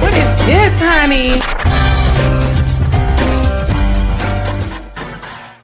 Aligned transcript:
What 0.00 0.14
is 0.14 0.34
this, 0.46 0.72
honey? 0.80 1.40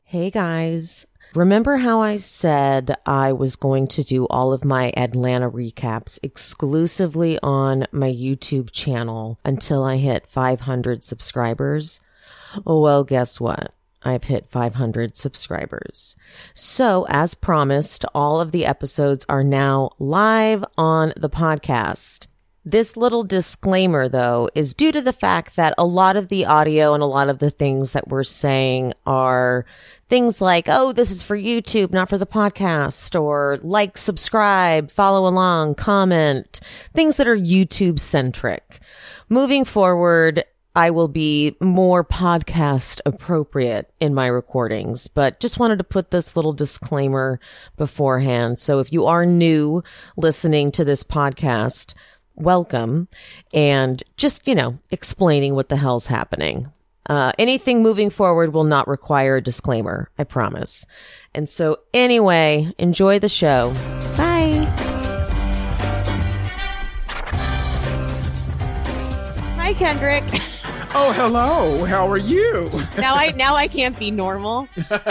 Hey 0.04 0.30
guys. 0.30 1.06
Remember 1.34 1.76
how 1.76 2.00
I 2.00 2.16
said 2.16 2.96
I 3.04 3.32
was 3.32 3.56
going 3.56 3.88
to 3.88 4.02
do 4.02 4.26
all 4.26 4.52
of 4.52 4.64
my 4.64 4.92
Atlanta 4.96 5.50
recaps 5.50 6.18
exclusively 6.22 7.38
on 7.42 7.86
my 7.92 8.10
YouTube 8.10 8.70
channel 8.72 9.38
until 9.44 9.84
I 9.84 9.96
hit 9.96 10.26
500 10.26 11.02
subscribers? 11.04 12.00
Well, 12.64 13.04
guess 13.04 13.40
what? 13.40 13.72
I've 14.02 14.24
hit 14.24 14.50
500 14.50 15.16
subscribers. 15.16 16.16
So, 16.54 17.06
as 17.08 17.34
promised, 17.34 18.04
all 18.14 18.40
of 18.40 18.52
the 18.52 18.64
episodes 18.64 19.26
are 19.28 19.44
now 19.44 19.90
live 19.98 20.64
on 20.78 21.12
the 21.16 21.30
podcast. 21.30 22.28
This 22.68 22.96
little 22.96 23.22
disclaimer, 23.22 24.08
though, 24.08 24.50
is 24.56 24.74
due 24.74 24.90
to 24.90 25.00
the 25.00 25.12
fact 25.12 25.54
that 25.54 25.72
a 25.78 25.84
lot 25.84 26.16
of 26.16 26.26
the 26.26 26.46
audio 26.46 26.94
and 26.94 27.02
a 27.02 27.06
lot 27.06 27.28
of 27.28 27.38
the 27.38 27.48
things 27.48 27.92
that 27.92 28.08
we're 28.08 28.24
saying 28.24 28.92
are 29.06 29.64
things 30.08 30.40
like, 30.40 30.66
oh, 30.68 30.90
this 30.92 31.12
is 31.12 31.22
for 31.22 31.38
YouTube, 31.38 31.92
not 31.92 32.08
for 32.08 32.18
the 32.18 32.26
podcast, 32.26 33.18
or 33.20 33.60
like, 33.62 33.96
subscribe, 33.96 34.90
follow 34.90 35.28
along, 35.28 35.76
comment, 35.76 36.58
things 36.92 37.18
that 37.18 37.28
are 37.28 37.36
YouTube 37.36 38.00
centric. 38.00 38.80
Moving 39.28 39.64
forward, 39.64 40.42
I 40.74 40.90
will 40.90 41.06
be 41.06 41.56
more 41.60 42.04
podcast 42.04 43.00
appropriate 43.06 43.92
in 44.00 44.12
my 44.12 44.26
recordings, 44.26 45.06
but 45.06 45.38
just 45.38 45.60
wanted 45.60 45.78
to 45.78 45.84
put 45.84 46.10
this 46.10 46.34
little 46.34 46.52
disclaimer 46.52 47.38
beforehand. 47.76 48.58
So 48.58 48.80
if 48.80 48.92
you 48.92 49.06
are 49.06 49.24
new 49.24 49.84
listening 50.16 50.72
to 50.72 50.84
this 50.84 51.04
podcast, 51.04 51.94
welcome 52.36 53.08
and 53.52 54.02
just, 54.16 54.46
you 54.46 54.54
know, 54.54 54.78
explaining 54.90 55.54
what 55.54 55.68
the 55.68 55.76
hell's 55.76 56.06
happening. 56.06 56.70
Uh, 57.08 57.32
anything 57.38 57.82
moving 57.82 58.10
forward 58.10 58.52
will 58.52 58.64
not 58.64 58.88
require 58.88 59.36
a 59.36 59.42
disclaimer, 59.42 60.10
I 60.18 60.24
promise. 60.24 60.84
And 61.34 61.48
so, 61.48 61.78
anyway, 61.94 62.72
enjoy 62.78 63.18
the 63.18 63.28
show. 63.28 63.70
Bye. 64.16 64.66
Hi, 69.56 69.72
Kendrick. 69.74 70.24
Oh, 70.98 71.12
hello. 71.12 71.84
How 71.84 72.10
are 72.10 72.16
you? 72.16 72.70
now 72.96 73.16
I 73.16 73.30
now 73.32 73.54
I 73.54 73.68
can't 73.68 73.96
be 73.98 74.10
normal 74.10 74.66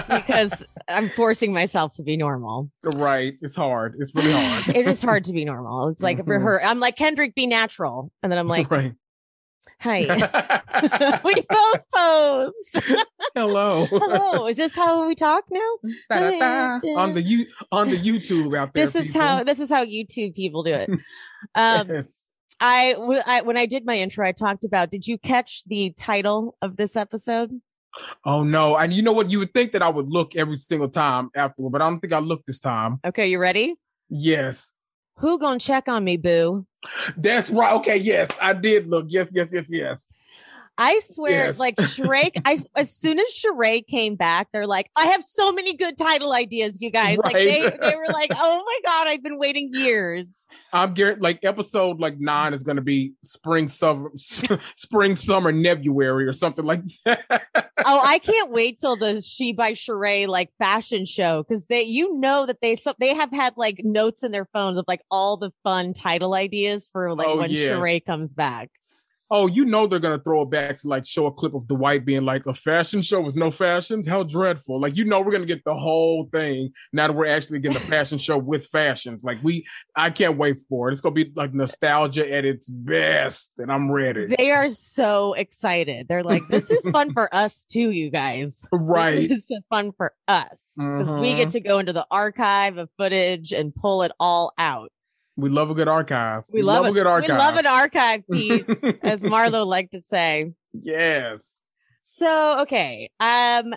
because 0.10 0.66
I'm 0.90 1.10
forcing 1.10 1.54
myself 1.54 1.94
to 1.98 2.04
be 2.04 2.18
normal. 2.18 2.72
Right. 2.96 3.36
It's 3.42 3.56
hard. 3.56 3.96
It's 4.00 4.16
really 4.16 4.32
hard. 4.32 4.68
it 4.76 4.88
is 4.88 5.00
hard 5.04 5.26
to 5.26 5.32
be 5.32 5.46
normal. 5.46 5.90
It's 5.90 6.02
like 6.02 6.18
mm-hmm. 6.18 6.26
for 6.26 6.40
her, 6.40 6.64
I'm 6.66 6.80
like 6.80 6.96
Kendrick, 6.96 7.36
be 7.36 7.46
natural, 7.46 8.12
and 8.24 8.32
then 8.32 8.40
I'm 8.40 8.48
like, 8.48 8.72
right. 8.72 8.94
Hi. 9.82 11.20
we 11.24 11.36
both 11.48 11.84
posed. 11.94 12.80
Hello. 13.36 13.86
Hello. 13.86 14.48
Is 14.48 14.58
this 14.58 14.76
how 14.76 15.06
we 15.06 15.14
talk 15.14 15.44
now? 15.52 15.78
Da, 16.10 16.32
da, 16.32 16.80
da. 16.80 16.96
On 16.96 17.14
the 17.14 17.22
you 17.22 17.46
on 17.72 17.92
the 17.92 17.98
YouTube 17.98 18.58
out 18.58 18.74
there. 18.74 18.88
This 18.88 18.96
is 18.96 19.08
people. 19.14 19.22
how 19.22 19.44
this 19.44 19.60
is 19.60 19.70
how 19.70 19.86
YouTube 19.86 20.34
people 20.34 20.64
do 20.64 20.74
it. 20.74 20.90
Um, 21.54 21.88
yes. 21.90 22.32
I, 22.60 22.96
I 23.28 23.42
when 23.42 23.58
I 23.58 23.66
did 23.66 23.86
my 23.86 23.98
intro, 23.98 24.26
I 24.26 24.32
talked 24.32 24.64
about. 24.64 24.92
Did 24.92 25.08
you 25.08 25.18
catch 25.18 25.64
the 25.66 25.92
title 25.98 26.56
of 26.62 26.78
this 26.78 26.96
episode? 26.96 27.52
Oh 28.26 28.44
no! 28.44 28.76
And 28.78 28.94
you 28.94 29.02
know 29.02 29.12
what? 29.12 29.30
You 29.30 29.40
would 29.40 29.54
think 29.54 29.72
that 29.74 29.82
I 29.82 29.90
would 29.90 30.10
look 30.10 30.36
every 30.36 30.58
single 30.58 30.90
time 30.90 31.30
afterward, 31.36 31.72
but 31.72 31.82
I 31.82 31.90
don't 31.90 32.00
think 32.00 32.14
I 32.14 32.20
looked 32.20 32.48
this 32.48 32.60
time. 32.60 33.00
Okay, 33.06 33.28
you 33.28 33.40
ready? 33.40 33.76
Yes. 34.10 34.72
Who 35.18 35.40
gonna 35.40 35.60
check 35.60 35.88
on 35.88 36.04
me, 36.04 36.18
boo? 36.18 36.66
That's 37.16 37.50
right. 37.50 37.74
Okay, 37.74 37.98
yes, 37.98 38.28
I 38.42 38.54
did 38.54 38.88
look. 38.88 39.06
Yes, 39.10 39.30
yes, 39.34 39.50
yes, 39.52 39.68
yes. 39.70 40.08
I 40.78 41.00
swear, 41.00 41.48
yes. 41.48 41.60
like 41.60 41.76
Sheree, 41.78 42.32
I 42.46 42.58
as 42.76 42.92
soon 42.92 43.20
as 43.20 43.28
Sheree 43.28 43.86
came 43.86 44.16
back, 44.16 44.50
they're 44.52 44.68
like, 44.68 44.90
I 44.96 45.06
have 45.08 45.24
so 45.24 45.52
many 45.52 45.76
good 45.76 45.98
title 45.98 46.34
ideas, 46.34 46.82
you 46.82 46.92
guys. 46.92 47.18
Right. 47.18 47.34
Like 47.34 47.34
they, 47.34 47.90
they 47.90 47.96
were 47.96 48.12
like, 48.12 48.32
Oh 48.36 48.64
my 48.66 48.80
god, 48.90 49.08
I've 49.08 49.24
been 49.24 49.38
waiting 49.38 49.70
years. 49.74 50.46
I'm 50.74 50.94
Garrett, 50.94 51.22
like 51.22 51.44
episode 51.46 52.00
like 52.00 52.20
nine 52.20 52.54
is 52.54 52.64
gonna 52.64 52.82
be 52.82 53.14
spring 53.24 53.68
summer 53.68 54.12
spring 54.16 55.16
summer 55.16 55.52
Nebuary 55.52 56.28
or 56.28 56.34
something 56.34 56.66
like 56.66 56.82
that. 57.06 57.24
oh, 57.86 58.02
I 58.04 58.20
can't 58.20 58.52
wait 58.52 58.80
till 58.80 58.98
the 58.98 59.22
She 59.22 59.54
by 59.54 59.72
Sheree 59.72 60.28
like 60.28 60.50
fashion 60.60 61.06
show 61.06 61.44
because 61.44 61.66
they 61.68 61.84
you 61.84 62.20
know 62.20 62.46
that 62.46 62.62
they 62.62 62.76
so 62.76 62.94
they 63.00 63.14
have 63.14 63.32
had 63.32 63.54
like 63.56 63.82
notes 63.84 64.24
in 64.24 64.32
their 64.32 64.46
phones 64.46 64.78
of 64.78 64.86
like 64.88 65.02
all 65.10 65.38
the 65.38 65.52
fun 65.64 65.94
title 65.94 66.34
ideas 66.34 66.90
for 66.92 67.14
like 67.16 67.28
oh, 67.28 67.38
when 67.38 67.52
yes. 67.52 67.72
Sheree 67.72 68.06
comes 68.06 68.34
back 68.34 68.70
oh, 69.32 69.48
you 69.48 69.66
know 69.66 69.88
they're 69.88 70.00
gonna 70.00 70.20
throw 70.20 70.44
it 70.44 70.50
back 70.50 70.76
to 70.78 70.88
like 70.88 71.06
show 71.06 71.26
a 71.26 71.32
clip 71.32 71.54
of 71.54 71.68
Dwight 71.68 72.06
being 72.06 72.24
like 72.24 72.46
a 72.46 72.54
fashion 72.54 73.02
show 73.02 73.22
with 73.22 73.36
no 73.36 73.52
fashions. 73.52 74.08
How 74.08 74.24
dreadful! 74.24 74.80
Like 74.80 74.96
you 74.96 75.06
know 75.06 75.22
we're 75.22 75.32
gonna 75.32 75.46
get 75.46 75.64
the 75.64 75.74
whole 75.74 76.30
thing 76.32 76.72
now 76.94 77.08
that 77.08 77.14
we're 77.14 77.28
actually 77.28 77.60
getting 77.60 77.78
a 77.78 77.80
fashion 77.96 78.18
show 78.18 78.38
with 78.38 78.66
fashions. 78.68 79.24
Like 79.24 79.38
we, 79.44 79.66
I 79.96 80.10
can't 80.10 80.38
wait 80.38 80.58
for 80.70 80.90
it. 80.90 80.94
It's 80.94 81.02
gonna 81.02 81.16
be 81.16 81.32
like 81.36 81.54
nostalgia 81.54 82.32
at 82.32 82.46
its 82.46 82.70
best, 82.70 83.60
and 83.60 83.72
I'm 83.72 83.92
ready. 83.92 84.28
They 84.28 84.52
are 84.52 84.70
so 84.70 85.34
excited. 85.34 86.08
They're 86.08 86.24
like, 86.24 86.44
this 86.50 86.70
is 86.70 86.88
fun 86.90 87.14
for 87.14 87.34
us 87.34 87.66
too, 87.66 87.92
you 87.92 88.10
guys. 88.10 88.68
Right, 88.72 89.28
this 89.30 89.52
is 89.52 89.60
fun 89.70 89.92
for 89.98 90.14
us 90.28 90.74
because 90.78 91.16
we 91.16 91.34
get 91.34 91.48
mm-hmm. 91.48 91.50
to 91.50 91.60
go 91.62 91.80
into 91.80 91.94
the 91.94 92.06
archive 92.12 92.78
of 92.78 92.90
footage 92.98 93.52
and 93.52 93.74
pull 93.74 94.04
it 94.04 94.12
all 94.20 94.54
out. 94.58 94.92
We 95.38 95.50
love 95.50 95.70
a 95.70 95.74
good 95.74 95.88
archive. 95.88 96.44
We, 96.50 96.60
we 96.60 96.64
love, 96.64 96.84
love 96.84 96.92
a, 96.92 96.94
good 96.94 97.08
archive. 97.08 97.30
We 97.30 97.36
love 97.36 97.58
an 97.58 97.68
archive 97.68 98.24
piece, 98.32 98.84
as 99.04 99.24
Marlo 99.24 99.66
liked 99.66 99.92
to 99.92 100.02
say. 100.02 100.54
Yes. 100.74 101.62
So 102.02 102.62
okay, 102.62 103.10
um, 103.20 103.74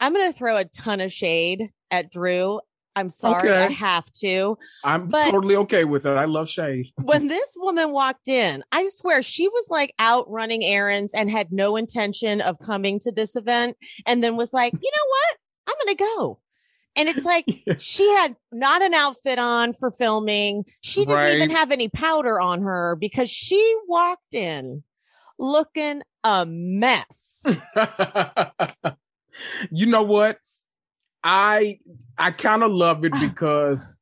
I'm 0.00 0.12
gonna 0.12 0.32
throw 0.32 0.56
a 0.56 0.64
ton 0.64 1.00
of 1.00 1.12
shade 1.12 1.70
at 1.90 2.10
Drew. 2.10 2.60
I'm 2.94 3.08
sorry, 3.08 3.48
okay. 3.48 3.64
I 3.64 3.70
have 3.70 4.10
to. 4.20 4.58
I'm 4.84 5.10
totally 5.10 5.56
okay 5.56 5.84
with 5.84 6.04
it. 6.04 6.16
I 6.16 6.26
love 6.26 6.48
shade. 6.48 6.88
when 7.02 7.28
this 7.28 7.54
woman 7.56 7.92
walked 7.92 8.28
in, 8.28 8.62
I 8.72 8.86
swear 8.88 9.22
she 9.22 9.48
was 9.48 9.66
like 9.70 9.94
out 9.98 10.30
running 10.30 10.62
errands 10.64 11.14
and 11.14 11.30
had 11.30 11.52
no 11.52 11.76
intention 11.76 12.40
of 12.40 12.58
coming 12.58 13.00
to 13.00 13.12
this 13.12 13.36
event, 13.36 13.76
and 14.06 14.22
then 14.22 14.36
was 14.36 14.52
like, 14.52 14.72
you 14.72 14.90
know 14.90 15.08
what? 15.08 15.36
I'm 15.68 15.86
gonna 15.86 16.16
go. 16.16 16.40
And 16.96 17.08
it's 17.08 17.24
like 17.24 17.46
she 17.78 18.08
had 18.16 18.36
not 18.50 18.82
an 18.82 18.94
outfit 18.94 19.38
on 19.38 19.72
for 19.72 19.90
filming. 19.90 20.64
She 20.80 21.00
didn't 21.00 21.16
right. 21.16 21.36
even 21.36 21.50
have 21.50 21.70
any 21.70 21.88
powder 21.88 22.40
on 22.40 22.62
her 22.62 22.96
because 22.96 23.30
she 23.30 23.76
walked 23.86 24.34
in 24.34 24.82
looking 25.38 26.02
a 26.24 26.46
mess. 26.46 27.44
you 29.70 29.86
know 29.86 30.02
what? 30.02 30.38
I 31.24 31.78
I 32.18 32.30
kind 32.32 32.62
of 32.62 32.70
love 32.70 33.04
it 33.04 33.12
because 33.20 33.98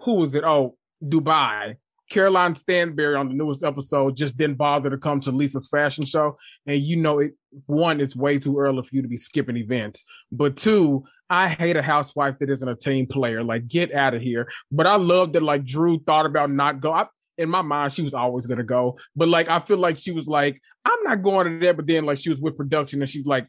who 0.00 0.14
was 0.14 0.34
it? 0.34 0.44
Oh, 0.44 0.76
Dubai. 1.02 1.76
Caroline 2.08 2.54
Stanbury 2.54 3.16
on 3.16 3.28
the 3.28 3.34
newest 3.34 3.64
episode 3.64 4.16
just 4.16 4.36
didn't 4.36 4.58
bother 4.58 4.90
to 4.90 4.96
come 4.96 5.18
to 5.20 5.32
Lisa's 5.32 5.66
fashion 5.66 6.04
show. 6.04 6.36
And 6.64 6.80
you 6.80 6.96
know, 6.96 7.18
it 7.18 7.32
one, 7.66 8.00
it's 8.00 8.14
way 8.14 8.38
too 8.38 8.58
early 8.58 8.82
for 8.82 8.94
you 8.94 9.02
to 9.02 9.08
be 9.08 9.16
skipping 9.16 9.56
events. 9.56 10.04
But 10.30 10.56
two, 10.56 11.04
I 11.28 11.48
hate 11.48 11.76
a 11.76 11.82
housewife 11.82 12.38
that 12.40 12.50
isn't 12.50 12.68
a 12.68 12.76
team 12.76 13.06
player. 13.06 13.42
Like, 13.42 13.68
get 13.68 13.92
out 13.92 14.14
of 14.14 14.22
here. 14.22 14.48
But 14.70 14.86
I 14.86 14.96
love 14.96 15.32
that 15.32 15.42
like 15.42 15.64
Drew 15.64 15.98
thought 16.00 16.26
about 16.26 16.50
not 16.50 16.80
go. 16.80 16.92
I, 16.92 17.06
in 17.38 17.50
my 17.50 17.62
mind, 17.62 17.92
she 17.92 18.02
was 18.02 18.14
always 18.14 18.46
gonna 18.46 18.64
go. 18.64 18.98
But 19.14 19.28
like, 19.28 19.48
I 19.48 19.60
feel 19.60 19.78
like 19.78 19.96
she 19.96 20.12
was 20.12 20.26
like, 20.26 20.60
I'm 20.84 21.02
not 21.02 21.22
going 21.22 21.60
to 21.60 21.66
that. 21.66 21.76
But 21.76 21.86
then 21.86 22.06
like 22.06 22.18
she 22.18 22.30
was 22.30 22.40
with 22.40 22.56
production 22.56 23.02
and 23.02 23.10
she's 23.10 23.26
like, 23.26 23.46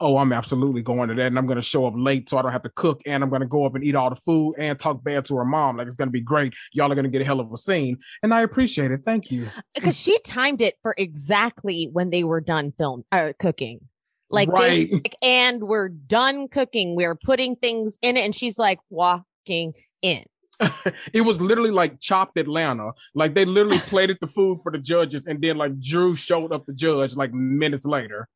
Oh, 0.00 0.16
I'm 0.16 0.32
absolutely 0.32 0.82
going 0.82 1.08
to 1.08 1.14
that, 1.16 1.26
and 1.26 1.36
I'm 1.36 1.48
gonna 1.48 1.60
show 1.60 1.84
up 1.84 1.94
late 1.96 2.28
so 2.28 2.38
I 2.38 2.42
don't 2.42 2.52
have 2.52 2.62
to 2.62 2.70
cook, 2.70 3.02
and 3.04 3.20
I'm 3.20 3.30
gonna 3.30 3.48
go 3.48 3.64
up 3.66 3.74
and 3.74 3.82
eat 3.82 3.96
all 3.96 4.10
the 4.10 4.16
food 4.16 4.54
and 4.56 4.78
talk 4.78 5.02
bad 5.02 5.24
to 5.24 5.36
her 5.36 5.44
mom. 5.44 5.76
Like 5.76 5.88
it's 5.88 5.96
gonna 5.96 6.12
be 6.12 6.20
great. 6.20 6.54
Y'all 6.72 6.92
are 6.92 6.94
gonna 6.94 7.08
get 7.08 7.20
a 7.20 7.24
hell 7.24 7.40
of 7.40 7.52
a 7.52 7.56
scene, 7.56 7.98
and 8.22 8.32
I 8.32 8.42
appreciate 8.42 8.92
it. 8.92 9.00
Thank 9.04 9.32
you. 9.32 9.48
Because 9.74 9.98
she 9.98 10.16
timed 10.20 10.60
it 10.60 10.76
for 10.82 10.94
exactly 10.96 11.90
when 11.92 12.10
they 12.10 12.22
were 12.22 12.40
done 12.40 12.70
film 12.70 13.02
uh, 13.10 13.32
cooking. 13.40 13.80
Like, 14.30 14.48
right. 14.50 14.92
like, 14.92 15.14
and 15.22 15.64
we're 15.64 15.88
done 15.88 16.48
cooking. 16.48 16.94
We're 16.94 17.14
putting 17.14 17.56
things 17.56 17.98
in 18.02 18.16
it. 18.16 18.20
And 18.20 18.34
she's 18.34 18.58
like 18.58 18.78
walking 18.90 19.74
in. 20.02 20.24
it 21.12 21.20
was 21.22 21.40
literally 21.40 21.70
like 21.70 22.00
chopped 22.00 22.36
Atlanta. 22.36 22.90
Like 23.14 23.34
they 23.34 23.44
literally 23.44 23.78
plated 23.86 24.18
the 24.20 24.26
food 24.26 24.60
for 24.62 24.72
the 24.72 24.78
judges, 24.78 25.26
and 25.26 25.40
then 25.40 25.56
like 25.56 25.78
Drew 25.80 26.14
showed 26.14 26.52
up 26.52 26.66
the 26.66 26.72
judge 26.72 27.16
like 27.16 27.32
minutes 27.32 27.84
later. 27.84 28.28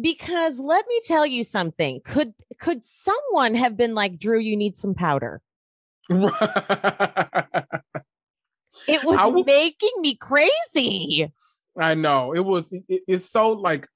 Because 0.00 0.60
let 0.60 0.86
me 0.88 1.00
tell 1.06 1.26
you 1.26 1.44
something. 1.44 2.00
Could 2.04 2.34
could 2.60 2.84
someone 2.84 3.54
have 3.54 3.76
been 3.76 3.94
like, 3.94 4.18
Drew, 4.18 4.38
you 4.38 4.56
need 4.56 4.76
some 4.76 4.94
powder? 4.94 5.40
it 6.10 6.20
was 9.04 9.18
w- 9.18 9.44
making 9.44 9.90
me 10.00 10.14
crazy. 10.14 11.30
I 11.78 11.94
know. 11.94 12.34
It 12.34 12.44
was 12.44 12.72
it, 12.72 13.02
it's 13.06 13.30
so 13.30 13.50
like 13.50 13.86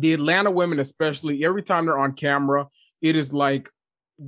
the 0.00 0.12
Atlanta 0.14 0.50
women, 0.50 0.80
especially 0.80 1.44
every 1.44 1.62
time 1.62 1.86
they're 1.86 1.98
on 1.98 2.12
camera, 2.12 2.66
it 3.00 3.16
is 3.16 3.32
like 3.32 3.70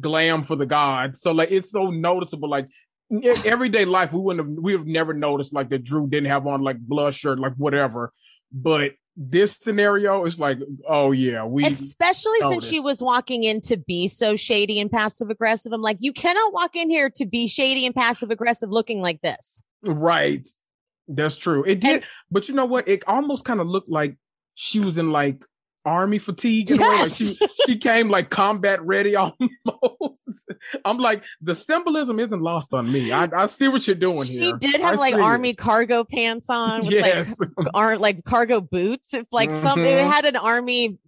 glam 0.00 0.44
for 0.44 0.56
the 0.56 0.67
gods. 0.67 1.20
So 1.20 1.32
like 1.32 1.50
it's 1.50 1.70
so 1.70 1.91
noticeable. 1.91 2.49
Like 2.49 2.69
everyday 3.44 3.85
life, 3.85 4.12
we 4.12 4.20
wouldn't 4.20 4.49
have 4.49 4.56
we 4.62 4.73
have 4.73 4.87
never 4.87 5.15
noticed 5.15 5.53
like 5.53 5.70
that 5.70 5.85
Drew 5.85 6.09
didn't 6.09 6.31
have 6.31 6.47
on 6.47 6.62
like 6.62 6.79
blush 6.79 7.19
shirt, 7.19 7.38
like 7.38 7.55
whatever. 7.56 8.12
But 8.53 8.93
this 9.17 9.56
scenario 9.61 10.25
is 10.25 10.38
like, 10.38 10.59
oh 10.88 11.11
yeah, 11.11 11.44
we 11.44 11.65
especially 11.65 12.38
noticed. 12.41 12.62
since 12.62 12.73
she 12.73 12.81
was 12.81 13.03
walking 13.03 13.44
in 13.44 13.61
to 13.62 13.76
be 13.76 14.06
so 14.06 14.37
shady 14.37 14.79
and 14.79 14.91
passive 14.91 15.29
aggressive. 15.29 15.73
I'm 15.73 15.82
like, 15.82 15.97
you 16.00 16.12
cannot 16.12 16.53
walk 16.53 16.76
in 16.76 16.88
here 16.88 17.11
to 17.17 17.26
be 17.26 17.49
shady 17.49 17.85
and 17.85 17.94
passive 17.94 18.31
aggressive 18.31 18.70
looking 18.70 19.03
like 19.03 19.20
this. 19.20 19.62
Right. 19.82 20.47
That's 21.09 21.37
true. 21.37 21.65
It 21.65 21.81
did, 21.81 21.94
and, 21.94 22.05
but 22.31 22.49
you 22.49 22.55
know 22.55 22.67
what? 22.67 22.87
It 22.87 23.03
almost 23.06 23.44
kind 23.44 23.61
of 23.61 23.67
looked 23.67 23.88
like 23.88 24.17
she 24.55 24.79
was 24.79 24.99
in 24.99 25.11
like 25.11 25.44
army 25.85 26.19
fatigue 26.19 26.71
yes. 26.71 26.79
Like 26.81 27.13
she 27.13 27.39
she 27.67 27.77
came 27.77 28.09
like 28.09 28.31
combat 28.31 28.83
ready 28.83 29.17
almost. 29.17 29.43
I'm 30.85 30.99
like 30.99 31.25
the 31.41 31.55
symbolism 31.55 32.19
isn't 32.19 32.41
lost 32.41 32.75
on 32.75 32.91
me. 32.91 33.13
I, 33.13 33.29
I 33.35 33.47
see 33.47 33.69
what 33.69 33.87
you're 33.87 33.97
doing 33.97 34.25
she 34.25 34.35
here. 34.35 34.43
She 34.61 34.71
did 34.71 34.81
have 34.81 34.95
I 34.95 34.97
like 34.97 35.15
army 35.15 35.51
it. 35.51 35.59
cargo 35.59 36.05
pants 36.05 36.49
on 36.51 36.81
with 36.81 36.91
yes. 36.91 37.41
like 37.57 37.69
are 37.75 37.97
like 37.99 38.25
cargo 38.25 38.61
boots. 38.61 39.15
If 39.15 39.27
like 39.33 39.51
mm-hmm. 39.51 39.59
some 39.59 39.81
it 39.81 39.85
mm-hmm. 39.85 40.11
had 40.11 40.25
an 40.25 40.37
army 40.37 40.99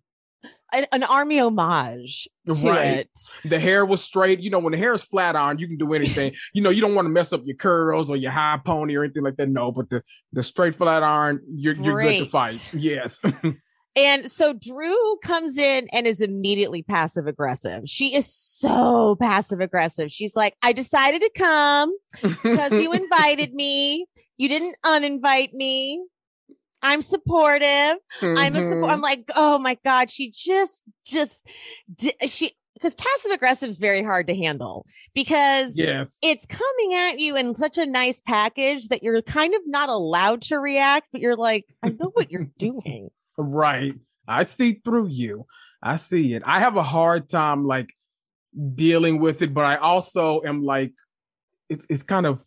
an, 0.72 0.86
an, 0.92 1.02
army 1.02 1.40
homage 1.40 2.28
to 2.46 2.52
right. 2.52 2.98
it. 2.98 3.10
The 3.44 3.58
hair 3.58 3.84
was 3.84 4.02
straight. 4.02 4.40
You 4.40 4.50
know, 4.50 4.60
when 4.60 4.70
the 4.72 4.78
hair 4.78 4.94
is 4.94 5.02
flat 5.02 5.34
on, 5.34 5.58
you 5.58 5.66
can 5.66 5.76
do 5.76 5.94
anything. 5.94 6.32
you 6.54 6.62
know, 6.62 6.70
you 6.70 6.80
don't 6.80 6.94
want 6.94 7.06
to 7.06 7.10
mess 7.10 7.32
up 7.32 7.42
your 7.44 7.56
curls 7.56 8.10
or 8.10 8.16
your 8.16 8.30
high 8.30 8.58
pony 8.64 8.94
or 8.94 9.04
anything 9.04 9.24
like 9.24 9.36
that. 9.36 9.48
No, 9.48 9.72
but 9.72 9.90
the 9.90 10.02
the 10.32 10.42
straight 10.42 10.76
flat 10.76 11.02
iron, 11.02 11.40
you're, 11.52 11.74
you're 11.74 12.00
good 12.00 12.18
to 12.20 12.26
fight. 12.26 12.66
Yes. 12.72 13.20
And 13.96 14.30
so 14.30 14.52
Drew 14.52 15.16
comes 15.24 15.58
in 15.58 15.88
and 15.92 16.06
is 16.06 16.20
immediately 16.20 16.82
passive 16.82 17.26
aggressive. 17.26 17.82
She 17.86 18.14
is 18.14 18.32
so 18.32 19.16
passive 19.20 19.60
aggressive. 19.60 20.12
She's 20.12 20.36
like, 20.36 20.54
I 20.62 20.72
decided 20.72 21.22
to 21.22 21.30
come 21.36 21.92
because 22.22 22.72
you 22.72 22.92
invited 22.92 23.52
me. 23.52 24.06
You 24.36 24.48
didn't 24.48 24.76
uninvite 24.84 25.52
me. 25.52 26.00
I'm 26.82 27.02
supportive. 27.02 27.66
Mm-hmm. 27.66 28.38
I'm 28.38 28.56
a 28.56 28.68
support. 28.68 28.92
I'm 28.92 29.00
like, 29.00 29.28
oh 29.34 29.58
my 29.58 29.76
God. 29.84 30.10
She 30.10 30.30
just, 30.30 30.84
just, 31.04 31.46
she, 32.26 32.52
because 32.74 32.94
passive 32.94 33.32
aggressive 33.32 33.68
is 33.68 33.78
very 33.78 34.02
hard 34.02 34.26
to 34.28 34.34
handle 34.34 34.86
because 35.14 35.76
yes. 35.76 36.16
it's 36.22 36.46
coming 36.46 36.94
at 36.94 37.18
you 37.18 37.36
in 37.36 37.54
such 37.54 37.76
a 37.76 37.84
nice 37.84 38.20
package 38.20 38.88
that 38.88 39.02
you're 39.02 39.20
kind 39.20 39.54
of 39.54 39.60
not 39.66 39.90
allowed 39.90 40.40
to 40.42 40.58
react, 40.58 41.08
but 41.12 41.20
you're 41.20 41.36
like, 41.36 41.66
I 41.82 41.90
know 41.90 42.10
what 42.14 42.30
you're 42.30 42.48
doing. 42.58 43.10
Right. 43.40 43.94
I 44.28 44.44
see 44.44 44.80
through 44.84 45.08
you. 45.08 45.46
I 45.82 45.96
see 45.96 46.34
it. 46.34 46.42
I 46.44 46.60
have 46.60 46.76
a 46.76 46.82
hard 46.82 47.28
time 47.28 47.66
like 47.66 47.92
dealing 48.74 49.18
with 49.18 49.42
it, 49.42 49.54
but 49.54 49.64
I 49.64 49.76
also 49.76 50.42
am 50.42 50.62
like, 50.62 50.92
it's 51.68 51.86
it's 51.88 52.02
kind 52.02 52.26
of 52.26 52.40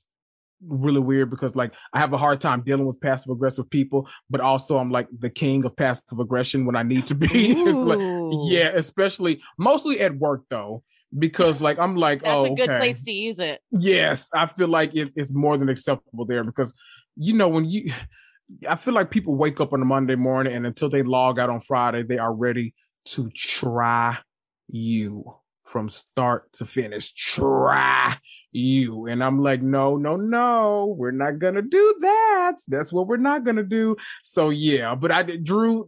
really 0.65 0.99
weird 0.99 1.29
because 1.29 1.55
like 1.55 1.73
I 1.93 1.99
have 1.99 2.13
a 2.13 2.17
hard 2.17 2.39
time 2.39 2.61
dealing 2.61 2.85
with 2.85 3.01
passive 3.01 3.31
aggressive 3.31 3.69
people, 3.69 4.07
but 4.29 4.41
also 4.41 4.77
I'm 4.77 4.91
like 4.91 5.07
the 5.17 5.29
king 5.29 5.65
of 5.65 5.75
passive 5.75 6.19
aggression 6.19 6.65
when 6.65 6.75
I 6.75 6.83
need 6.83 7.07
to 7.07 7.15
be. 7.15 7.55
like, 7.71 7.99
yeah, 8.49 8.71
especially 8.73 9.41
mostly 9.57 9.99
at 9.99 10.15
work 10.15 10.43
though. 10.49 10.83
Because 11.17 11.61
like 11.61 11.77
I'm 11.77 11.95
like, 11.95 12.23
that's 12.23 12.35
oh, 12.35 12.45
a 12.45 12.55
good 12.55 12.69
okay. 12.69 12.79
place 12.79 13.03
to 13.03 13.11
use 13.11 13.37
it. 13.37 13.61
Yes, 13.71 14.29
I 14.33 14.47
feel 14.47 14.67
like 14.67 14.95
it, 14.95 15.11
it's 15.15 15.33
more 15.33 15.57
than 15.57 15.69
acceptable 15.69 16.25
there 16.25 16.43
because 16.43 16.73
you 17.15 17.33
know 17.33 17.47
when 17.47 17.65
you 17.65 17.91
I 18.67 18.75
feel 18.75 18.93
like 18.93 19.11
people 19.11 19.35
wake 19.35 19.59
up 19.59 19.73
on 19.73 19.81
a 19.81 19.85
Monday 19.85 20.15
morning 20.15 20.53
and 20.53 20.65
until 20.65 20.89
they 20.89 21.03
log 21.03 21.39
out 21.39 21.49
on 21.49 21.59
Friday, 21.59 22.03
they 22.03 22.17
are 22.17 22.33
ready 22.33 22.73
to 23.05 23.29
try 23.31 24.17
you 24.69 25.35
from 25.63 25.89
start 25.89 26.51
to 26.53 26.65
finish. 26.65 27.13
Try 27.13 28.15
you. 28.51 29.07
And 29.07 29.23
I'm 29.23 29.41
like, 29.41 29.61
no, 29.61 29.95
no, 29.95 30.15
no, 30.15 30.95
we're 30.97 31.11
not 31.11 31.39
going 31.39 31.55
to 31.55 31.61
do 31.61 31.95
that. 32.01 32.57
That's 32.67 32.91
what 32.91 33.07
we're 33.07 33.17
not 33.17 33.43
going 33.43 33.55
to 33.55 33.63
do. 33.63 33.95
So 34.23 34.49
yeah, 34.49 34.95
but 34.95 35.11
I, 35.11 35.23
Drew, 35.23 35.87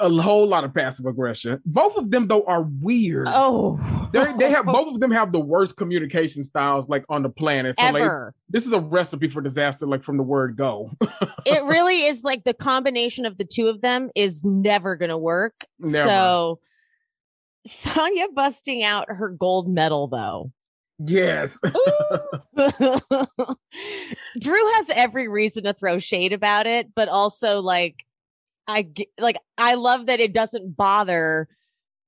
a 0.00 0.10
whole 0.10 0.46
lot 0.46 0.64
of 0.64 0.72
passive 0.72 1.06
aggression. 1.06 1.60
Both 1.64 1.96
of 1.96 2.10
them 2.10 2.26
though 2.28 2.44
are 2.44 2.62
weird. 2.62 3.28
Oh, 3.30 3.78
they 4.12 4.32
they 4.38 4.50
have 4.50 4.66
both 4.66 4.88
of 4.94 5.00
them 5.00 5.10
have 5.10 5.32
the 5.32 5.40
worst 5.40 5.76
communication 5.76 6.44
styles 6.44 6.88
like 6.88 7.04
on 7.08 7.22
the 7.22 7.28
planet. 7.28 7.76
So 7.78 7.86
Ever. 7.86 8.26
Like, 8.26 8.34
this 8.48 8.66
is 8.66 8.72
a 8.72 8.80
recipe 8.80 9.28
for 9.28 9.40
disaster, 9.42 9.86
like 9.86 10.02
from 10.02 10.16
the 10.16 10.22
word 10.22 10.56
go. 10.56 10.90
it 11.46 11.64
really 11.64 12.04
is 12.04 12.24
like 12.24 12.44
the 12.44 12.54
combination 12.54 13.26
of 13.26 13.36
the 13.36 13.44
two 13.44 13.68
of 13.68 13.80
them 13.80 14.10
is 14.14 14.44
never 14.44 14.96
gonna 14.96 15.18
work. 15.18 15.64
Never. 15.78 16.08
So 16.08 16.60
Sanya 17.66 18.26
busting 18.34 18.84
out 18.84 19.06
her 19.08 19.28
gold 19.28 19.68
medal 19.68 20.08
though. 20.08 20.52
Yes. 21.00 21.60
Drew 24.40 24.72
has 24.74 24.90
every 24.90 25.28
reason 25.28 25.64
to 25.64 25.72
throw 25.72 25.98
shade 25.98 26.32
about 26.32 26.66
it, 26.66 26.92
but 26.94 27.08
also 27.08 27.60
like 27.62 28.04
I 28.68 28.88
like 29.18 29.38
I 29.56 29.74
love 29.74 30.06
that 30.06 30.20
it 30.20 30.32
doesn't 30.32 30.76
bother 30.76 31.48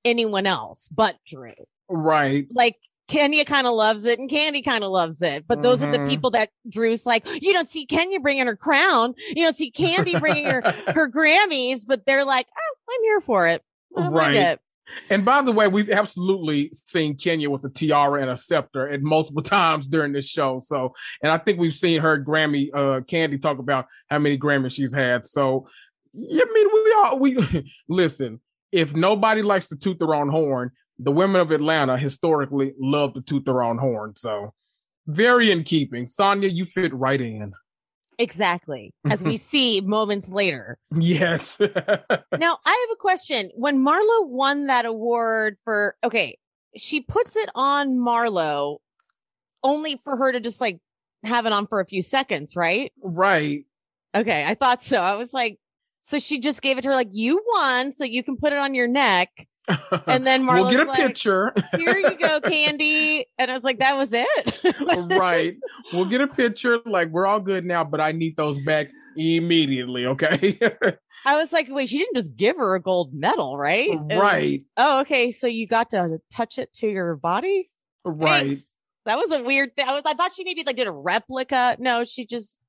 anyone 0.05 0.45
else 0.45 0.87
but 0.87 1.17
Drew. 1.25 1.53
Right. 1.89 2.47
Like 2.53 2.77
Kenya 3.07 3.43
kind 3.43 3.67
of 3.67 3.73
loves 3.73 4.05
it 4.05 4.19
and 4.19 4.29
Kandi 4.29 4.63
kind 4.63 4.83
of 4.83 4.91
loves 4.91 5.21
it. 5.21 5.45
But 5.47 5.61
those 5.61 5.81
mm-hmm. 5.81 5.89
are 5.89 5.91
the 5.91 5.97
mm-hmm. 5.99 6.07
people 6.07 6.31
that 6.31 6.49
Drew's 6.69 7.05
like, 7.05 7.27
you 7.41 7.51
don't 7.51 7.67
see 7.67 7.85
Kenya 7.85 8.19
bringing 8.21 8.45
her 8.45 8.55
crown. 8.55 9.13
You 9.29 9.43
don't 9.43 9.55
see 9.55 9.69
Kandi 9.69 10.17
bringing 10.19 10.45
her, 10.45 10.61
her 10.87 11.09
Grammys, 11.09 11.85
but 11.85 12.05
they're 12.05 12.23
like, 12.23 12.47
oh, 12.57 12.93
I'm 12.93 13.03
here 13.03 13.19
for 13.19 13.47
it. 13.47 13.61
I 13.97 14.07
right. 14.07 14.35
It. 14.35 14.59
And 15.09 15.25
by 15.25 15.41
the 15.41 15.51
way, 15.51 15.67
we've 15.67 15.89
absolutely 15.89 16.69
seen 16.73 17.15
Kenya 17.15 17.49
with 17.49 17.63
a 17.63 17.69
tiara 17.69 18.21
and 18.21 18.29
a 18.29 18.37
scepter 18.37 18.89
at 18.89 19.01
multiple 19.01 19.41
times 19.43 19.87
during 19.87 20.13
this 20.13 20.27
show. 20.27 20.59
So, 20.61 20.93
and 21.21 21.31
I 21.31 21.37
think 21.37 21.59
we've 21.59 21.75
seen 21.75 22.01
her 22.01 22.21
Grammy, 22.23 22.69
uh, 22.73 23.01
Kandi 23.01 23.41
talk 23.41 23.59
about 23.59 23.87
how 24.09 24.19
many 24.19 24.37
Grammys 24.37 24.73
she's 24.73 24.93
had. 24.93 25.25
So 25.25 25.67
yeah, 26.13 26.43
I 26.47 26.53
mean, 26.53 26.67
we 26.73 26.95
all 26.97 27.19
we 27.19 27.63
listen. 27.89 28.39
If 28.71 28.95
nobody 28.95 29.41
likes 29.41 29.67
to 29.69 29.75
toot 29.75 29.99
their 29.99 30.13
own 30.13 30.29
horn, 30.29 30.71
the 30.97 31.11
women 31.11 31.41
of 31.41 31.51
Atlanta 31.51 31.97
historically 31.97 32.73
love 32.79 33.13
to 33.15 33.21
toot 33.21 33.43
their 33.43 33.61
own 33.61 33.77
horn. 33.77 34.15
So 34.15 34.53
very 35.07 35.51
in 35.51 35.63
keeping. 35.63 36.05
Sanya, 36.05 36.51
you 36.51 36.65
fit 36.65 36.93
right 36.93 37.19
in. 37.19 37.53
Exactly. 38.17 38.93
As 39.09 39.23
we 39.23 39.37
see 39.51 39.81
moments 39.81 40.29
later. 40.29 40.77
Yes. 40.95 41.59
now, 41.59 41.69
I 41.75 42.87
have 42.87 42.93
a 42.93 42.97
question. 42.99 43.49
When 43.55 43.83
Marlo 43.83 44.27
won 44.27 44.67
that 44.67 44.85
award 44.85 45.57
for, 45.63 45.95
okay, 46.03 46.37
she 46.77 47.01
puts 47.01 47.35
it 47.35 47.49
on 47.55 47.97
Marlo 47.97 48.77
only 49.63 49.99
for 50.03 50.17
her 50.17 50.31
to 50.31 50.39
just 50.39 50.61
like 50.61 50.79
have 51.23 51.45
it 51.45 51.53
on 51.53 51.67
for 51.67 51.79
a 51.79 51.85
few 51.85 52.01
seconds, 52.01 52.55
right? 52.55 52.91
Right. 53.01 53.65
Okay. 54.15 54.45
I 54.45 54.55
thought 54.55 54.81
so. 54.81 55.01
I 55.01 55.15
was 55.15 55.33
like, 55.33 55.57
so 56.01 56.19
she 56.19 56.39
just 56.39 56.61
gave 56.61 56.77
it 56.77 56.81
to 56.81 56.89
her 56.89 56.95
like, 56.95 57.09
you 57.11 57.41
won, 57.53 57.91
so 57.91 58.03
you 58.03 58.23
can 58.23 58.35
put 58.35 58.53
it 58.53 58.59
on 58.59 58.73
your 58.73 58.87
neck. 58.87 59.29
And 60.07 60.25
then 60.25 60.43
Marlo's 60.43 60.61
we'll 60.61 60.71
get 60.71 60.87
a 60.87 60.89
like, 60.89 60.97
picture. 60.97 61.53
Here 61.77 61.97
you 61.97 62.17
go, 62.17 62.41
Kandi. 62.43 63.23
And 63.37 63.51
I 63.51 63.53
was 63.53 63.63
like, 63.63 63.79
that 63.79 63.95
was 63.95 64.09
it. 64.11 65.19
right. 65.19 65.55
We'll 65.93 66.09
get 66.09 66.21
a 66.21 66.27
picture. 66.27 66.79
Like, 66.85 67.09
we're 67.09 67.25
all 67.25 67.41
good 67.41 67.65
now, 67.65 67.83
but 67.83 67.99
I 67.99 68.13
need 68.13 68.37
those 68.37 68.57
back 68.59 68.89
immediately. 69.17 70.05
Okay. 70.05 70.57
I 71.25 71.37
was 71.37 71.51
like, 71.51 71.67
wait, 71.69 71.89
she 71.89 71.97
didn't 71.97 72.15
just 72.15 72.37
give 72.37 72.55
her 72.55 72.75
a 72.75 72.81
gold 72.81 73.13
medal, 73.13 73.57
right? 73.57 73.89
Right. 74.09 74.63
oh, 74.77 75.01
okay. 75.01 75.31
So 75.31 75.47
you 75.47 75.67
got 75.67 75.89
to 75.89 76.19
touch 76.31 76.57
it 76.57 76.71
to 76.75 76.87
your 76.87 77.17
body? 77.17 77.69
Right. 78.05 78.47
Thanks. 78.47 78.77
That 79.05 79.17
was 79.17 79.31
a 79.31 79.43
weird 79.43 79.75
thing. 79.75 79.87
I 79.87 79.93
was 79.93 80.03
I 80.05 80.13
thought 80.13 80.33
she 80.33 80.43
maybe 80.43 80.63
like 80.65 80.77
did 80.77 80.87
a 80.87 80.91
replica. 80.91 81.75
No, 81.79 82.03
she 82.03 82.25
just 82.25 82.61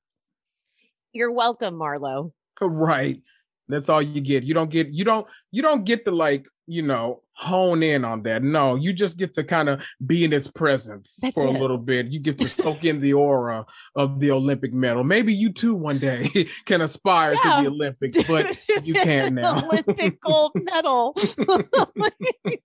you're 1.12 1.33
welcome, 1.33 1.75
Marlo. 1.75 2.33
Right. 2.83 3.23
That's 3.69 3.88
all 3.88 4.02
you 4.02 4.21
get. 4.21 4.42
You 4.45 4.54
don't 4.54 4.71
get 4.71 4.88
you 4.88 5.04
don't 5.04 5.26
you 5.50 5.62
don't 5.62 5.85
get 5.85 6.04
to 6.04 6.11
like, 6.11 6.47
you 6.66 6.83
know, 6.83 7.23
hone 7.35 7.83
in 7.83 8.04
on 8.04 8.23
that. 8.25 8.42
No, 8.42 8.75
you 8.75 8.92
just 8.92 9.16
get 9.16 9.35
to 9.35 9.45
kind 9.45 9.69
of 9.69 9.85
be 10.04 10.25
in 10.25 10.33
its 10.33 10.50
presence 10.50 11.19
That's 11.23 11.35
for 11.35 11.47
it. 11.47 11.54
a 11.54 11.59
little 11.59 11.78
bit. 11.78 12.09
You 12.09 12.19
get 12.21 12.38
to 12.38 12.49
soak 12.50 12.85
in 12.85 13.00
the 13.00 13.14
aura 13.14 13.64
of 13.97 14.21
the 14.21 14.31
Olympic 14.33 14.73
medal. 14.73 15.04
Maybe 15.04 15.33
you 15.33 15.52
too 15.52 15.75
one 15.75 15.99
day 15.99 16.49
can 16.66 16.83
aspire 16.83 17.35
yeah. 17.35 17.57
to 17.57 17.62
the 17.62 17.69
Olympics, 17.69 18.19
but 18.25 18.87
you 18.87 18.95
can't 18.95 19.37
now. 19.37 19.64
Olympic 19.64 20.21
gold 20.21 20.52
medal. 20.54 21.16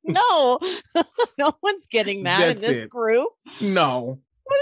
no, 0.04 0.60
no 1.38 1.54
one's 1.62 1.88
getting 1.88 2.24
that 2.24 2.40
That's 2.40 2.64
in 2.64 2.72
this 2.72 2.86
it. 2.86 2.90
group. 2.90 3.30
No. 3.62 4.20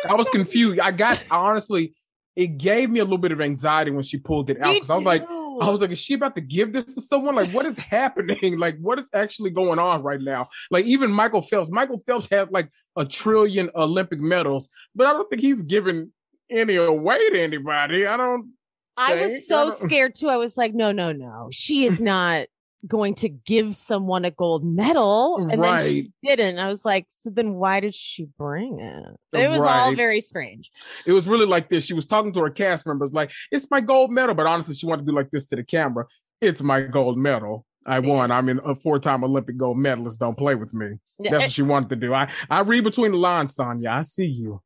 I 0.07 0.15
was 0.15 0.29
confused. 0.29 0.79
I 0.79 0.91
got 0.91 1.23
honestly, 1.31 1.93
it 2.35 2.57
gave 2.57 2.89
me 2.89 2.99
a 2.99 3.03
little 3.03 3.17
bit 3.17 3.31
of 3.31 3.39
anxiety 3.39 3.91
when 3.91 4.03
she 4.03 4.17
pulled 4.17 4.49
it 4.49 4.61
out 4.61 4.73
because 4.73 4.89
I 4.89 4.95
was 4.95 5.05
like, 5.05 5.23
I 5.23 5.69
was 5.69 5.79
like, 5.79 5.91
is 5.91 5.99
she 5.99 6.15
about 6.15 6.35
to 6.35 6.41
give 6.41 6.73
this 6.73 6.95
to 6.95 7.01
someone? 7.01 7.35
Like, 7.35 7.49
what 7.51 7.65
is 7.65 7.77
happening? 7.77 8.59
Like, 8.65 8.77
what 8.79 8.99
is 8.99 9.09
actually 9.13 9.51
going 9.51 9.79
on 9.79 10.01
right 10.01 10.19
now? 10.19 10.47
Like, 10.71 10.85
even 10.85 11.11
Michael 11.11 11.41
Phelps. 11.41 11.69
Michael 11.69 11.99
Phelps 11.99 12.27
has 12.31 12.47
like 12.51 12.69
a 12.95 13.05
trillion 13.05 13.69
Olympic 13.75 14.19
medals, 14.19 14.69
but 14.95 15.07
I 15.07 15.13
don't 15.13 15.29
think 15.29 15.41
he's 15.41 15.61
giving 15.61 16.11
any 16.49 16.75
away 16.75 17.29
to 17.29 17.41
anybody. 17.41 18.05
I 18.07 18.17
don't. 18.17 18.53
I 18.97 19.15
was 19.15 19.47
so 19.47 19.69
scared 19.69 20.15
too. 20.15 20.29
I 20.29 20.37
was 20.37 20.57
like, 20.57 20.73
no, 20.73 20.91
no, 20.91 21.11
no. 21.11 21.49
She 21.51 21.85
is 21.85 22.01
not 22.13 22.47
going 22.87 23.15
to 23.15 23.29
give 23.29 23.75
someone 23.75 24.25
a 24.25 24.31
gold 24.31 24.63
medal. 24.63 25.37
And 25.37 25.59
right. 25.59 25.77
then 25.77 25.87
she 25.87 26.11
didn't. 26.23 26.59
I 26.59 26.67
was 26.67 26.85
like, 26.85 27.07
so 27.09 27.29
then 27.29 27.53
why 27.53 27.79
did 27.79 27.95
she 27.95 28.27
bring 28.37 28.79
it? 28.79 29.05
It 29.33 29.49
was 29.49 29.59
right. 29.59 29.71
all 29.71 29.95
very 29.95 30.21
strange. 30.21 30.71
It 31.05 31.13
was 31.13 31.27
really 31.27 31.45
like 31.45 31.69
this. 31.69 31.85
She 31.85 31.93
was 31.93 32.05
talking 32.05 32.31
to 32.33 32.41
her 32.41 32.49
cast 32.49 32.85
members, 32.85 33.13
like, 33.13 33.31
it's 33.51 33.67
my 33.71 33.81
gold 33.81 34.11
medal. 34.11 34.35
But 34.35 34.47
honestly, 34.47 34.75
she 34.75 34.85
wanted 34.85 35.05
to 35.05 35.11
do 35.11 35.15
like 35.15 35.31
this 35.31 35.47
to 35.47 35.55
the 35.55 35.63
camera. 35.63 36.05
It's 36.41 36.61
my 36.61 36.81
gold 36.81 37.17
medal. 37.17 37.65
I 37.87 37.99
won. 37.99 38.31
I'm 38.31 38.49
in 38.49 38.59
a 38.65 38.75
four-time 38.75 39.23
Olympic 39.23 39.57
gold 39.57 39.77
medalist. 39.77 40.19
Don't 40.19 40.37
play 40.37 40.55
with 40.55 40.73
me. 40.73 40.93
That's 41.19 41.31
what 41.31 41.51
she 41.51 41.61
wanted 41.61 41.89
to 41.89 41.95
do. 41.95 42.13
I, 42.13 42.31
I 42.49 42.61
read 42.61 42.83
between 42.83 43.11
the 43.11 43.17
lines, 43.17 43.55
Sanya. 43.55 43.89
I 43.89 44.01
see 44.01 44.25
you. 44.25 44.59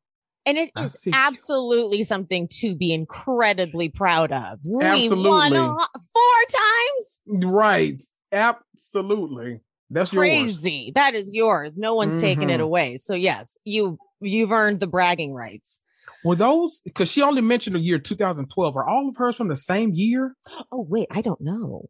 And 0.46 0.56
it 0.56 0.70
is 0.78 1.06
absolutely 1.12 2.02
something 2.02 2.48
to 2.60 2.74
be 2.74 2.92
incredibly 2.92 3.88
proud 3.88 4.32
of. 4.32 4.58
We 4.64 4.84
absolutely. 4.84 5.28
won 5.28 5.52
four 5.52 6.38
times. 6.48 7.20
Right. 7.26 8.02
Absolutely. 8.32 9.60
That's 9.90 10.10
crazy. 10.10 10.70
Yours. 10.70 10.92
That 10.94 11.14
is 11.14 11.32
yours. 11.32 11.76
No 11.76 11.94
one's 11.94 12.14
mm-hmm. 12.14 12.20
taking 12.20 12.50
it 12.50 12.54
mm-hmm. 12.54 12.62
away. 12.62 12.96
So 12.96 13.14
yes, 13.14 13.58
you 13.64 13.98
you've 14.20 14.52
earned 14.52 14.80
the 14.80 14.86
bragging 14.86 15.34
rights. 15.34 15.80
Were 16.24 16.36
those 16.36 16.80
because 16.84 17.10
she 17.10 17.22
only 17.22 17.42
mentioned 17.42 17.76
the 17.76 17.80
year 17.80 17.98
2012? 17.98 18.76
Are 18.76 18.88
all 18.88 19.08
of 19.08 19.16
hers 19.16 19.36
from 19.36 19.48
the 19.48 19.56
same 19.56 19.90
year? 19.92 20.36
Oh 20.70 20.86
wait, 20.88 21.08
I 21.10 21.22
don't 21.22 21.40
know. 21.40 21.88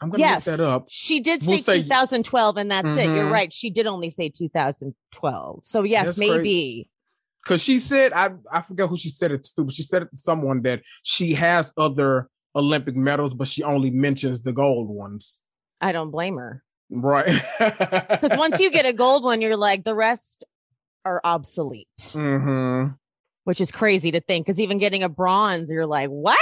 I'm 0.00 0.10
gonna 0.10 0.20
yes, 0.20 0.46
look 0.46 0.56
that 0.56 0.68
up. 0.68 0.86
She 0.88 1.20
did 1.20 1.46
we'll 1.46 1.58
say, 1.58 1.82
2012, 1.82 2.56
and 2.56 2.70
that's 2.70 2.88
mm-hmm. 2.88 2.98
it. 2.98 3.04
You're 3.04 3.24
mm-hmm. 3.24 3.32
right. 3.32 3.52
She 3.52 3.70
did 3.70 3.86
only 3.86 4.10
say 4.10 4.30
2012. 4.30 5.60
So 5.64 5.84
yes, 5.84 6.06
that's 6.06 6.18
maybe 6.18 6.88
because 7.42 7.62
she 7.62 7.80
said 7.80 8.12
I 8.12 8.30
I 8.50 8.62
forget 8.62 8.88
who 8.88 8.96
she 8.96 9.10
said 9.10 9.32
it 9.32 9.44
to, 9.44 9.64
but 9.64 9.74
she 9.74 9.82
said 9.82 10.02
it 10.02 10.10
to 10.10 10.16
someone 10.16 10.62
that 10.62 10.82
she 11.02 11.34
has 11.34 11.72
other 11.76 12.28
Olympic 12.54 12.96
medals, 12.96 13.34
but 13.34 13.48
she 13.48 13.62
only 13.62 13.90
mentions 13.90 14.42
the 14.42 14.52
gold 14.52 14.88
ones. 14.88 15.40
I 15.80 15.92
don't 15.92 16.10
blame 16.10 16.36
her. 16.36 16.62
Right. 16.90 17.40
Because 17.58 18.38
once 18.38 18.60
you 18.60 18.70
get 18.70 18.86
a 18.86 18.92
gold 18.92 19.24
one, 19.24 19.40
you're 19.40 19.56
like 19.56 19.84
the 19.84 19.94
rest 19.94 20.44
are 21.04 21.20
obsolete. 21.24 21.88
Mm-hmm. 21.98 22.92
Which 23.44 23.60
is 23.60 23.72
crazy 23.72 24.12
to 24.12 24.20
think. 24.20 24.46
Because 24.46 24.60
even 24.60 24.78
getting 24.78 25.02
a 25.02 25.08
bronze, 25.08 25.70
you're 25.70 25.86
like, 25.86 26.08
what? 26.10 26.38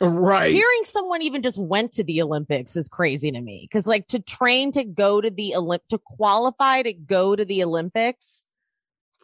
Right. 0.00 0.52
Hearing 0.52 0.80
someone 0.84 1.22
even 1.22 1.42
just 1.42 1.58
went 1.58 1.92
to 1.92 2.04
the 2.04 2.20
Olympics 2.20 2.74
is 2.76 2.88
crazy 2.88 3.30
to 3.30 3.40
me. 3.40 3.68
Because 3.70 3.86
like 3.86 4.08
to 4.08 4.18
train 4.18 4.72
to 4.72 4.84
go 4.84 5.20
to 5.20 5.30
the 5.30 5.54
Olymp 5.56 5.86
to 5.90 5.98
qualify 5.98 6.82
to 6.82 6.92
go 6.92 7.36
to 7.36 7.44
the 7.44 7.62
Olympics 7.62 8.46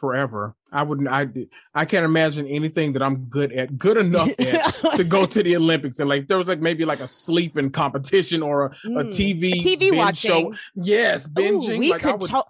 forever. 0.00 0.56
I 0.72 0.82
wouldn't. 0.82 1.08
I 1.08 1.28
I 1.74 1.84
can't 1.84 2.04
imagine 2.04 2.46
anything 2.46 2.94
that 2.94 3.02
I'm 3.02 3.26
good 3.26 3.52
at, 3.52 3.76
good 3.78 3.98
enough 3.98 4.30
at 4.38 4.74
to 4.96 5.04
go 5.04 5.26
to 5.26 5.42
the 5.42 5.56
Olympics. 5.56 6.00
And 6.00 6.08
like 6.08 6.26
there 6.26 6.38
was 6.38 6.48
like 6.48 6.60
maybe 6.60 6.84
like 6.84 7.00
a 7.00 7.08
sleeping 7.08 7.70
competition 7.70 8.42
or 8.42 8.66
a, 8.66 8.70
mm, 8.70 9.00
a 9.00 9.04
TV 9.04 9.52
a 9.52 9.56
TV 9.56 9.96
watching. 9.96 10.30
show. 10.30 10.54
Yes, 10.74 11.28
binging. 11.28 11.76
Ooh, 11.76 11.78
we 11.78 11.90
like 11.90 12.00
could. 12.00 12.20
Would... 12.20 12.30
To- 12.30 12.44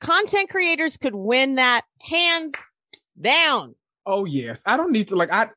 content 0.00 0.48
creators 0.48 0.96
could 0.96 1.14
win 1.14 1.56
that 1.56 1.82
hands 2.00 2.54
down. 3.20 3.74
Oh 4.06 4.24
yes, 4.24 4.62
I 4.64 4.76
don't 4.76 4.92
need 4.92 5.08
to 5.08 5.16
like 5.16 5.30
I. 5.30 5.48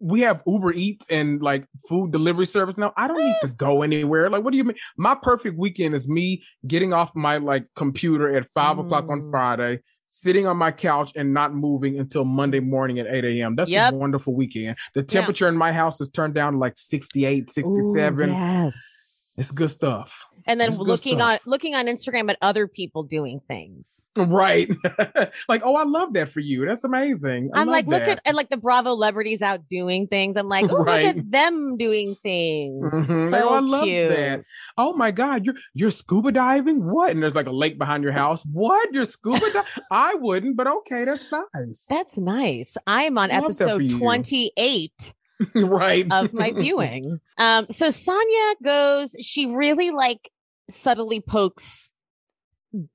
We 0.00 0.20
have 0.20 0.44
Uber 0.46 0.72
Eats 0.74 1.08
and 1.10 1.42
like 1.42 1.66
food 1.88 2.12
delivery 2.12 2.46
service 2.46 2.76
now. 2.78 2.92
I 2.96 3.08
don't 3.08 3.18
need 3.18 3.36
to 3.42 3.48
go 3.48 3.82
anywhere. 3.82 4.30
Like, 4.30 4.44
what 4.44 4.52
do 4.52 4.56
you 4.56 4.64
mean? 4.64 4.76
My 4.96 5.16
perfect 5.20 5.58
weekend 5.58 5.94
is 5.94 6.08
me 6.08 6.44
getting 6.66 6.92
off 6.92 7.14
my 7.16 7.38
like 7.38 7.66
computer 7.74 8.34
at 8.34 8.48
five 8.48 8.76
mm. 8.76 8.86
o'clock 8.86 9.08
on 9.08 9.22
mm. 9.22 9.30
Friday, 9.30 9.80
sitting 10.08 10.46
on 10.46 10.56
my 10.56 10.72
couch 10.72 11.12
and 11.14 11.32
not 11.32 11.54
moving 11.54 11.98
until 11.98 12.24
Monday 12.24 12.60
morning 12.60 12.98
at 12.98 13.06
8 13.06 13.24
a.m. 13.24 13.54
That's 13.54 13.70
yep. 13.70 13.92
a 13.92 13.96
wonderful 13.96 14.34
weekend. 14.34 14.76
The 14.94 15.02
temperature 15.02 15.44
yeah. 15.44 15.50
in 15.50 15.56
my 15.56 15.72
house 15.72 16.00
is 16.00 16.08
turned 16.08 16.34
down 16.34 16.54
to 16.54 16.58
like 16.58 16.76
68, 16.76 17.50
67. 17.50 18.28
Ooh, 18.28 18.32
yes. 18.32 19.34
It's 19.38 19.52
good 19.52 19.70
stuff 19.70 20.17
and 20.46 20.60
then 20.60 20.76
looking 20.76 21.20
on 21.20 21.38
looking 21.46 21.74
on 21.74 21.86
Instagram 21.86 22.30
at 22.30 22.38
other 22.42 22.68
people 22.68 23.02
doing 23.02 23.40
things. 23.48 24.10
Right. 24.16 24.70
like, 25.48 25.62
oh, 25.64 25.76
I 25.76 25.84
love 25.84 26.12
that 26.12 26.28
for 26.28 26.40
you. 26.40 26.66
That's 26.66 26.84
amazing. 26.84 27.50
I 27.54 27.62
am 27.62 27.68
like, 27.68 27.86
that. 27.86 28.00
look 28.00 28.08
at 28.08 28.20
and 28.26 28.36
like 28.36 28.50
the 28.50 28.56
Bravo 28.56 28.94
celebrities 28.98 29.42
out 29.42 29.68
doing 29.68 30.08
things. 30.08 30.36
I'm 30.36 30.48
like, 30.48 30.66
oh, 30.70 30.82
right. 30.82 31.06
look 31.06 31.16
at 31.16 31.30
them 31.30 31.76
doing 31.76 32.16
things. 32.16 32.92
Mm-hmm. 32.92 33.30
So 33.30 33.48
oh, 33.48 33.54
I 33.54 33.60
love 33.60 33.84
cute. 33.84 34.10
that. 34.10 34.42
Oh 34.76 34.92
my 34.92 35.12
God, 35.12 35.46
you're 35.46 35.54
you're 35.72 35.92
scuba 35.92 36.32
diving? 36.32 36.84
What? 36.84 37.12
And 37.12 37.22
there's 37.22 37.36
like 37.36 37.46
a 37.46 37.52
lake 37.52 37.78
behind 37.78 38.02
your 38.02 38.12
house. 38.12 38.44
What? 38.44 38.92
You're 38.92 39.04
scuba 39.04 39.52
diving? 39.52 39.70
I 39.90 40.14
wouldn't, 40.14 40.56
but 40.56 40.66
okay, 40.66 41.04
that's 41.04 41.30
nice. 41.30 41.86
That's 41.88 42.18
nice. 42.18 42.76
I'm 42.86 43.16
on 43.18 43.30
episode 43.30 43.88
28 43.88 45.14
right. 45.54 46.06
of 46.10 46.32
my 46.32 46.52
viewing. 46.52 47.20
Um 47.36 47.66
so 47.70 47.88
Sanya 47.88 48.54
goes 48.62 49.14
she 49.20 49.46
really 49.46 49.90
like 49.90 50.30
subtly 50.68 51.20
pokes 51.20 51.92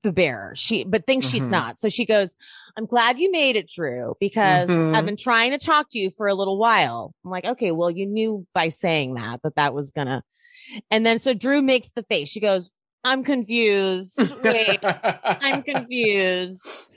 the 0.02 0.12
bear. 0.12 0.52
She 0.54 0.84
but 0.84 1.06
thinks 1.06 1.26
mm-hmm. 1.26 1.32
she's 1.32 1.48
not. 1.48 1.78
So 1.78 1.88
she 1.88 2.06
goes 2.06 2.36
i'm 2.76 2.86
glad 2.86 3.18
you 3.18 3.30
made 3.30 3.54
it 3.54 3.70
Drew 3.72 4.16
because 4.18 4.68
mm-hmm. 4.68 4.96
i've 4.96 5.06
been 5.06 5.16
trying 5.16 5.52
to 5.52 5.58
talk 5.58 5.90
to 5.90 5.98
you 5.98 6.10
for 6.10 6.26
a 6.26 6.34
little 6.34 6.58
while. 6.58 7.14
I'm 7.24 7.30
like 7.30 7.44
okay 7.44 7.72
well 7.72 7.90
you 7.90 8.06
knew 8.06 8.46
by 8.54 8.68
saying 8.68 9.14
that 9.14 9.42
that 9.42 9.56
that 9.56 9.74
was 9.74 9.90
gonna 9.90 10.22
and 10.90 11.04
then 11.04 11.18
so 11.18 11.34
drew 11.34 11.62
makes 11.62 11.90
the 11.90 12.04
face. 12.04 12.28
She 12.28 12.40
goes 12.40 12.70
i'm 13.04 13.24
confused. 13.24 14.20
Wait. 14.42 14.78
I'm 14.82 15.62
confused. 15.64 16.88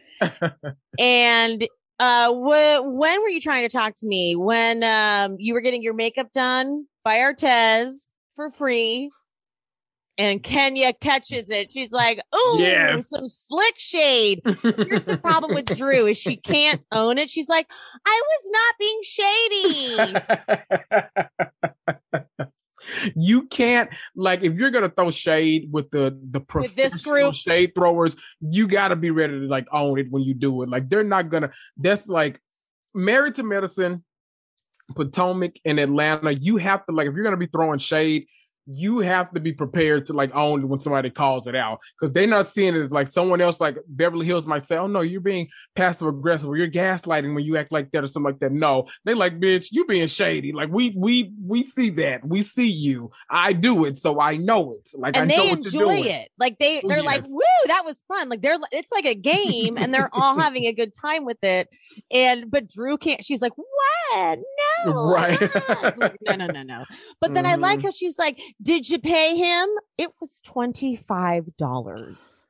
And 1.00 1.68
uh 2.00 2.34
wh- 2.34 2.86
when 2.86 3.22
were 3.22 3.30
you 3.30 3.42
trying 3.42 3.64
to 3.64 3.70
talk 3.70 3.94
to 3.96 4.08
me 4.08 4.36
when 4.36 4.84
um 4.84 5.36
you 5.40 5.54
were 5.54 5.62
getting 5.62 5.82
your 5.82 5.94
makeup 5.94 6.32
done 6.32 6.86
by 7.04 7.18
artez 7.18 8.08
for 8.36 8.50
free 8.52 9.10
and 10.20 10.42
Kenya 10.42 10.94
catches 10.94 11.50
it. 11.52 11.72
She's 11.72 11.92
like, 11.92 12.20
"Oh, 12.34 12.58
yes. 12.60 13.10
some 13.10 13.28
slick 13.28 13.76
shade." 13.78 14.42
Here's 14.64 15.04
the 15.06 15.18
problem 15.18 15.54
with 15.54 15.76
Drew 15.78 16.08
is 16.08 16.18
she 16.18 16.38
can't 16.38 16.82
own 16.92 17.18
it. 17.20 17.30
She's 17.30 17.48
like, 17.48 17.68
"I 18.06 18.22
was 18.26 18.52
not 18.52 18.76
being 18.80 19.02
shady." 19.04 20.16
you 23.16 23.44
can't 23.44 23.90
like 24.16 24.44
if 24.44 24.54
you're 24.54 24.72
gonna 24.72 24.90
throw 24.90 25.10
shade 25.10 25.70
with 25.72 25.90
the 25.92 26.18
the 26.32 26.40
professional 26.40 27.32
shade 27.32 27.74
throwers, 27.76 28.16
you 28.42 28.68
got 28.68 28.90
to 28.90 28.96
be 28.96 29.12
ready 29.12 29.40
to 29.40 29.48
like 29.48 29.68
own 29.72 30.00
it 30.00 30.08
when 30.10 30.24
you 30.24 30.34
do 30.34 30.62
it. 30.64 30.70
Like 30.70 30.90
they're 30.90 31.04
not 31.04 31.30
gonna. 31.30 31.52
That's 31.78 32.08
like 32.08 32.42
married 32.94 33.36
to 33.36 33.44
medicine. 33.44 34.04
Potomac 34.96 35.60
in 35.66 35.80
Atlanta, 35.80 36.34
you 36.34 36.58
have 36.58 36.86
to 36.86 36.94
like 36.94 37.08
if 37.08 37.14
you're 37.14 37.24
gonna 37.24 37.38
be 37.38 37.48
throwing 37.48 37.80
shade, 37.80 38.28
you 38.68 39.00
have 39.00 39.32
to 39.32 39.40
be 39.40 39.54
prepared 39.54 40.06
to 40.06 40.14
like 40.14 40.34
own 40.36 40.68
when 40.68 40.80
somebody 40.80 41.10
calls 41.10 41.48
it 41.48 41.56
out 41.56 41.80
because 42.00 42.14
they're 42.14 42.28
not 42.28 42.48
seeing 42.48 42.76
it 42.76 42.80
as 42.80 42.92
like 42.92 43.08
someone 43.08 43.42
else 43.42 43.60
like 43.60 43.78
Beverly 43.88 44.26
Hills 44.26 44.46
might 44.46 44.66
say, 44.66 44.78
Oh 44.78 44.88
no, 44.88 45.02
you're 45.02 45.22
being 45.22 45.48
passive 45.76 46.08
aggressive 46.08 46.50
or 46.50 46.58
you're 46.58 46.70
gaslighting 46.70 47.34
when 47.34 47.46
you 47.46 47.58
act 47.58 47.72
like 47.72 47.92
that 47.92 48.04
or 48.04 48.08
something 48.08 48.32
like 48.32 48.40
that. 48.40 48.52
No, 48.52 48.86
they 49.06 49.14
like, 49.14 49.40
bitch, 49.40 49.68
you 49.72 49.86
being 49.86 50.08
shady. 50.08 50.52
Like 50.52 50.70
we 50.70 50.94
we 50.96 51.32
we 51.44 51.64
see 51.64 51.90
that. 51.92 52.28
We 52.28 52.42
see 52.42 52.68
you. 52.68 53.12
I 53.30 53.54
do 53.54 53.86
it, 53.86 53.98
so 53.98 54.20
I 54.20 54.36
know 54.36 54.72
it. 54.74 54.90
Like 54.96 55.16
and 55.16 55.32
I 55.32 55.36
they 55.36 55.50
enjoy 55.52 56.00
it. 56.02 56.30
Like 56.38 56.58
they 56.60 56.82
they're 56.86 56.98
yes. 56.98 57.06
like, 57.06 57.24
woo, 57.24 57.68
that 57.68 57.84
was 57.86 58.04
fun. 58.08 58.30
Like 58.30 58.42
they're 58.42 58.58
it's 58.72 58.92
like 58.92 59.06
a 59.06 59.16
game 59.16 59.78
and 59.78 59.94
they're 59.94 60.10
all 60.14 60.38
having 60.40 60.66
a 60.66 60.74
good 60.74 60.94
time 60.94 61.26
with 61.26 61.42
it. 61.44 61.70
And 62.12 62.52
but 62.52 62.68
Drew 62.68 62.98
can't, 62.98 63.24
she's 63.24 63.42
like, 63.42 63.54
What? 63.56 64.40
No. 64.86 65.12
Right. 65.12 65.40
no, 66.28 66.36
no, 66.36 66.48
no, 66.48 66.64
no. 66.64 66.86
But 67.20 67.34
then 67.34 67.46
mm-hmm. 67.46 67.54
I 67.54 67.56
like 67.56 67.80
mm-hmm. 67.80 67.88
how 67.88 67.92
she's 67.92 68.18
like, 68.18 68.40
did 68.62 68.90
you 68.90 69.00
pay 69.00 69.36
him? 69.36 69.68
It 69.98 70.10
was 70.20 70.42
$25. 70.46 72.42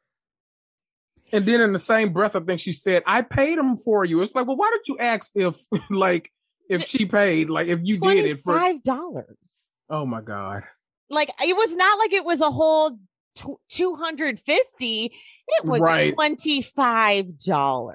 And 1.34 1.46
then 1.46 1.62
in 1.62 1.74
the 1.74 1.80
same 1.80 2.14
breath, 2.14 2.36
I 2.36 2.40
think 2.40 2.60
she 2.60 2.72
said, 2.72 3.04
I 3.06 3.22
paid 3.22 3.58
him 3.58 3.78
for 3.78 4.06
you. 4.06 4.22
It's 4.22 4.34
like, 4.34 4.48
well, 4.48 4.56
why 4.56 4.70
don't 4.70 4.88
you 4.88 4.98
ask 4.98 5.32
if 5.36 5.60
like 5.90 6.32
if 6.70 6.86
she 6.86 7.06
paid, 7.06 7.50
like 7.50 7.68
if 7.68 7.80
you 7.84 8.00
did 8.00 8.26
it 8.26 8.42
for 8.42 8.58
five 8.58 8.82
dollars? 8.84 9.72
Oh 9.90 10.06
my 10.06 10.22
God. 10.22 10.64
Like 11.10 11.32
it 11.46 11.56
was 11.56 11.76
not 11.76 12.00
like 12.00 12.14
it 12.14 12.26
was 12.26 12.42
a 12.42 12.52
whole 12.52 12.98
250. 13.70 15.06
It 15.06 15.66
was 15.66 15.82
right. 15.82 16.16
$25. 16.16 17.94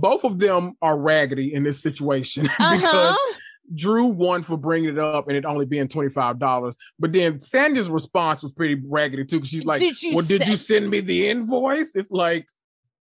Both 0.00 0.24
of 0.24 0.38
them 0.38 0.74
are 0.80 0.98
raggedy 0.98 1.54
in 1.54 1.62
this 1.62 1.80
situation 1.82 2.46
uh-huh. 2.58 2.76
because 2.76 3.16
Drew 3.74 4.06
won 4.06 4.42
for 4.42 4.56
bringing 4.56 4.90
it 4.90 4.98
up 4.98 5.28
and 5.28 5.36
it 5.36 5.44
only 5.44 5.66
being 5.66 5.88
twenty 5.88 6.10
five 6.10 6.38
dollars. 6.38 6.76
But 6.98 7.12
then 7.12 7.38
Sanya's 7.38 7.88
response 7.88 8.42
was 8.42 8.52
pretty 8.52 8.80
raggedy 8.86 9.24
too, 9.24 9.36
because 9.36 9.50
she's 9.50 9.64
like, 9.64 9.80
did 9.80 9.96
"Well, 10.12 10.24
did 10.24 10.46
you 10.46 10.56
send 10.56 10.90
me 10.90 11.00
the 11.00 11.28
invoice?" 11.28 11.94
It's 11.94 12.10
like, 12.10 12.46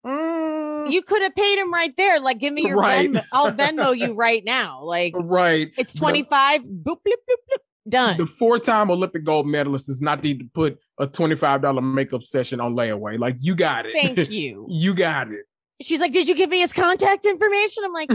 mm, 0.07 0.91
you 0.91 1.03
could 1.03 1.23
have 1.23 1.35
paid 1.35 1.59
him 1.59 1.73
right 1.73 1.95
there. 1.97 2.21
Like, 2.21 2.39
give 2.39 2.53
me 2.53 2.67
your 2.67 2.77
Right. 2.77 3.11
Venmo. 3.11 3.23
I'll 3.33 3.53
Venmo 3.53 3.97
you 3.97 4.15
right 4.15 4.43
now. 4.45 4.83
Like, 4.83 5.15
right. 5.17 5.71
it's 5.77 5.95
25. 5.95 6.63
Boop, 6.63 6.67
bloop, 6.85 6.95
bloop, 7.05 7.41
bloop. 7.51 7.59
Done. 7.89 8.19
The 8.19 8.27
four-time 8.27 8.91
Olympic 8.91 9.25
gold 9.25 9.47
medalist 9.47 9.87
does 9.87 10.03
not 10.03 10.23
need 10.23 10.41
to 10.41 10.45
put 10.53 10.79
a 10.99 11.07
twenty-five 11.07 11.63
dollar 11.63 11.81
makeup 11.81 12.23
session 12.23 12.61
on 12.61 12.75
layaway. 12.75 13.19
Like 13.19 13.37
you 13.41 13.55
got 13.55 13.87
it. 13.87 13.95
Thank 13.95 14.31
you. 14.31 14.67
you 14.69 14.93
got 14.93 15.29
it. 15.29 15.47
She's 15.81 16.01
like, 16.01 16.13
Did 16.13 16.29
you 16.29 16.35
give 16.35 16.51
me 16.51 16.61
his 16.61 16.73
contact 16.73 17.25
information? 17.25 17.85
I'm 17.85 17.93
like, 17.93 18.11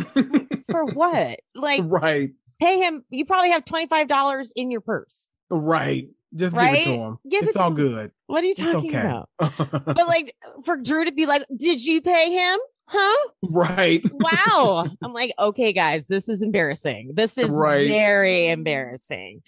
For 0.70 0.86
what? 0.86 1.40
Like, 1.56 1.82
right. 1.86 2.32
pay 2.60 2.80
him. 2.80 3.04
You 3.10 3.26
probably 3.26 3.52
have 3.52 3.66
$25 3.66 4.52
in 4.56 4.72
your 4.72 4.82
purse. 4.82 5.30
Right. 5.50 6.08
Just 6.36 6.56
give 6.58 6.74
it 6.74 6.84
to 6.86 6.90
him. 6.92 7.18
Give 7.30 7.44
it 7.44 7.50
it's 7.50 7.58
to 7.58 7.64
all 7.64 7.70
him. 7.70 7.76
good. 7.76 8.12
What 8.28 8.44
are 8.44 8.48
you 8.48 8.56
talking 8.56 8.90
okay. 8.96 9.00
about? 9.00 9.30
But 9.86 10.08
like, 10.08 10.34
for 10.66 10.78
Drew 10.78 11.06
to 11.06 11.12
be 11.12 11.26
like, 11.26 11.46
Did 11.56 11.84
you 11.86 12.02
pay 12.02 12.32
him? 12.32 12.60
Huh? 12.86 13.30
right. 13.44 14.04
wow. 14.12 14.86
I'm 15.02 15.14
like, 15.14 15.32
okay, 15.40 15.72
guys, 15.72 16.08
this 16.08 16.28
is 16.28 16.44
embarrassing. 16.44 17.12
This 17.14 17.38
is 17.38 17.50
Right. 17.50 17.88
very 17.88 18.50
embarrassing. 18.50 19.42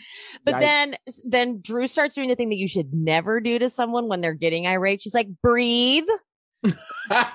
But 0.46 0.56
Yikes. 0.56 0.60
then 0.62 0.96
then 1.26 1.62
Drew 1.62 1.86
starts 1.88 2.16
doing 2.16 2.30
the 2.30 2.36
thing 2.36 2.50
that 2.50 2.58
you 2.58 2.68
should 2.68 2.94
never 2.94 3.42
do 3.42 3.60
to 3.60 3.70
someone 3.70 4.08
when 4.08 4.22
they're 4.22 4.34
getting 4.34 4.68
irate. 4.68 5.02
She's 5.02 5.14
like, 5.14 5.28
breathe, 5.42 6.08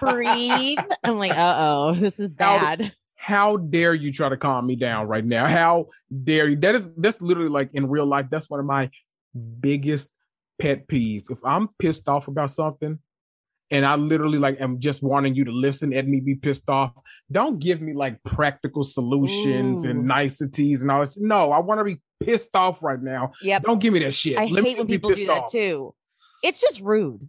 breathe. 0.00 0.78
I'm 1.04 1.18
like, 1.18 1.32
uh 1.32 1.56
oh, 1.58 1.94
this 1.94 2.20
is 2.20 2.34
bad. 2.34 2.92
How 3.16 3.58
dare 3.58 3.94
you 3.94 4.12
try 4.12 4.30
to 4.30 4.36
calm 4.36 4.66
me 4.66 4.76
down 4.76 5.06
right 5.06 5.24
now? 5.24 5.46
How 5.46 5.86
dare 6.24 6.48
you? 6.48 6.56
That 6.56 6.74
is 6.74 6.88
that's 6.96 7.20
literally 7.20 7.50
like 7.50 7.70
in 7.74 7.88
real 7.88 8.06
life. 8.06 8.26
That's 8.30 8.48
one 8.48 8.60
of 8.60 8.66
my 8.66 8.90
biggest 9.60 10.10
pet 10.58 10.88
peeves. 10.88 11.30
If 11.30 11.44
I'm 11.44 11.68
pissed 11.78 12.08
off 12.08 12.28
about 12.28 12.50
something 12.50 12.98
and 13.70 13.86
I 13.86 13.94
literally 13.96 14.38
like 14.38 14.60
am 14.60 14.80
just 14.80 15.02
wanting 15.02 15.34
you 15.34 15.44
to 15.44 15.52
listen 15.52 15.92
and 15.92 16.08
me 16.08 16.20
be 16.20 16.34
pissed 16.34 16.68
off, 16.68 16.92
don't 17.30 17.58
give 17.58 17.80
me 17.80 17.92
like 17.92 18.22
practical 18.22 18.82
solutions 18.82 19.84
Ooh. 19.84 19.90
and 19.90 20.06
niceties 20.06 20.82
and 20.82 20.90
all 20.90 21.00
this. 21.00 21.18
No, 21.18 21.52
I 21.52 21.58
want 21.58 21.78
to 21.80 21.84
be 21.84 22.00
pissed 22.20 22.56
off 22.56 22.82
right 22.82 23.00
now. 23.02 23.32
Yep. 23.42 23.62
Don't 23.62 23.80
give 23.80 23.92
me 23.92 24.00
that 24.00 24.14
shit. 24.14 24.38
I 24.38 24.46
Let 24.46 24.64
me 24.64 24.70
hate 24.70 24.78
when 24.78 24.86
people 24.86 25.10
do 25.10 25.16
pissed 25.16 25.28
that 25.28 25.42
off. 25.42 25.52
too. 25.52 25.94
It's 26.42 26.60
just 26.60 26.80
rude. 26.80 27.28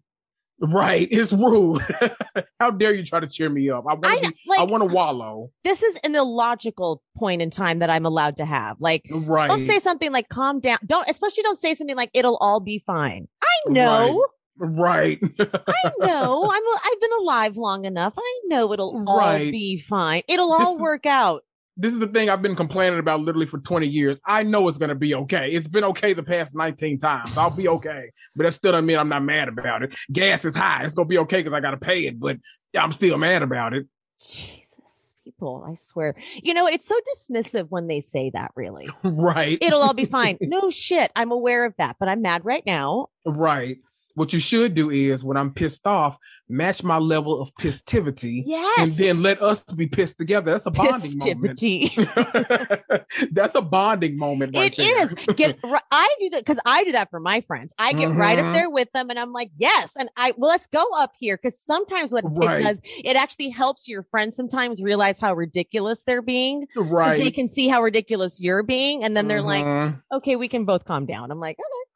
Right. 0.62 1.08
It's 1.10 1.34
rude. 1.34 1.82
How 2.60 2.70
dare 2.72 2.94
you 2.94 3.03
try 3.03 3.20
to 3.20 3.27
cheer 3.27 3.50
me 3.50 3.70
up? 3.70 3.84
I 3.89 3.96
want 3.96 4.24
to 4.24 4.34
I 4.60 4.63
want 4.63 4.88
to 4.88 4.94
wallow. 4.94 5.50
this 5.63 5.82
is 5.84 5.98
an 6.06 6.15
illogical 6.15 7.01
point 7.18 7.41
in 7.41 7.50
time 7.50 7.80
that 7.80 7.89
I'm 7.89 8.06
allowed 8.06 8.38
to 8.38 8.46
have. 8.46 8.77
Like, 8.80 9.03
Right. 9.12 9.48
don't 9.50 9.62
say 9.65 9.80
something 9.80 10.12
like 10.12 10.30
calm 10.30 10.60
down. 10.60 10.77
Don't 10.86 11.08
especially 11.10 11.44
don't 11.44 11.58
say 11.58 11.74
something 11.74 11.96
like 11.96 12.12
it'll 12.13 12.38
all 12.38 12.60
be 12.60 12.84
fine. 12.86 13.27
I 13.44 13.48
know. 13.72 14.25
Right. 14.58 15.18
I 15.39 15.91
know. 16.00 16.44
I'm 16.51 16.63
I've 16.86 17.01
been 17.01 17.12
alive 17.22 17.58
long 17.58 17.86
enough. 17.86 18.13
I 18.18 18.39
know 18.46 18.72
it'll 18.74 19.03
all 19.08 19.38
be 19.39 19.77
fine. 19.77 20.22
It'll 20.27 20.56
This 20.58 20.68
all 20.68 20.75
is- 20.75 20.82
work 20.82 21.06
out. 21.08 21.44
This 21.82 21.94
is 21.94 22.00
the 22.00 22.08
thing 22.08 22.30
I've 22.30 22.42
been 22.42 22.56
complaining 22.56 23.00
about 23.00 23.22
literally 23.22 23.48
for 23.48 23.58
20 23.60 23.88
years. 23.88 24.20
I 24.26 24.44
know 24.44 24.68
it's 24.68 24.78
going 24.78 24.90
to 24.90 24.96
be 24.96 25.16
okay. 25.16 25.50
It's 25.52 25.68
been 25.68 25.84
okay 25.86 26.14
the 26.14 26.24
past 26.24 26.56
19 26.56 27.00
times. 27.00 27.36
I'll 27.36 27.56
be 27.56 27.68
okay. 27.68 28.12
But 28.36 28.44
that 28.44 28.54
still 28.54 28.72
doesn't 28.72 28.86
mean 28.86 29.00
I'm 29.00 29.10
not 29.10 29.24
mad 29.24 29.48
about 29.48 29.82
it. 29.84 29.96
Gas 30.12 30.46
is 30.46 30.56
high. 30.56 30.84
It's 30.84 30.94
going 30.94 31.08
to 31.08 31.10
be 31.10 31.18
okay 31.20 31.38
because 31.38 31.54
I 31.54 31.60
got 31.60 31.72
to 31.72 31.78
pay 31.78 32.06
it, 32.06 32.20
but 32.20 32.38
I'm 32.78 32.92
still 32.92 33.18
mad 33.18 33.42
about 33.42 33.74
it. 33.74 33.88
Jesus, 34.20 35.16
people, 35.24 35.66
I 35.68 35.74
swear. 35.74 36.16
You 36.44 36.54
know, 36.54 36.68
it's 36.68 36.88
so 36.88 36.96
dismissive 37.16 37.68
when 37.70 37.88
they 37.88 38.00
say 38.00 38.30
that, 38.36 38.52
really. 38.56 38.88
right. 39.04 39.58
It'll 39.60 39.82
all 39.82 39.96
be 39.96 40.06
fine. 40.20 40.38
no 40.40 40.70
shit. 40.70 41.12
I'm 41.16 41.32
aware 41.32 41.66
of 41.66 41.74
that, 41.80 41.96
but 42.00 42.08
I'm 42.08 42.22
mad 42.22 42.46
right 42.46 42.64
now. 42.66 43.08
right. 43.26 43.78
What 44.15 44.34
you 44.34 44.39
should 44.39 44.75
do 44.75 44.89
is 44.89 45.24
when 45.24 45.38
I'm 45.38 45.53
pissed 45.53 45.88
off, 45.88 46.18
match 46.50 46.84
my 46.84 46.98
level 46.98 47.41
of 47.41 47.53
pistivity 47.56 48.44
Yes. 48.46 48.80
and 48.80 48.91
then 48.94 49.22
let 49.22 49.41
us 49.41 49.63
be 49.63 49.88
pissed 49.88 50.18
together. 50.18 50.51
That's 50.51 50.65
a 50.65 50.72
bonding 50.72 51.18
moment. 51.18 51.62
That's 53.32 53.56
a 53.56 53.62
bonding 53.62 54.18
moment. 54.18 54.56
Right 54.56 54.74
It 54.77 54.82
is. 54.82 55.15
there. 55.15 55.36
Get 55.36 55.60
I 55.91 56.15
do 56.20 56.30
that 56.32 56.39
because 56.41 56.60
I 56.65 56.84
do 56.84 56.91
that 56.94 57.10
for 57.10 57.20
my 57.20 57.41
friends. 57.41 57.74
I 57.80 57.93
get 57.93 58.12
right 58.13 58.38
up 58.39 58.45
Mhm. 58.45 58.54
there 58.54 58.69
with 58.69 58.91
them 58.93 59.10
and 59.10 59.17
I'm 59.19 59.32
like, 59.34 59.52
yes. 59.58 59.95
And 59.97 60.10
I 60.17 60.34
well, 60.38 60.50
let's 60.52 60.65
go 60.65 60.86
up 60.97 61.12
here 61.19 61.38
because 61.38 61.60
sometimes 61.60 62.12
what 62.12 62.24
Right. 62.38 62.62
it 62.62 62.63
does, 62.63 62.82
it 63.04 63.15
actually 63.15 63.50
helps 63.50 63.88
your 63.88 64.04
friends 64.04 64.36
sometimes 64.36 64.82
realize 64.84 65.19
how 65.19 65.34
ridiculous 65.34 66.04
they're 66.04 66.21
being. 66.21 66.67
right. 66.76 67.19
They 67.19 67.32
can 67.32 67.47
see 67.47 67.67
how 67.67 67.82
ridiculous 67.82 68.39
you're 68.41 68.63
being, 68.63 69.04
and 69.04 69.15
then 69.15 69.28
they're 69.28 69.41
like, 69.41 69.65
Mhm. 69.65 70.02
okay, 70.12 70.36
we 70.36 70.47
can 70.47 70.65
both 70.65 70.86
calm 70.86 71.06
down. 71.06 71.32
I'm 71.32 71.39
like, 71.39 71.58
okay. 71.58 71.90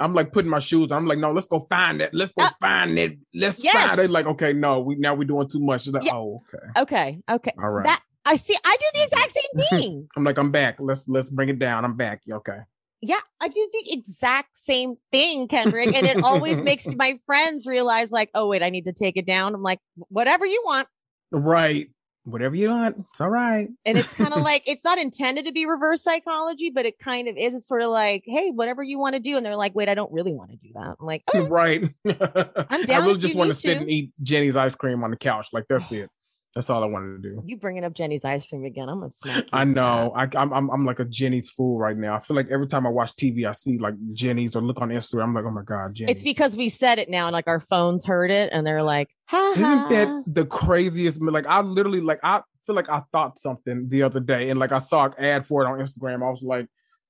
I'm 0.00 0.14
like 0.14 0.32
putting 0.32 0.50
my 0.50 0.58
shoes 0.58 0.90
on. 0.90 0.98
I'm 0.98 1.06
like, 1.06 1.18
no, 1.18 1.30
let's 1.32 1.46
go 1.46 1.60
find 1.70 2.00
it. 2.00 2.12
Let's 2.14 2.32
go 2.32 2.44
Uh, 2.44 2.48
find 2.60 2.98
it. 2.98 3.18
Let's 3.34 3.62
yes. 3.62 3.74
find 3.74 3.92
it. 3.92 3.96
They're 3.96 4.08
like, 4.08 4.26
okay, 4.26 4.52
no, 4.52 4.80
we 4.80 4.96
now 4.96 5.14
we're 5.14 5.24
doing 5.24 5.46
too 5.48 5.60
much. 5.60 5.86
Like, 5.88 6.04
Yeah. 6.04 6.14
oh, 6.14 6.42
okay. 6.54 6.80
Okay. 6.80 7.22
Okay. 7.30 7.52
All 7.62 7.70
right. 7.70 7.84
That 7.84 8.02
I 8.24 8.36
see. 8.36 8.56
I 8.64 8.76
do 8.78 8.86
the 8.98 9.02
exact 9.04 9.32
same 9.32 9.64
thing. 9.80 10.08
I'm 10.16 10.24
like, 10.24 10.38
I'm 10.38 10.50
back. 10.50 10.76
Let's 10.80 11.08
let's 11.08 11.30
bring 11.30 11.48
it 11.50 11.58
down. 11.58 11.84
I'm 11.84 11.96
back. 11.96 12.22
Okay. 12.30 12.58
yeah, 13.02 13.20
I 13.40 13.48
do 13.48 13.68
the 13.72 13.92
exact 13.92 14.56
same 14.56 14.94
thing, 15.10 15.48
Kendrick. 15.48 15.94
And 15.94 16.06
it 16.06 16.22
always 16.24 16.60
makes 16.70 16.86
my 16.96 17.18
friends 17.26 17.66
realize, 17.66 18.10
like, 18.12 18.30
oh, 18.34 18.48
wait, 18.48 18.62
I 18.62 18.68
need 18.70 18.84
to 18.86 18.92
take 18.92 19.16
it 19.16 19.26
down. 19.26 19.54
I'm 19.54 19.62
like, 19.62 19.78
whatever 20.08 20.44
you 20.44 20.62
want. 20.66 20.86
Right. 21.30 21.88
Whatever 22.30 22.56
you 22.56 22.70
want. 22.70 23.04
It's 23.10 23.20
all 23.20 23.28
right. 23.28 23.68
And 23.84 23.98
it's 23.98 24.12
kind 24.14 24.32
of 24.32 24.42
like, 24.42 24.62
it's 24.66 24.84
not 24.84 24.98
intended 24.98 25.46
to 25.46 25.52
be 25.52 25.66
reverse 25.66 26.02
psychology, 26.02 26.70
but 26.70 26.86
it 26.86 26.98
kind 26.98 27.28
of 27.28 27.36
is. 27.36 27.54
It's 27.54 27.66
sort 27.66 27.82
of 27.82 27.90
like, 27.90 28.24
hey, 28.26 28.50
whatever 28.50 28.82
you 28.82 28.98
want 28.98 29.14
to 29.14 29.20
do. 29.20 29.36
And 29.36 29.44
they're 29.44 29.56
like, 29.56 29.74
wait, 29.74 29.88
I 29.88 29.94
don't 29.94 30.12
really 30.12 30.32
want 30.32 30.50
to 30.50 30.56
do 30.56 30.70
that. 30.74 30.96
I'm 31.00 31.06
like, 31.06 31.22
okay. 31.34 31.48
right. 31.48 31.82
I'm 32.06 32.82
I 32.82 32.84
down 32.84 33.06
really 33.06 33.18
just 33.18 33.34
want 33.34 33.48
to 33.48 33.54
sit 33.54 33.78
and 33.78 33.90
eat 33.90 34.12
Jeni's 34.22 34.56
ice 34.56 34.74
cream 34.74 35.02
on 35.04 35.10
the 35.10 35.16
couch. 35.16 35.48
Like 35.52 35.66
that's 35.68 35.90
it. 35.92 36.10
That's 36.54 36.68
all 36.68 36.82
I 36.82 36.86
wanted 36.86 37.22
to 37.22 37.28
do. 37.30 37.42
you 37.46 37.56
bringing 37.56 37.84
up 37.84 37.92
Jeni's 37.94 38.24
ice 38.24 38.44
cream 38.44 38.64
again. 38.64 38.88
I'm 38.88 39.00
to 39.02 39.08
smack 39.08 39.36
you. 39.44 39.44
I 39.52 39.62
know. 39.64 40.12
I, 40.16 40.26
I'm, 40.36 40.52
I'm 40.52 40.68
I'm 40.70 40.84
like 40.84 40.98
a 40.98 41.04
Jeni's 41.04 41.48
fool 41.48 41.78
right 41.78 41.96
now. 41.96 42.16
I 42.16 42.20
feel 42.20 42.36
like 42.36 42.48
every 42.50 42.66
time 42.66 42.86
I 42.86 42.90
watch 42.90 43.14
TV, 43.14 43.48
I 43.48 43.52
see 43.52 43.78
like 43.78 43.94
Jeni's 44.12 44.56
or 44.56 44.60
look 44.62 44.80
on 44.80 44.88
Instagram. 44.88 45.24
I'm 45.24 45.34
like, 45.34 45.44
oh 45.44 45.50
my 45.52 45.62
god, 45.62 45.90
that. 45.90 45.94
Jeni's. 45.94 46.10
It's 46.16 46.22
because 46.22 46.56
we 46.56 46.68
said 46.68 46.98
it 46.98 47.08
now 47.08 47.26
and 47.28 47.32
like 47.32 47.46
our 47.46 47.60
phones 47.60 48.04
heard 48.04 48.30
it 48.32 48.50
and 48.52 48.66
they're 48.66 48.82
like, 48.82 49.10
ha, 49.26 49.52
Isn't 49.52 49.88
that 49.90 50.24
the 50.26 50.44
craziest? 50.44 51.22
Like 51.22 51.46
I 51.46 51.60
literally 51.60 52.00
like 52.00 52.18
I 52.24 52.40
feel 52.66 52.74
like 52.74 52.88
I 52.88 53.02
thought 53.12 53.38
something 53.38 53.88
the 53.88 54.02
other 54.02 54.20
day, 54.20 54.50
and 54.50 54.58
like 54.58 54.72
I 54.72 54.78
saw 54.78 55.04
an 55.06 55.14
ad 55.24 55.46
for 55.46 55.62
it 55.62 55.66
on 55.68 55.78
Instagram. 55.78 56.26
I 56.26 56.30
was 56.30 56.42
like, 56.42 56.66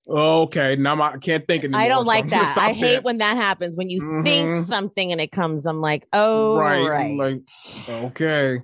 okay, 0.09 0.77
now 0.77 1.01
I 1.01 1.17
can't 1.19 1.47
think 1.47 1.65
anymore. 1.65 1.81
I 1.81 1.89
don't 1.89 2.07
like 2.07 2.25
I'm 2.25 2.31
that. 2.31 2.59
I 2.59 2.73
hate 2.73 2.97
that. 2.97 3.05
when 3.05 3.17
that 3.19 3.37
happens. 3.37 3.77
When 3.77 3.89
you 3.91 4.01
think 4.23 4.51
Mhm. 4.51 4.65
something 4.65 5.13
and 5.13 5.21
it 5.21 5.33
comes, 5.33 5.67
I'm 5.67 5.81
like, 5.81 6.07
oh, 6.13 6.57
right, 6.57 6.87
right. 6.87 7.17
Like 7.17 7.41
okay, 7.89 8.61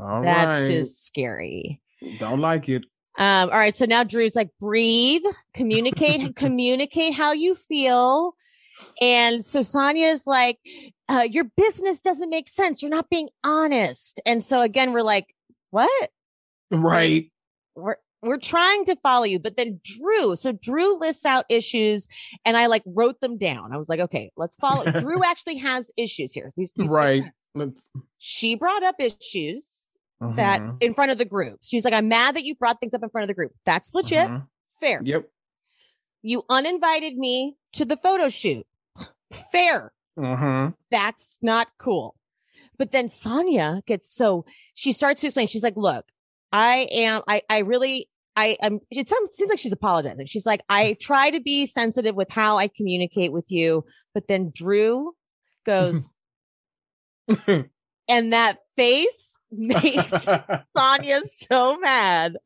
all 0.00 0.22
That 0.22 0.64
is 0.64 0.68
right. 0.68 0.86
scary. 0.86 1.80
don't 2.18 2.40
like 2.40 2.68
it. 2.68 2.82
Um, 3.18 3.48
all 3.50 3.58
right. 3.58 3.74
So 3.74 3.86
now 3.86 4.04
Drew's 4.04 4.36
like, 4.36 4.50
breathe, 4.60 5.22
communicate, 5.54 6.36
communicate 6.36 7.14
how 7.14 7.32
you 7.32 7.54
feel. 7.54 8.34
And 9.00 9.42
so 9.44 9.60
Sanya's 9.60 10.26
like, 10.26 10.58
uh, 11.08 11.26
your 11.30 11.44
business 11.56 12.00
doesn't 12.00 12.28
make 12.28 12.46
sense. 12.48 12.82
You're 12.82 12.90
not 12.90 13.08
being 13.08 13.30
honest. 13.42 14.20
And 14.26 14.44
so 14.44 14.60
again, 14.60 14.92
we're 14.92 15.02
like, 15.02 15.26
what? 15.70 16.10
Right, 16.70 17.30
We're 17.74 17.96
we're 18.22 18.38
trying 18.38 18.84
to 18.86 18.96
follow 19.02 19.24
you, 19.24 19.38
but 19.38 19.56
then 19.56 19.80
Drew. 19.84 20.34
So 20.36 20.50
Drew 20.52 20.98
lists 20.98 21.24
out 21.24 21.44
issues, 21.48 22.08
and 22.44 22.56
I 22.56 22.66
like 22.66 22.82
wrote 22.86 23.20
them 23.20 23.38
down. 23.38 23.72
I 23.72 23.76
was 23.76 23.88
like, 23.88 24.00
okay, 24.00 24.30
let's 24.36 24.56
follow. 24.56 24.84
Drew 25.00 25.22
actually 25.24 25.56
has 25.58 25.92
issues 25.96 26.32
here. 26.32 26.52
These- 26.56 26.72
these- 26.76 26.88
right. 26.90 27.22
Let's. 27.56 27.88
She 28.18 28.54
brought 28.54 28.82
up 28.82 28.96
issues 29.00 29.86
that 30.36 30.60
Mhm, 30.62 30.82
in 30.82 30.94
front 30.94 31.10
of 31.10 31.18
the 31.18 31.24
group. 31.24 31.58
She's 31.62 31.84
like, 31.84 31.94
I'm 31.94 32.08
mad 32.08 32.36
that 32.36 32.44
you 32.44 32.54
brought 32.54 32.80
things 32.80 32.94
up 32.94 33.02
in 33.02 33.08
front 33.10 33.24
of 33.24 33.28
the 33.28 33.34
group. 33.34 33.52
That's 33.64 33.92
legit. 33.94 34.28
mhm. 34.28 34.46
Fair. 34.80 35.00
Yep. 35.04 35.28
You 36.22 36.44
uninvited 36.48 37.16
me 37.16 37.56
to 37.74 37.84
the 37.84 37.96
photo 37.96 38.28
shoot. 38.28 38.66
Fair. 39.52 39.92
hmm 40.16 40.68
That's 40.90 41.38
not 41.42 41.68
cool. 41.78 42.14
But 42.78 42.90
then 42.92 43.06
Sanya 43.06 43.84
gets 43.86 44.10
so 44.14 44.44
she 44.74 44.92
starts 44.92 45.20
to 45.22 45.28
explain. 45.28 45.46
She's 45.46 45.62
like, 45.62 45.76
look, 45.76 46.04
I 46.52 46.88
am, 46.92 47.22
I, 47.28 47.42
I 47.48 47.58
really, 47.60 48.08
I 48.36 48.56
am, 48.62 48.80
it 48.90 49.08
sounds, 49.08 49.30
seems 49.34 49.48
like 49.50 49.58
she's 49.58 49.72
apologizing. 49.72 50.26
She's 50.26 50.46
like, 50.46 50.60
I 50.68 50.96
try 51.00 51.30
to 51.30 51.40
be 51.40 51.64
sensitive 51.66 52.14
with 52.14 52.30
how 52.30 52.58
I 52.58 52.68
communicate 52.68 53.32
with 53.32 53.50
you. 53.50 53.84
But 54.14 54.28
then 54.28 54.50
Drew 54.54 55.14
goes, 55.64 56.08
and 58.08 58.32
that 58.32 58.58
face 58.76 59.38
makes 59.50 60.10
Sanya 60.76 61.20
so 61.24 61.78
mad. 61.78 62.36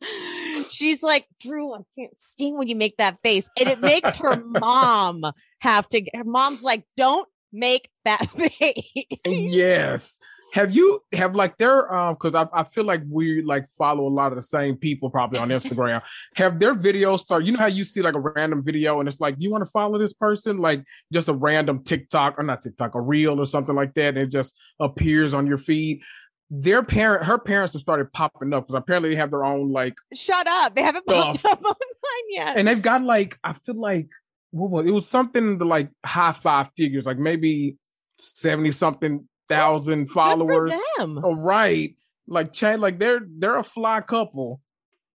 She's 0.70 1.02
like, 1.02 1.26
Drew, 1.40 1.74
I 1.74 1.78
can't 1.98 2.18
stand 2.20 2.56
when 2.56 2.68
you 2.68 2.76
make 2.76 2.96
that 2.98 3.18
face. 3.22 3.48
And 3.58 3.68
it 3.68 3.80
makes 3.80 4.14
her 4.16 4.36
mom 4.44 5.24
have 5.60 5.88
to, 5.90 6.02
her 6.14 6.24
mom's 6.24 6.62
like, 6.62 6.84
don't 6.96 7.28
make 7.52 7.88
that 8.04 8.30
face. 8.30 9.06
yes. 9.26 10.18
Have 10.52 10.74
you 10.74 11.00
have 11.12 11.36
like 11.36 11.56
their 11.58 11.92
um 11.94 12.14
because 12.14 12.34
I, 12.34 12.46
I 12.52 12.64
feel 12.64 12.84
like 12.84 13.02
we 13.08 13.42
like 13.42 13.70
follow 13.70 14.06
a 14.06 14.10
lot 14.14 14.32
of 14.32 14.36
the 14.36 14.42
same 14.42 14.76
people 14.76 15.10
probably 15.10 15.38
on 15.38 15.48
Instagram. 15.48 16.02
have 16.36 16.58
their 16.58 16.74
videos 16.74 17.20
start 17.20 17.44
you 17.44 17.52
know 17.52 17.58
how 17.58 17.66
you 17.66 17.84
see 17.84 18.02
like 18.02 18.14
a 18.14 18.20
random 18.20 18.62
video 18.64 19.00
and 19.00 19.08
it's 19.08 19.20
like, 19.20 19.36
you 19.38 19.50
want 19.50 19.64
to 19.64 19.70
follow 19.70 19.98
this 19.98 20.12
person? 20.14 20.58
Like 20.58 20.84
just 21.12 21.28
a 21.28 21.34
random 21.34 21.84
TikTok 21.84 22.38
or 22.38 22.42
not 22.42 22.60
TikTok, 22.62 22.94
a 22.94 23.00
reel 23.00 23.40
or 23.40 23.46
something 23.46 23.74
like 23.74 23.94
that, 23.94 24.08
and 24.08 24.18
it 24.18 24.30
just 24.30 24.56
appears 24.80 25.34
on 25.34 25.46
your 25.46 25.58
feed. 25.58 26.02
their 26.50 26.82
parent, 26.82 27.24
her 27.24 27.38
parents 27.38 27.74
have 27.74 27.82
started 27.82 28.12
popping 28.12 28.52
up 28.52 28.66
because 28.66 28.78
apparently 28.78 29.10
they 29.10 29.16
have 29.16 29.30
their 29.30 29.44
own 29.44 29.70
like, 29.72 29.94
Shut 30.12 30.46
up. 30.48 30.74
They 30.74 30.82
haven't 30.82 31.06
popped 31.06 31.38
Stuff. 31.40 31.52
up 31.52 31.62
online 31.64 32.26
yet. 32.30 32.56
and 32.58 32.66
they've 32.66 32.82
got 32.82 33.02
like, 33.02 33.38
I 33.44 33.52
feel 33.52 33.80
like, 33.80 34.08
what 34.50 34.68
was 34.70 34.86
it? 34.86 34.90
was 34.90 35.06
something 35.06 35.46
in 35.46 35.58
the 35.58 35.64
like 35.64 35.90
high 36.04 36.32
five 36.32 36.70
figures, 36.76 37.06
like 37.06 37.18
maybe 37.18 37.76
seventy 38.18 38.72
something 38.72 39.28
thousand 39.50 40.04
Good 40.04 40.12
followers. 40.12 40.72
them. 40.96 41.20
Oh, 41.22 41.34
right. 41.34 41.94
Like 42.26 42.52
change, 42.52 42.80
like 42.80 42.98
they're 42.98 43.20
they're 43.38 43.58
a 43.58 43.62
fly 43.62 44.00
couple. 44.00 44.60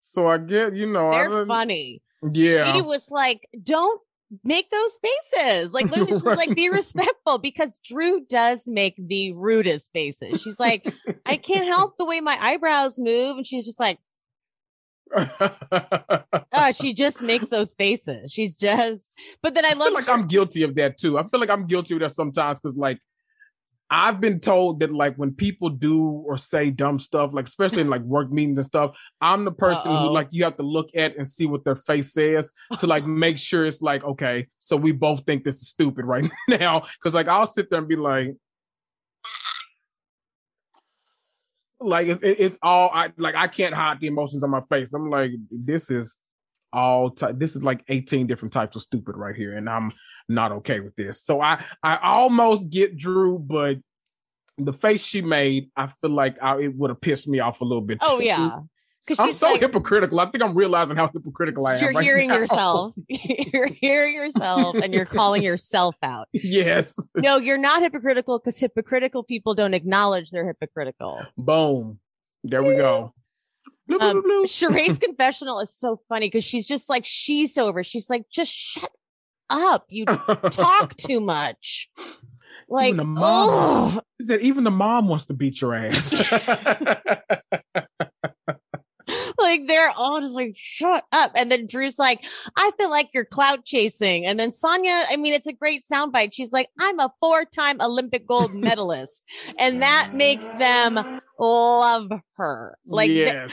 So 0.00 0.26
I 0.26 0.38
get, 0.38 0.74
you 0.74 0.86
know, 0.86 1.10
They're 1.12 1.46
funny. 1.46 2.02
Yeah. 2.32 2.72
She 2.72 2.82
was 2.82 3.10
like, 3.10 3.48
don't 3.62 4.00
make 4.44 4.70
those 4.70 4.98
faces. 5.02 5.72
Like, 5.72 5.86
literally, 5.86 6.12
she's 6.12 6.24
like, 6.24 6.54
be 6.54 6.68
respectful 6.72 7.38
because 7.38 7.78
Drew 7.84 8.24
does 8.28 8.66
make 8.66 8.94
the 8.98 9.32
rudest 9.32 9.92
faces. 9.92 10.42
She's 10.42 10.58
like, 10.58 10.92
I 11.26 11.36
can't 11.36 11.66
help 11.66 11.98
the 11.98 12.04
way 12.04 12.20
my 12.20 12.36
eyebrows 12.40 12.98
move. 12.98 13.36
And 13.36 13.46
she's 13.46 13.64
just 13.64 13.80
like, 13.80 13.98
uh, 15.14 16.72
she 16.80 16.94
just 16.94 17.20
makes 17.22 17.48
those 17.48 17.74
faces. 17.74 18.32
She's 18.32 18.56
just, 18.56 19.12
but 19.42 19.54
then 19.54 19.64
I 19.64 19.70
I 19.70 19.74
love 19.74 19.92
like 19.92 20.08
I'm 20.08 20.26
guilty 20.26 20.62
of 20.62 20.74
that 20.76 20.96
too. 20.96 21.18
I 21.18 21.22
feel 21.28 21.40
like 21.40 21.50
I'm 21.50 21.66
guilty 21.66 21.94
of 21.94 22.00
that 22.00 22.12
sometimes 22.12 22.60
because 22.60 22.76
like 22.78 22.98
I've 23.94 24.22
been 24.22 24.40
told 24.40 24.80
that 24.80 24.90
like 24.90 25.16
when 25.16 25.34
people 25.34 25.68
do 25.68 26.24
or 26.26 26.38
say 26.38 26.70
dumb 26.70 26.98
stuff, 26.98 27.34
like 27.34 27.46
especially 27.46 27.82
in 27.82 27.90
like 27.90 28.00
work 28.00 28.32
meetings 28.32 28.56
and 28.56 28.66
stuff, 28.66 28.98
I'm 29.20 29.44
the 29.44 29.52
person 29.52 29.92
Uh-oh. 29.92 30.08
who 30.08 30.14
like 30.14 30.28
you 30.30 30.44
have 30.44 30.56
to 30.56 30.62
look 30.62 30.88
at 30.94 31.18
and 31.18 31.28
see 31.28 31.44
what 31.44 31.62
their 31.64 31.74
face 31.74 32.14
says 32.14 32.50
to 32.78 32.86
like 32.86 33.06
make 33.06 33.36
sure 33.36 33.66
it's 33.66 33.82
like 33.82 34.02
okay, 34.02 34.46
so 34.58 34.76
we 34.78 34.92
both 34.92 35.26
think 35.26 35.44
this 35.44 35.56
is 35.56 35.68
stupid 35.68 36.06
right 36.06 36.26
now. 36.48 36.80
Because 36.80 37.12
like 37.12 37.28
I'll 37.28 37.46
sit 37.46 37.68
there 37.68 37.80
and 37.80 37.88
be 37.88 37.96
like. 37.96 38.34
Like 41.78 42.06
it's 42.06 42.22
it's 42.22 42.58
all 42.62 42.90
I 42.94 43.10
like 43.18 43.34
I 43.34 43.48
can't 43.48 43.74
hide 43.74 43.98
the 44.00 44.06
emotions 44.06 44.42
on 44.44 44.50
my 44.50 44.60
face. 44.70 44.94
I'm 44.94 45.10
like 45.10 45.32
this 45.50 45.90
is 45.90 46.16
all 46.72 47.14
this 47.34 47.54
is 47.56 47.62
like 47.62 47.84
18 47.88 48.26
different 48.26 48.52
types 48.52 48.76
of 48.76 48.82
stupid 48.82 49.16
right 49.16 49.36
here 49.36 49.56
and 49.56 49.68
i'm 49.68 49.92
not 50.28 50.52
okay 50.52 50.80
with 50.80 50.96
this 50.96 51.22
so 51.22 51.40
i 51.40 51.62
i 51.82 51.96
almost 52.02 52.70
get 52.70 52.96
drew 52.96 53.38
but 53.38 53.76
the 54.58 54.72
face 54.72 55.04
she 55.04 55.20
made 55.22 55.70
i 55.76 55.86
feel 55.86 56.10
like 56.10 56.36
I, 56.42 56.58
it 56.60 56.76
would 56.76 56.90
have 56.90 57.00
pissed 57.00 57.28
me 57.28 57.40
off 57.40 57.60
a 57.60 57.64
little 57.64 57.82
bit 57.82 57.98
Oh 58.02 58.18
too. 58.20 58.24
yeah. 58.26 58.60
I'm 59.18 59.32
so 59.32 59.50
like, 59.50 59.60
hypocritical 59.60 60.20
i 60.20 60.26
think 60.30 60.44
i'm 60.44 60.54
realizing 60.54 60.96
how 60.96 61.08
hypocritical 61.12 61.66
i 61.66 61.74
am 61.74 61.80
you're 61.82 61.92
right 61.92 62.04
hearing 62.04 62.28
now. 62.28 62.36
yourself. 62.36 62.94
you're 63.08 63.66
hearing 63.80 64.14
yourself 64.14 64.76
and 64.76 64.94
you're 64.94 65.04
calling 65.06 65.42
yourself 65.42 65.96
out. 66.04 66.28
yes 66.32 66.94
No, 67.16 67.36
you're 67.38 67.58
not 67.58 67.82
hypocritical 67.82 68.38
because 68.38 68.58
hypocritical 68.58 69.24
people 69.24 69.54
don't 69.54 69.74
acknowledge 69.74 70.30
they're 70.30 70.46
hypocritical. 70.46 71.20
boom 71.36 71.98
there 72.44 72.62
we 72.62 72.76
go 72.76 73.12
Bloop, 73.92 74.00
Um, 74.00 74.22
bloop. 74.22 74.44
Sheree's 74.44 74.98
confessional 74.98 75.60
is 75.60 75.74
so 75.74 76.00
funny 76.08 76.26
because 76.26 76.44
she's 76.44 76.66
just 76.66 76.88
like 76.88 77.04
she's 77.04 77.58
over. 77.58 77.84
She's 77.84 78.08
like, 78.08 78.24
just 78.30 78.52
shut 78.52 78.90
up. 79.50 79.86
You 79.88 80.06
talk 80.06 80.96
too 80.96 81.20
much. 81.20 81.90
Like, 82.68 82.96
the 82.96 83.04
mom-. 83.04 84.00
He 84.18 84.24
said 84.24 84.40
even 84.40 84.64
the 84.64 84.70
mom 84.70 85.08
wants 85.08 85.26
to 85.26 85.34
beat 85.34 85.60
your 85.60 85.74
ass 85.74 86.10
like 89.38 89.66
they're 89.66 89.92
all 89.96 90.20
just 90.20 90.34
like, 90.34 90.54
shut 90.56 91.04
up. 91.12 91.32
And 91.36 91.50
then 91.50 91.66
Drew's 91.66 91.98
like, 91.98 92.24
I 92.56 92.70
feel 92.78 92.90
like 92.90 93.10
you're 93.14 93.24
clout 93.24 93.64
chasing. 93.64 94.26
And 94.26 94.38
then 94.38 94.50
Sanya, 94.50 95.04
I 95.10 95.16
mean, 95.16 95.34
it's 95.34 95.46
a 95.46 95.52
great 95.52 95.82
soundbite. 95.90 96.32
She's 96.32 96.52
like, 96.52 96.68
I'm 96.80 96.98
a 96.98 97.12
four-time 97.20 97.80
Olympic 97.80 98.26
gold 98.26 98.54
medalist, 98.54 99.24
and 99.58 99.82
that 99.82 100.08
makes 100.12 100.48
them 100.48 100.98
love 101.38 102.10
her. 102.36 102.76
Like, 102.86 103.10
yes 103.10 103.52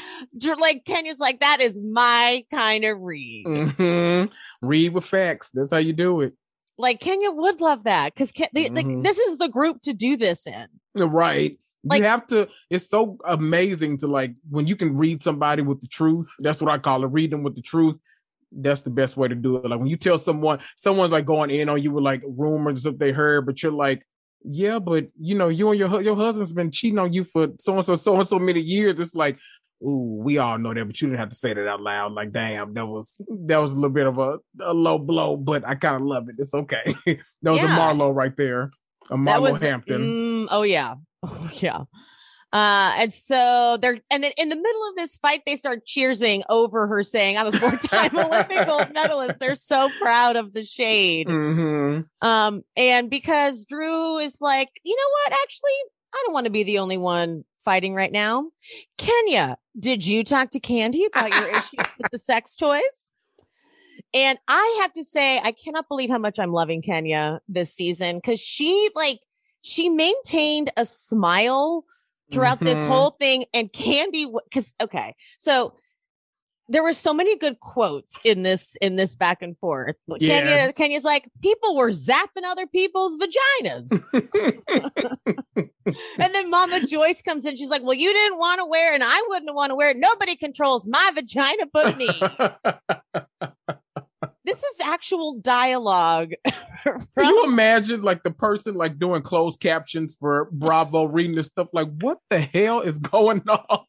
like 0.59 0.85
Kenya's 0.85 1.19
like, 1.19 1.39
that 1.39 1.59
is 1.61 1.79
my 1.81 2.43
kind 2.51 2.85
of 2.85 2.99
read. 2.99 3.45
hmm 3.75 4.25
read 4.61 4.93
with 4.93 5.05
facts 5.05 5.49
that's 5.53 5.71
how 5.71 5.77
you 5.77 5.93
do 5.93 6.21
it 6.21 6.33
Like 6.77 6.99
Kenya 6.99 7.31
would 7.31 7.61
love 7.61 7.83
that 7.85 8.13
because 8.13 8.31
they, 8.53 8.69
like, 8.69 8.85
Mhm. 8.85 9.03
this 9.03 9.17
is 9.17 9.37
the 9.37 9.49
group 9.49 9.81
to 9.81 9.93
do 9.93 10.17
this 10.17 10.45
in. 10.47 10.67
Right. 10.95 11.57
Like- 11.83 11.99
you 11.99 12.05
have 12.05 12.27
to, 12.27 12.47
it's 12.69 12.89
so 12.89 13.17
amazing 13.25 13.97
to 13.97 14.07
like 14.07 14.33
when 14.49 14.67
you 14.67 14.75
can 14.75 14.97
read 14.97 15.23
somebody 15.23 15.61
with 15.61 15.81
the 15.81 15.87
truth. 15.87 16.29
That's 16.39 16.61
what 16.61 16.71
I 16.71 16.77
call 16.77 17.03
it. 17.03 17.07
Read 17.07 17.31
them 17.31 17.43
with 17.43 17.55
the 17.55 17.61
truth. 17.61 17.99
That's 18.51 18.81
the 18.81 18.89
best 18.89 19.15
way 19.15 19.27
to 19.27 19.35
do 19.35 19.57
it. 19.57 19.65
Like 19.65 19.79
when 19.79 19.87
you 19.87 19.97
tell 19.97 20.17
someone, 20.17 20.59
someone's 20.75 21.11
like 21.11 21.25
going 21.25 21.51
in 21.51 21.69
on 21.69 21.81
you 21.81 21.91
with 21.91 22.03
like 22.03 22.21
rumors 22.25 22.83
that 22.83 22.99
they 22.99 23.11
heard, 23.11 23.45
but 23.45 23.61
you're 23.61 23.71
like, 23.71 24.05
yeah, 24.43 24.79
but 24.79 25.07
you 25.19 25.35
know, 25.35 25.49
you 25.49 25.69
and 25.69 25.77
your 25.79 26.01
your 26.01 26.15
husband's 26.15 26.53
been 26.53 26.71
cheating 26.71 26.97
on 26.97 27.13
you 27.13 27.23
for 27.23 27.49
so 27.59 27.75
and 27.75 27.85
so 27.85 27.95
so 27.95 28.15
and 28.17 28.27
so 28.27 28.39
many 28.39 28.61
years. 28.61 28.99
It's 28.99 29.13
like, 29.13 29.37
ooh, 29.85 30.19
we 30.23 30.37
all 30.37 30.57
know 30.57 30.73
that, 30.73 30.85
but 30.85 30.99
you 31.01 31.09
didn't 31.09 31.19
have 31.19 31.29
to 31.29 31.35
say 31.35 31.53
that 31.53 31.67
out 31.67 31.81
loud. 31.81 32.13
Like, 32.13 32.31
damn, 32.31 32.73
that 32.73 32.85
was 32.85 33.21
that 33.45 33.57
was 33.57 33.71
a 33.71 33.75
little 33.75 33.89
bit 33.89 34.07
of 34.07 34.17
a, 34.17 34.37
a 34.61 34.73
low 34.73 34.97
blow, 34.97 35.35
but 35.37 35.67
I 35.67 35.75
kind 35.75 35.95
of 35.95 36.01
love 36.03 36.29
it. 36.29 36.35
It's 36.39 36.53
okay. 36.53 36.83
that 37.05 37.17
was 37.43 37.59
a 37.59 37.63
Yeah. 37.63 37.77
Marlo 37.77 38.15
right 38.15 38.35
there, 38.37 38.71
a 39.09 39.17
Marlo 39.17 39.61
Hampton. 39.61 40.01
mm, 40.01 40.47
oh 40.51 40.63
yeah 40.63 40.95
oh 41.23 41.49
yeah. 41.55 41.83
Uh 42.51 42.93
and 42.97 43.13
so 43.13 43.77
they're 43.79 43.99
and 44.09 44.23
then 44.23 44.31
in 44.35 44.49
the 44.49 44.55
middle 44.55 44.89
of 44.89 44.95
this 44.95 45.17
fight 45.17 45.43
they 45.45 45.55
start 45.55 45.85
cheersing 45.85 46.41
over 46.49 46.87
her 46.87 47.03
saying 47.03 47.37
i'm 47.37 47.45
a 47.45 47.51
four-time 47.51 48.17
olympic 48.17 48.67
gold 48.67 48.87
medalist. 48.93 49.39
They're 49.39 49.53
so 49.53 49.89
proud 50.01 50.35
of 50.35 50.53
the 50.53 50.63
shade. 50.63 51.27
Hmm 51.27 52.01
um 52.21 52.63
and 52.75 53.09
because 53.09 53.65
drew 53.65 54.17
is 54.17 54.37
like 54.41 54.69
you 54.83 54.95
know 54.95 55.09
what? 55.11 55.39
Actually 55.43 55.71
i 56.13 56.23
don't 56.25 56.33
want 56.33 56.45
to 56.45 56.51
be 56.51 56.63
the 56.63 56.79
only 56.79 56.97
one 56.97 57.43
fighting 57.63 57.93
right 57.93 58.11
now. 58.11 58.49
Kenya 58.97 59.57
did 59.79 60.05
you 60.05 60.23
talk 60.23 60.49
to 60.51 60.59
Kandi 60.59 61.05
about 61.05 61.29
your 61.29 61.49
issues 61.49 61.85
with 61.97 62.11
the 62.11 62.17
sex 62.17 62.55
toys? 62.55 63.11
And 64.13 64.39
I 64.47 64.79
have 64.81 64.93
to 64.93 65.03
say, 65.03 65.37
I 65.37 65.51
cannot 65.51 65.87
believe 65.87 66.09
how 66.09 66.17
much 66.17 66.39
I'm 66.39 66.51
loving 66.51 66.81
Kenya 66.81 67.41
this 67.47 67.73
season 67.73 68.17
because 68.17 68.39
she 68.39 68.89
like 68.95 69.19
she 69.61 69.89
maintained 69.89 70.71
a 70.77 70.85
smile 70.85 71.83
throughout 72.31 72.59
this 72.59 72.77
Mhm. 72.79 72.87
whole 72.87 73.11
thing. 73.11 73.45
And 73.53 73.71
Kandi, 73.73 74.31
because 74.45 74.75
okay, 74.81 75.15
so 75.37 75.73
there 76.71 76.83
were 76.83 76.93
so 76.93 77.11
many 77.15 77.35
good 77.35 77.59
quotes 77.61 78.19
in 78.23 78.43
this 78.43 78.75
in 78.79 78.95
this 78.95 79.15
back 79.15 79.41
and 79.41 79.57
forth. 79.57 79.95
Kenya, 80.19 80.45
Yes. 80.51 80.75
Kenya's 80.75 81.03
like, 81.03 81.27
people 81.41 81.75
were 81.75 81.89
zapping 81.89 82.43
other 82.45 82.67
people's 82.67 83.17
vaginas. 83.17 83.89
and 86.19 86.33
then 86.35 86.49
Mama 86.51 86.85
Joyce 86.85 87.23
comes 87.23 87.43
in. 87.47 87.57
She's 87.57 87.71
like, 87.71 87.81
Well, 87.81 87.95
you 87.95 88.13
didn't 88.13 88.37
want 88.37 88.59
to 88.59 88.65
wear 88.65 88.93
and 88.93 89.03
I 89.03 89.23
wouldn't 89.29 89.55
want 89.55 89.71
to 89.71 89.75
wear 89.75 89.89
it. 89.89 89.97
Nobody 89.97 90.35
controls 90.35 90.87
my 90.87 91.11
vagina 91.15 91.65
but 91.73 91.97
me. 91.97 92.07
this 94.49 94.63
is 94.63 94.79
actual 94.83 95.39
dialogue. 95.41 96.33
Can 96.83 96.99
you 97.17 97.43
imagine 97.45 98.01
like 98.01 98.23
the 98.23 98.31
person 98.31 98.73
like 98.75 98.97
doing 98.97 99.21
closed 99.21 99.59
captions 99.59 100.15
for 100.19 100.49
Bravo 100.51 101.05
reading 101.05 101.35
this 101.35 101.47
stuff? 101.47 101.67
Like, 101.71 101.89
what 101.99 102.17
the 102.29 102.39
hell 102.39 102.81
is 102.81 102.97
going 102.97 103.43
on? 103.47 103.85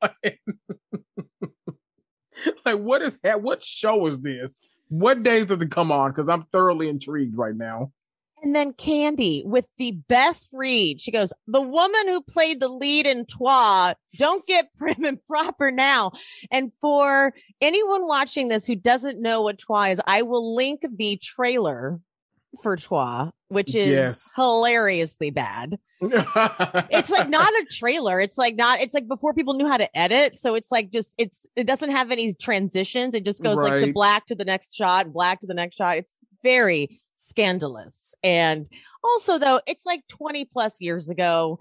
like, 2.64 2.78
what 2.78 3.00
is 3.00 3.18
that? 3.22 3.40
What 3.42 3.64
show 3.64 4.06
is 4.06 4.22
this? 4.22 4.58
What 4.88 5.22
days 5.22 5.46
does 5.46 5.62
it 5.62 5.70
come 5.70 5.90
on? 5.90 6.10
Because 6.10 6.28
I'm 6.28 6.44
thoroughly 6.52 6.88
intrigued 6.88 7.38
right 7.38 7.56
now. 7.56 7.92
And 8.42 8.54
then 8.54 8.72
Kandi 8.72 9.44
with 9.44 9.66
the 9.76 9.92
best 10.08 10.50
read. 10.52 11.00
She 11.00 11.10
goes, 11.10 11.32
The 11.46 11.60
woman 11.60 12.08
who 12.08 12.22
played 12.22 12.60
the 12.60 12.68
lead 12.68 13.06
in 13.06 13.26
Trois, 13.26 13.94
don't 14.16 14.46
get 14.46 14.74
prim 14.78 15.04
and 15.04 15.18
proper 15.26 15.70
now. 15.70 16.12
And 16.50 16.72
for 16.80 17.34
anyone 17.60 18.06
watching 18.06 18.48
this 18.48 18.66
who 18.66 18.76
doesn't 18.76 19.20
know 19.20 19.42
what 19.42 19.58
Trois 19.58 19.84
is, 19.90 20.00
I 20.06 20.22
will 20.22 20.54
link 20.54 20.80
the 20.96 21.18
trailer 21.22 22.00
for 22.62 22.76
Trois, 22.76 23.30
which 23.48 23.74
is 23.74 23.88
Yes. 23.90 24.32
hilariously 24.34 25.30
bad. 25.30 25.78
it's 26.00 27.10
like 27.10 27.28
not 27.28 27.52
a 27.52 27.66
trailer. 27.70 28.18
It's 28.20 28.38
like 28.38 28.56
not, 28.56 28.80
it's 28.80 28.94
like 28.94 29.06
before 29.06 29.34
people 29.34 29.54
knew 29.54 29.68
how 29.68 29.76
to 29.76 29.98
edit. 29.98 30.34
So 30.36 30.54
it's 30.54 30.72
like 30.72 30.90
just, 30.90 31.14
it's, 31.18 31.46
it 31.56 31.66
doesn't 31.66 31.90
have 31.90 32.10
any 32.10 32.32
transitions. 32.34 33.14
It 33.14 33.24
just 33.24 33.42
goes 33.42 33.56
like 33.56 33.80
to 33.80 33.92
black 33.92 34.26
to 34.26 34.34
the 34.34 34.44
next 34.44 34.74
shot, 34.74 35.12
black 35.12 35.40
to 35.40 35.46
the 35.46 35.54
next 35.54 35.76
shot. 35.76 35.98
It's 35.98 36.16
very 36.42 37.00
scandalous. 37.20 38.14
And 38.24 38.68
also, 39.04 39.38
though, 39.38 39.60
it's 39.66 39.86
like 39.86 40.06
20 40.08 40.46
plus 40.46 40.80
years 40.80 41.10
ago. 41.10 41.58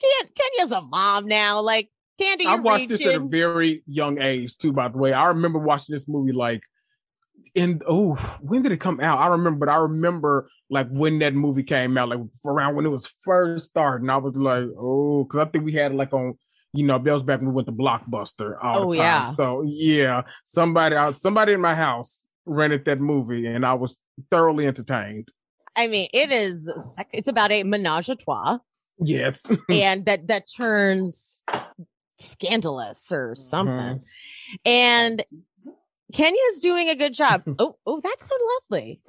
Ken- 0.00 0.30
Kenya's 0.34 0.72
a 0.72 0.80
mom 0.80 1.26
now. 1.26 1.60
Like, 1.60 1.88
Kandi, 2.20 2.44
I 2.46 2.56
watched 2.56 2.88
this 2.88 3.04
at 3.06 3.14
a 3.14 3.20
very 3.20 3.82
young 3.86 4.20
age 4.20 4.58
too. 4.58 4.72
By 4.72 4.88
the 4.88 4.98
way, 4.98 5.12
I 5.12 5.28
remember 5.28 5.58
watching 5.58 5.94
this 5.94 6.06
movie 6.06 6.32
like 6.32 6.62
in 7.54 7.80
oh 7.88 8.14
when 8.42 8.60
did 8.62 8.72
it 8.72 8.80
come 8.80 9.00
out? 9.00 9.18
I 9.18 9.28
remember, 9.28 9.64
but 9.66 9.72
I 9.72 9.76
remember 9.76 10.48
like 10.68 10.88
when 10.90 11.18
that 11.20 11.34
movie 11.34 11.62
came 11.62 11.96
out, 11.96 12.10
like 12.10 12.18
around 12.44 12.76
when 12.76 12.84
it 12.84 12.90
was 12.90 13.06
first 13.24 13.66
starting. 13.70 14.10
I 14.10 14.18
was 14.18 14.36
like, 14.36 14.68
oh, 14.78 15.24
because 15.24 15.46
I 15.46 15.50
think 15.50 15.64
we 15.64 15.72
had 15.72 15.94
like 15.94 16.12
on. 16.12 16.34
You 16.72 16.84
know, 16.84 16.98
that 17.00 17.12
was 17.12 17.24
back 17.24 17.40
when 17.40 17.48
we 17.48 17.54
went 17.54 17.66
to 17.66 17.72
Blockbuster 17.72 18.54
all 18.62 18.90
Oh, 18.90 18.92
the 18.92 18.98
time. 18.98 19.04
yeah. 19.06 19.26
So 19.26 19.62
yeah, 19.66 20.22
somebody 20.44 20.94
out, 20.94 21.16
somebody 21.16 21.54
in 21.54 21.60
my 21.60 21.74
house 21.74 22.28
rented 22.50 22.84
that 22.84 23.00
movie, 23.00 23.46
and 23.46 23.64
I 23.64 23.74
was 23.74 23.98
thoroughly 24.30 24.66
entertained. 24.66 25.28
I 25.76 25.86
mean, 25.86 26.08
it 26.12 26.32
is, 26.32 26.70
it's 27.12 27.28
about 27.28 27.52
a 27.52 27.62
menage 27.62 28.10
a 28.10 28.16
trois. 28.16 28.58
Yes. 28.98 29.50
and 29.70 30.04
that 30.04 30.28
that 30.28 30.44
turns 30.54 31.44
scandalous 32.18 33.10
or 33.12 33.32
mm-hmm. 33.32 33.40
something. 33.40 34.02
And 34.64 35.24
Kenya's 36.12 36.60
doing 36.60 36.88
a 36.88 36.96
good 36.96 37.14
job. 37.14 37.42
Oh, 37.58 37.76
oh, 37.86 38.00
that's 38.00 38.26
so 38.26 38.34
lovely. 38.70 39.00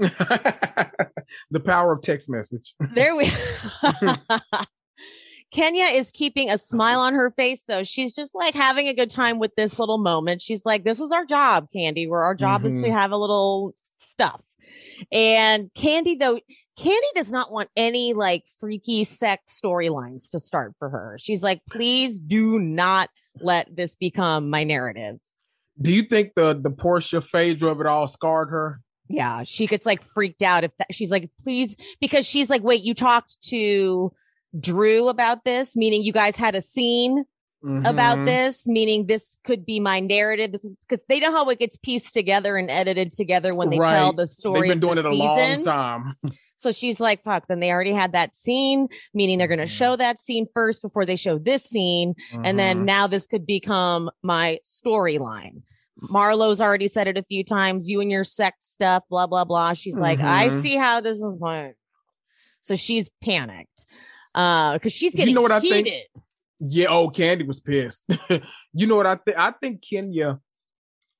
the 1.51 1.59
power 1.59 1.93
of 1.93 2.01
text 2.01 2.29
message. 2.29 2.73
There 2.93 3.15
we 3.15 3.31
Kenya 5.51 5.85
is 5.85 6.11
keeping 6.11 6.49
a 6.49 6.57
smile 6.57 6.99
on 7.01 7.13
her 7.13 7.31
face, 7.31 7.63
though. 7.67 7.83
She's 7.83 8.13
just 8.15 8.33
like 8.33 8.53
having 8.53 8.87
a 8.87 8.93
good 8.93 9.11
time 9.11 9.37
with 9.37 9.51
this 9.55 9.77
little 9.77 9.97
moment. 9.97 10.41
She's 10.41 10.65
like, 10.65 10.83
This 10.83 10.99
is 10.99 11.11
our 11.11 11.25
job, 11.25 11.67
Kandi, 11.75 12.07
where 12.09 12.21
our 12.23 12.35
job 12.35 12.65
is 12.65 12.81
to 12.81 12.87
Mhm. 12.87 12.91
have 12.93 13.11
a 13.11 13.17
little 13.17 13.75
stuff. 13.79 14.43
And 15.11 15.69
Kandi, 15.73 16.17
though, 16.17 16.39
Kandi 16.79 17.01
does 17.15 17.31
not 17.31 17.51
want 17.51 17.69
any 17.75 18.13
like 18.13 18.45
freaky 18.59 19.03
sex 19.03 19.59
storylines 19.61 20.29
to 20.31 20.39
start 20.39 20.73
for 20.79 20.89
her. 20.89 21.17
She's 21.19 21.43
like, 21.43 21.61
Please 21.69 22.19
do 22.19 22.57
not 22.59 23.09
let 23.41 23.75
this 23.75 23.95
become 23.95 24.49
my 24.49 24.63
narrative. 24.63 25.17
Do 25.81 25.91
you 25.91 26.03
think 26.03 26.33
the 26.35 26.53
the 26.53 26.71
Porsha 26.71 27.21
Phaedra 27.23 27.71
of 27.71 27.81
it 27.81 27.87
all 27.87 28.07
scarred 28.07 28.49
her? 28.49 28.81
Yeah, 29.09 29.43
she 29.43 29.67
gets 29.67 29.85
like 29.85 30.01
freaked 30.01 30.41
out 30.41 30.63
if 30.63 30.71
that, 30.77 30.93
she's 30.95 31.11
like, 31.11 31.29
please, 31.43 31.75
because 31.99 32.25
she's 32.25 32.49
like, 32.49 32.63
wait, 32.63 32.81
you 32.81 32.93
talked 32.93 33.41
to 33.49 34.13
Drew 34.59 35.07
about 35.09 35.43
this, 35.45 35.75
meaning 35.75 36.03
you 36.03 36.13
guys 36.13 36.35
had 36.35 36.55
a 36.55 36.61
scene 36.61 37.25
about 37.85 38.17
Mhm. 38.19 38.25
this, 38.25 38.67
meaning 38.67 39.05
this 39.05 39.37
could 39.43 39.65
be 39.65 39.79
my 39.79 39.99
narrative. 39.99 40.51
This 40.51 40.65
is 40.65 40.75
because 40.87 41.03
they 41.07 41.19
know 41.19 41.31
how 41.31 41.47
it 41.49 41.59
gets 41.59 41.77
pieced 41.77 42.13
together 42.13 42.57
and 42.57 42.71
edited 42.71 43.11
together 43.13 43.53
when 43.53 43.69
they 43.69 43.77
tell 43.77 44.13
the 44.13 44.27
story. 44.27 44.61
They've 44.61 44.69
been 44.69 44.79
doing 44.79 44.97
it 44.97 45.05
a 45.05 45.09
season. 45.09 45.21
long 45.21 45.63
time. 45.63 46.15
So 46.57 46.71
she's 46.71 46.99
like, 46.99 47.23
fuck, 47.23 47.47
then 47.47 47.59
they 47.59 47.71
already 47.71 47.91
had 47.91 48.11
that 48.11 48.35
scene, 48.35 48.87
meaning 49.15 49.39
they're 49.39 49.47
going 49.47 49.57
to 49.57 49.65
Mhm. 49.65 49.69
show 49.77 49.95
that 49.95 50.19
scene 50.19 50.45
first 50.53 50.83
before 50.83 51.07
they 51.07 51.15
show 51.15 51.39
this 51.39 51.63
scene. 51.63 52.13
And 52.43 52.59
then 52.59 52.81
Mhm. 52.81 52.85
now 52.85 53.07
this 53.07 53.25
could 53.25 53.47
become 53.47 54.11
my 54.21 54.59
storyline. 54.63 55.63
Marlo's 56.11 56.61
already 56.61 56.87
said 56.87 57.07
it 57.07 57.17
a 57.17 57.23
few 57.23 57.43
times. 57.43 57.89
You 57.89 57.99
and 57.99 58.11
your 58.11 58.23
sex 58.23 58.67
stuff, 58.67 59.01
blah, 59.09 59.25
blah, 59.25 59.43
blah. 59.43 59.73
She's 59.73 59.97
like, 59.97 60.19
I 60.19 60.49
Mhm. 60.49 60.61
see 60.61 60.75
how 60.75 61.01
this 61.01 61.17
is 61.17 61.33
going. 61.39 61.73
So 62.59 62.75
she's 62.75 63.09
panicked. 63.23 63.87
Uh, 64.33 64.73
because 64.73 64.93
she's 64.93 65.13
getting 65.13 65.29
You 65.29 65.35
know 65.35 65.41
what 65.41 65.51
I 65.51 65.59
think? 65.59 65.89
Yeah, 66.59 66.87
oh, 66.89 67.09
Kandi 67.09 67.45
was 67.45 67.59
pissed. 67.59 68.05
you 68.73 68.87
know 68.87 68.95
what 68.95 69.07
I 69.07 69.15
think? 69.15 69.37
I 69.37 69.51
think 69.51 69.83
Kenya 69.87 70.39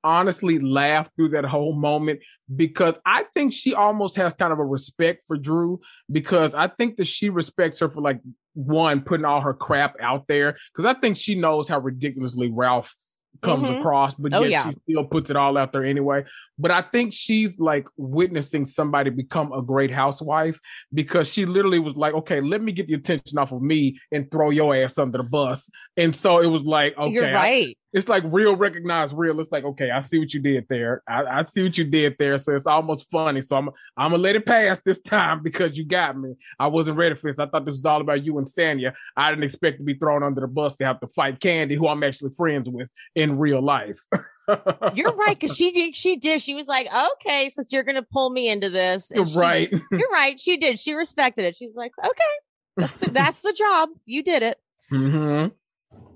honestly 0.04 0.60
laughed 0.60 1.16
through 1.16 1.30
that 1.30 1.46
whole 1.46 1.74
moment 1.74 2.20
because 2.56 3.00
I 3.06 3.26
think 3.36 3.54
she 3.54 3.74
almost 3.74 4.16
has 4.18 4.34
kind 4.34 4.52
of 4.52 4.60
a 4.60 4.66
respect 4.66 5.26
for 5.26 5.38
Drew 5.38 5.80
because 6.12 6.56
I 6.56 6.68
think 6.68 6.98
that 6.98 7.08
she 7.08 7.30
respects 7.30 7.80
her 7.80 7.90
for 7.90 8.02
like 8.02 8.20
one 8.54 9.02
putting 9.02 9.26
all 9.26 9.42
her 9.42 9.54
crap 9.54 9.96
out 10.00 10.28
there 10.28 10.58
because 10.74 10.86
I 10.86 11.00
think 11.00 11.18
she 11.18 11.36
knows 11.36 11.68
how 11.68 11.80
ridiculously 11.80 12.50
Ralph 12.52 12.96
comes 13.42 13.68
Mhm. 13.68 13.80
across, 13.80 14.14
but 14.16 14.34
Oh, 14.34 14.42
yet 14.44 14.52
yeah. 14.52 14.70
she 14.70 14.76
still 14.92 15.06
puts 15.06 15.30
it 15.30 15.36
all 15.36 15.58
out 15.58 15.72
there 15.72 15.84
anyway. 15.86 16.24
But 16.60 16.72
I 16.72 16.82
think 16.82 17.14
she's 17.14 17.60
like 17.60 17.88
witnessing 17.98 18.66
somebody 18.66 19.10
become 19.10 19.52
a 19.52 19.62
great 19.62 19.90
housewife 19.92 20.60
because 20.94 21.32
she 21.32 21.46
literally 21.46 21.80
was 21.80 21.96
like, 21.96 22.14
okay, 22.14 22.42
let 22.42 22.62
me 22.62 22.72
get 22.72 22.88
the 22.88 22.94
attention 22.94 23.38
off 23.38 23.52
of 23.52 23.62
me 23.62 23.98
and 24.12 24.30
throw 24.30 24.50
your 24.50 24.76
ass 24.76 24.98
under 24.98 25.18
the 25.18 25.24
bus. 25.24 25.70
And 25.98 26.16
so 26.16 26.40
it 26.40 26.48
was 26.48 26.64
like, 26.64 26.98
okay, 26.98 27.12
You're 27.14 27.34
right. 27.34 27.78
It's 27.94 28.08
like 28.08 28.24
real 28.28 28.56
recognized 28.56 29.14
real. 29.18 29.40
It's 29.40 29.52
like, 29.52 29.64
okay, 29.66 29.92
I 29.92 30.00
see 30.00 30.18
what 30.20 30.34
you 30.34 30.40
did 30.40 30.66
there. 30.70 31.02
I, 31.08 31.24
I 31.26 31.44
see 31.44 31.64
what 31.64 31.78
you 31.78 31.84
did 31.84 32.16
there. 32.18 32.38
So 32.38 32.56
it's 32.56 32.68
almost 32.68 33.10
funny. 33.12 33.42
So 33.42 33.58
I'm 33.58 33.70
I'm 33.98 34.12
gonna 34.12 34.24
let 34.24 34.36
it 34.36 34.46
pass 34.46 34.80
this 34.86 35.00
time 35.02 35.44
because 35.44 35.78
you 35.78 35.86
got 35.86 36.18
me. 36.18 36.36
I 36.60 36.68
wasn't 36.68 36.98
ready 36.98 37.16
for 37.16 37.30
this. 37.30 37.40
I 37.40 37.48
thought 37.48 37.66
this 37.66 37.74
was 37.74 37.86
all 37.86 38.02
about 38.02 38.24
you 38.24 38.38
and 38.38 38.48
Sanya. 38.48 38.94
I 39.18 39.30
didn't 39.30 39.44
expect 39.44 39.78
to 39.80 39.84
be 39.84 39.96
thrown 39.96 40.24
under 40.24 40.42
the 40.42 40.48
bus 40.48 40.78
to 40.78 40.86
have 40.86 41.00
to 41.02 41.08
fight 41.08 41.40
Kandi, 41.40 41.76
who 41.76 41.88
I'm 41.88 42.04
actually 42.04 42.32
friends 42.32 42.70
with 42.70 42.90
in 43.16 43.38
real 43.38 43.62
life. 43.62 44.00
You're 44.96 45.16
right. 45.16 45.40
Cause 45.40 45.56
she 45.56 45.72
did, 45.72 45.96
she 45.96 46.18
did. 46.18 46.42
She 46.42 46.54
was 46.56 46.68
like, 46.68 46.88
okay, 46.94 47.48
since 47.50 47.72
you're 47.72 47.84
going 47.84 47.96
to 47.96 48.02
pull 48.12 48.30
me 48.32 48.50
into 48.50 48.70
this. 48.70 49.12
You're 49.16 49.26
she- 49.28 49.38
right. 49.40 49.72
you're 49.92 50.10
right. 50.10 50.38
She 50.40 50.58
did. 50.58 50.80
She 50.80 50.94
respected 50.94 51.46
it. 51.46 51.56
She's 51.56 51.76
like, 51.76 51.92
okay, 52.04 52.34
that's 52.76 52.98
the, 52.98 53.12
that's 53.12 53.40
the 53.42 53.54
job. 53.54 53.90
You 54.06 54.24
did 54.24 54.44
it. 54.44 54.58
hmm 54.90 55.48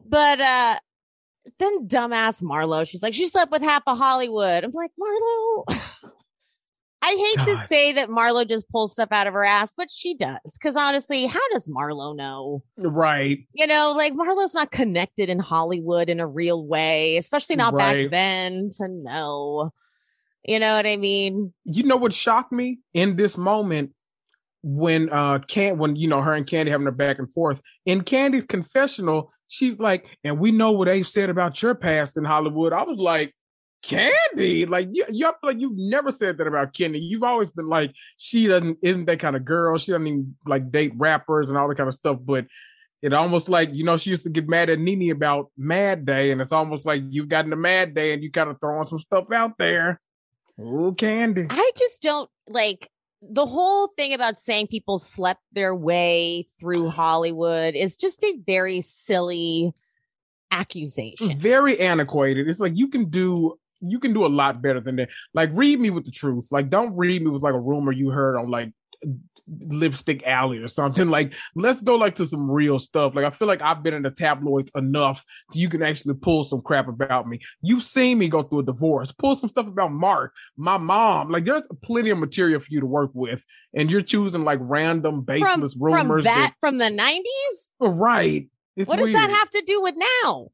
But 0.07 0.41
uh 0.41 0.75
then 1.59 1.87
dumbass 1.87 2.41
Marlo, 2.41 2.87
she's 2.87 3.03
like, 3.03 3.13
she 3.13 3.27
slept 3.27 3.51
with 3.51 3.61
half 3.61 3.83
of 3.87 3.97
Hollywood. 3.97 4.63
I'm 4.63 4.71
like, 4.71 4.91
Marlo. 4.99 5.79
I 7.01 7.09
hate 7.11 7.45
to 7.45 7.55
say 7.57 7.91
that 7.93 8.09
Marlo 8.09 8.47
just 8.49 8.67
pulls 8.69 8.93
stuff 8.93 9.09
out 9.11 9.27
of 9.27 9.33
her 9.33 9.45
ass, 9.45 9.75
but 9.77 9.91
she 9.91 10.15
does. 10.15 10.57
Because 10.57 10.75
honestly, 10.75 11.27
how 11.27 11.47
does 11.51 11.67
Marlo 11.67 12.15
know? 12.15 12.63
Right. 12.79 13.45
You 13.53 13.67
know, 13.67 13.93
like 13.95 14.13
Marlo's 14.13 14.55
not 14.55 14.71
connected 14.71 15.29
in 15.29 15.37
Hollywood 15.37 16.09
in 16.09 16.19
a 16.19 16.25
real 16.25 16.65
way, 16.65 17.17
especially 17.17 17.57
not 17.57 17.73
Right. 17.75 18.09
back 18.09 18.11
then 18.11 18.69
to 18.77 18.87
know. 18.87 19.71
You 20.47 20.59
know 20.59 20.75
what 20.75 20.87
I 20.87 20.97
mean? 20.97 21.53
you 21.65 21.83
know 21.83 21.95
what 21.95 22.11
shocked 22.13 22.51
me 22.51 22.79
in 22.93 23.15
this 23.17 23.37
moment 23.37 23.91
when 24.63 25.11
uh 25.11 25.37
can 25.47 25.77
when 25.77 25.95
you 25.95 26.07
know 26.07 26.23
her 26.23 26.33
and 26.33 26.47
Kandi 26.47 26.69
having 26.69 26.85
their 26.85 26.91
back 26.91 27.19
and 27.19 27.31
forth 27.31 27.61
in 27.85 28.01
Kandi's 28.01 28.45
confessional, 28.45 29.31
she's 29.47 29.79
like, 29.79 30.07
and 30.23 30.39
we 30.39 30.51
know 30.51 30.71
what 30.71 30.85
they've 30.85 31.07
said 31.07 31.29
about 31.29 31.61
your 31.61 31.75
past 31.75 32.17
in 32.17 32.23
Hollywood. 32.23 32.73
I 32.73 32.83
was 32.83 32.97
like, 32.97 33.33
Kandi, 33.83 34.67
like 34.67 34.89
you, 34.91 35.05
you 35.11 35.31
like 35.43 35.59
you've 35.59 35.77
never 35.77 36.11
said 36.11 36.37
that 36.37 36.47
about 36.47 36.73
Kandi. 36.73 36.99
You've 36.99 37.23
always 37.23 37.51
been 37.51 37.69
like, 37.69 37.93
she 38.17 38.47
doesn't 38.47 38.79
isn't 38.81 39.05
that 39.05 39.19
kind 39.19 39.35
of 39.35 39.45
girl. 39.45 39.77
She 39.77 39.91
doesn't 39.91 40.07
even 40.07 40.35
like 40.45 40.71
date 40.71 40.93
rappers 40.95 41.49
and 41.49 41.57
all 41.57 41.67
that 41.67 41.75
kind 41.75 41.87
of 41.87 41.93
stuff. 41.93 42.17
But 42.19 42.47
it 43.03 43.13
almost 43.13 43.47
like 43.47 43.73
you 43.73 43.83
know 43.83 43.97
she 43.97 44.09
used 44.09 44.23
to 44.23 44.31
get 44.31 44.49
mad 44.49 44.71
at 44.71 44.79
NeNe 44.79 45.11
about 45.11 45.51
Mad 45.55 46.05
Day, 46.05 46.31
and 46.31 46.41
it's 46.41 46.51
almost 46.51 46.87
like 46.87 47.03
you've 47.09 47.29
gotten 47.29 47.53
a 47.53 47.57
Mad 47.57 47.93
Day 47.93 48.13
and 48.13 48.23
you 48.23 48.31
kind 48.31 48.49
of 48.49 48.59
throwing 48.59 48.87
some 48.87 48.99
stuff 48.99 49.31
out 49.31 49.57
there. 49.59 50.01
Oh, 50.59 50.93
Kandi. 50.93 51.47
I 51.49 51.71
just 51.77 52.01
don't 52.01 52.29
like 52.49 52.89
the 53.21 53.45
whole 53.45 53.87
thing 53.97 54.13
about 54.13 54.37
saying 54.37 54.67
people 54.67 54.97
slept 54.97 55.41
their 55.51 55.75
way 55.75 56.47
through 56.59 56.89
Hollywood 56.91 57.75
is 57.75 57.97
just 57.97 58.23
a 58.23 58.37
very 58.45 58.81
silly 58.81 59.73
accusation. 60.51 61.37
very 61.39 61.79
antiquated. 61.79 62.47
It's 62.47 62.59
like 62.59 62.77
you 62.77 62.87
can 62.87 63.09
do 63.09 63.57
you 63.81 63.99
can 63.99 64.13
do 64.13 64.25
a 64.25 64.27
lot 64.27 64.61
better 64.61 64.79
than 64.79 64.95
that. 64.95 65.09
Like 65.33 65.49
read 65.53 65.79
me 65.79 65.89
with 65.89 66.05
the 66.05 66.11
truth. 66.11 66.49
Like 66.51 66.69
don't 66.69 66.95
read 66.95 67.21
me 67.21 67.29
with 67.29 67.43
like 67.43 67.53
a 67.53 67.59
rumor 67.59 67.91
you 67.91 68.09
heard 68.09 68.37
on 68.37 68.49
like 68.49 68.71
lipstick 69.47 70.23
alley 70.25 70.57
or 70.57 70.67
something. 70.67 71.09
Like 71.15 71.33
let's 71.55 71.81
go 71.81 71.95
like 71.95 72.15
to 72.15 72.25
some 72.25 72.49
real 72.49 72.79
stuff. 72.79 73.15
Like 73.15 73.25
i 73.25 73.29
feel 73.29 73.47
like 73.47 73.61
i've 73.61 73.83
been 73.83 73.93
in 73.93 74.01
the 74.01 74.11
tabloids 74.11 74.71
enough 74.75 75.23
so 75.51 75.59
you 75.59 75.69
can 75.69 75.81
actually 75.81 76.15
pull 76.15 76.43
some 76.43 76.61
crap 76.61 76.87
about 76.87 77.27
me. 77.27 77.39
You've 77.61 77.83
seen 77.83 78.17
me 78.17 78.27
go 78.27 78.43
through 78.43 78.59
a 78.59 78.63
divorce. 78.63 79.11
Pull 79.11 79.35
some 79.35 79.49
stuff 79.49 79.67
about 79.67 79.91
mark 79.91 80.33
my 80.57 80.77
mom. 80.77 81.29
Like 81.29 81.45
there's 81.45 81.67
plenty 81.83 82.09
of 82.09 82.17
material 82.17 82.59
for 82.59 82.67
you 82.69 82.79
to 82.79 82.85
work 82.85 83.11
with 83.13 83.45
and 83.73 83.89
you're 83.89 84.01
choosing 84.01 84.43
like 84.43 84.59
random 84.61 85.21
baseless 85.21 85.73
from 85.73 85.81
rumors 85.81 86.23
that 86.25 86.53
from 86.59 86.79
the 86.79 86.85
90s? 86.85 87.69
right. 87.79 88.49
It's 88.75 88.89
What 88.89 88.99
does 88.99 89.13
that 89.13 89.29
have 89.29 89.49
to 89.51 89.63
do 89.65 89.81
with 89.81 89.95
now? 90.25 90.47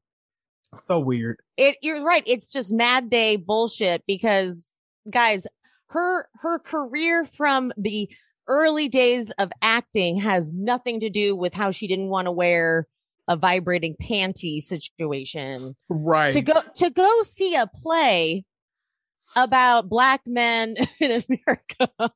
so 0.75 0.99
weird. 0.99 1.37
It 1.57 1.77
you're 1.81 2.03
right. 2.03 2.23
It's 2.25 2.51
just 2.51 2.71
mad 2.71 3.09
day 3.09 3.35
bullshit 3.35 4.03
because 4.07 4.73
guys, 5.09 5.47
her 5.87 6.27
her 6.35 6.59
career 6.59 7.23
from 7.25 7.73
the 7.77 8.09
early 8.47 8.89
days 8.89 9.31
of 9.31 9.51
acting 9.61 10.17
has 10.17 10.53
nothing 10.53 10.99
to 10.99 11.09
do 11.09 11.35
with 11.35 11.53
how 11.53 11.71
she 11.71 11.87
didn't 11.87 12.07
want 12.09 12.25
to 12.25 12.31
wear 12.31 12.87
a 13.27 13.35
vibrating 13.35 13.95
panty 14.01 14.61
situation. 14.61 15.73
right 15.89 16.31
to 16.33 16.41
go 16.41 16.59
to 16.75 16.89
go 16.89 17.21
see 17.21 17.55
a 17.55 17.67
play 17.67 18.43
about 19.35 19.87
black 19.89 20.21
men 20.25 20.75
in 20.99 21.23
America. 21.29 22.13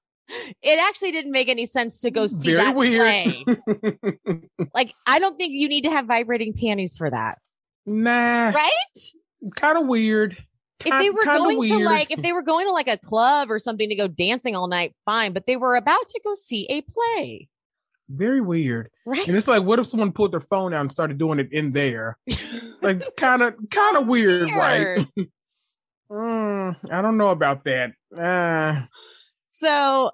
It 0.64 0.80
actually 0.80 1.12
didn't 1.12 1.32
make 1.32 1.50
any 1.50 1.68
sense 1.68 2.00
to 2.00 2.10
go 2.10 2.24
mm, 2.24 2.30
see 2.30 2.56
Very 2.56 2.58
that 2.58 2.76
weird. 2.76 3.46
play. 3.76 4.50
Like, 4.74 4.92
I 5.06 5.20
don't 5.20 5.38
think 5.38 5.54
you 5.54 5.70
need 5.70 5.84
to 5.84 5.92
have 5.92 6.06
vibrating 6.08 6.54
panties 6.54 6.98
for 6.98 7.10
that, 7.10 7.38
nah, 7.86 8.50
right? 8.50 8.98
kind 9.56 9.78
of 9.78 9.86
weird. 9.88 10.36
If 10.86 11.00
they 11.00 11.10
were 11.10 11.26
going 11.26 11.62
to 11.70 11.78
like, 11.80 12.12
if 12.12 12.22
they 12.22 12.32
were 12.32 12.42
going 12.44 12.66
to 12.68 12.72
like 12.72 12.88
a 12.88 12.98
club 12.98 13.50
or 13.52 13.60
something 13.60 13.90
to 13.90 13.96
go 13.96 14.08
dancing 14.08 14.56
all 14.56 14.68
night, 14.68 14.94
fine. 15.06 15.34
But 15.34 15.46
they 15.48 15.58
were 15.58 15.76
about 15.76 16.08
to 16.08 16.22
go 16.24 16.34
see 16.34 16.66
a 16.70 16.82
play, 16.82 17.48
very 18.10 18.42
weird. 18.42 18.90
right? 19.06 19.28
And 19.28 19.36
it's 19.36 19.48
like, 19.48 19.64
what 19.64 19.80
if 19.80 19.88
someone 19.88 20.12
pulled 20.12 20.32
their 20.32 20.40
phone 20.42 20.74
out 20.74 20.82
and 20.82 20.92
started 20.92 21.18
doing 21.18 21.40
it 21.40 21.52
in 21.52 21.72
there? 21.72 22.18
Like, 22.82 22.98
it's 22.98 23.10
kind 23.18 23.42
of, 23.42 23.56
kind 23.72 23.98
of 23.98 24.06
weird, 24.06 24.52
right? 24.52 25.08
Mm, 26.12 26.76
I 26.92 27.02
don't 27.02 27.18
know 27.18 27.32
about 27.32 27.64
that. 27.64 27.94
Uh, 28.16 28.86
So, 29.48 30.12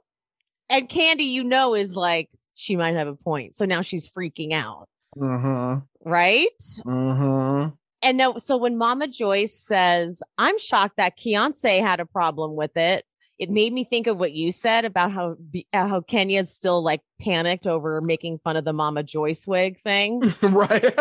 and 0.69 0.87
Kandi, 0.87 1.23
you 1.25 1.43
know, 1.43 1.75
is 1.75 1.97
like 1.97 2.29
she 2.55 2.77
might 2.77 2.95
have 2.95 3.07
a 3.09 3.15
point. 3.15 3.55
So 3.55 3.65
now 3.65 3.81
she's 3.81 4.09
freaking 4.09 4.53
out, 4.53 4.87
uh-huh, 5.21 5.81
right? 6.05 6.47
uh-huh. 6.87 7.71
And 8.03 8.17
no, 8.17 8.37
so 8.37 8.57
when 8.57 8.77
Mama 8.77 9.07
Joyce 9.07 9.53
says, 9.57 10.23
I'm 10.37 10.57
shocked 10.59 10.97
that 10.97 11.17
Keonce 11.17 11.81
had 11.81 11.99
a 11.99 12.05
problem 12.05 12.55
with 12.55 12.75
it. 12.77 13.05
it 13.39 13.49
made 13.49 13.73
me 13.73 13.83
think 13.83 14.07
of 14.07 14.17
what 14.17 14.33
you 14.33 14.51
said 14.51 14.85
about 14.85 15.11
how 15.11 15.35
uh, 15.73 15.87
how 15.87 16.01
Kenya's 16.01 16.53
still 16.53 16.83
like 16.83 17.01
panicked 17.19 17.65
over 17.67 17.99
making 18.01 18.39
fun 18.43 18.55
of 18.55 18.65
the 18.65 18.73
Mama 18.73 19.03
Joyce 19.03 19.47
wig 19.47 19.79
thing. 19.81 20.21
right. 20.41 20.93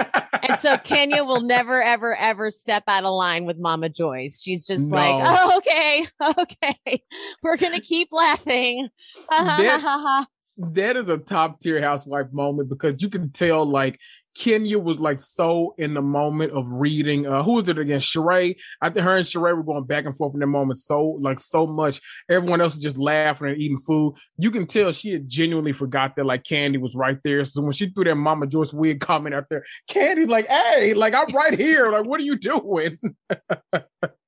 and 0.48 0.58
so 0.58 0.76
Kenya 0.84 1.24
will 1.24 1.42
never, 1.42 1.82
ever, 1.82 2.14
ever 2.18 2.50
step 2.50 2.82
out 2.88 3.04
of 3.04 3.12
line 3.12 3.44
with 3.44 3.58
Mama 3.58 3.88
Joyce. 3.90 4.42
She's 4.42 4.66
just 4.66 4.90
No. 4.90 4.96
like, 4.96 5.24
oh, 5.26 5.56
okay, 5.58 6.06
okay, 6.42 7.02
we're 7.42 7.56
gonna 7.56 7.80
keep 7.80 8.08
laughing. 8.12 8.88
Ha, 9.30 9.36
ha, 9.44 9.50
ha, 9.50 9.56
That- 9.62 9.80
ha, 9.80 9.98
ha. 9.98 10.26
that 10.72 10.96
is 10.96 11.08
a 11.08 11.18
top 11.18 11.60
tier 11.60 11.80
housewife 11.82 12.32
moment 12.32 12.68
because 12.68 13.02
you 13.02 13.08
can 13.10 13.30
tell 13.32 13.64
like 13.66 13.98
Kenya 14.36 14.78
was 14.78 14.98
like 14.98 15.20
so 15.20 15.74
in 15.78 15.94
the 15.94 16.02
moment 16.02 16.52
of 16.52 16.70
reading. 16.70 17.26
Uh, 17.26 17.42
who 17.42 17.54
was 17.54 17.68
it 17.68 17.78
again? 17.78 18.00
Sheree. 18.00 18.56
I 18.80 18.90
think 18.90 19.04
her 19.04 19.16
and 19.16 19.26
Sheree 19.26 19.56
were 19.56 19.62
going 19.62 19.84
back 19.84 20.06
and 20.06 20.16
forth 20.16 20.34
in 20.34 20.40
that 20.40 20.46
moment 20.46 20.78
so 20.78 21.18
like 21.20 21.38
so 21.38 21.66
much. 21.66 22.00
Everyone 22.28 22.60
else 22.60 22.74
was 22.74 22.82
just 22.82 22.98
laughing 22.98 23.48
and 23.48 23.58
eating 23.58 23.80
food. 23.80 24.14
You 24.38 24.50
can 24.50 24.66
tell 24.66 24.92
she 24.92 25.12
had 25.12 25.28
genuinely 25.28 25.72
forgot 25.72 26.16
that 26.16 26.26
like 26.26 26.44
Kandi 26.44 26.80
was 26.80 26.94
right 26.94 27.18
there. 27.24 27.44
So 27.44 27.62
when 27.62 27.72
she 27.72 27.90
threw 27.90 28.04
that 28.04 28.14
Mama 28.14 28.46
Joyce 28.46 28.72
wig 28.72 29.00
comment 29.00 29.34
out 29.34 29.46
there, 29.50 29.64
Kandi's 29.90 30.28
like, 30.28 30.46
"Hey, 30.46 30.94
like 30.94 31.14
I'm 31.14 31.28
right 31.34 31.58
here. 31.58 31.90
Like 31.90 32.06
what 32.06 32.20
are 32.20 32.24
you 32.24 32.38
doing?" 32.38 32.98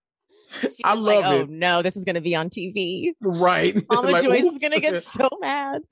I 0.84 0.92
was 0.94 1.00
like, 1.02 1.24
love 1.24 1.40
oh 1.42 1.46
no, 1.48 1.82
this 1.82 1.96
is 1.96 2.04
gonna 2.04 2.20
be 2.20 2.34
on 2.34 2.48
TV. 2.50 3.12
right. 3.20 3.74
Mama 3.90 4.10
Like, 4.10 4.22
Joyce 4.22 4.44
is 4.44 4.58
gonna 4.58 4.80
get 4.80 5.02
so 5.02 5.28
mad. 5.40 5.82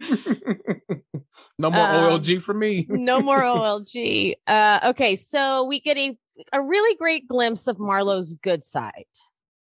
no 1.59 1.71
more 1.71 1.87
Um, 1.87 2.21
OLG 2.21 2.43
for 2.43 2.55
me. 2.55 2.87
no 2.89 3.21
more 3.21 3.41
OLG. 3.43 4.35
Uh, 4.47 4.81
okay, 4.85 5.17
so 5.17 5.65
we 5.65 5.81
get 5.81 5.97
a 5.99 6.17
a 6.53 6.63
really 6.63 6.97
great 6.97 7.29
glimpse 7.29 7.67
of 7.67 7.77
Marlo's 7.77 8.35
good 8.43 8.65
side, 8.65 9.05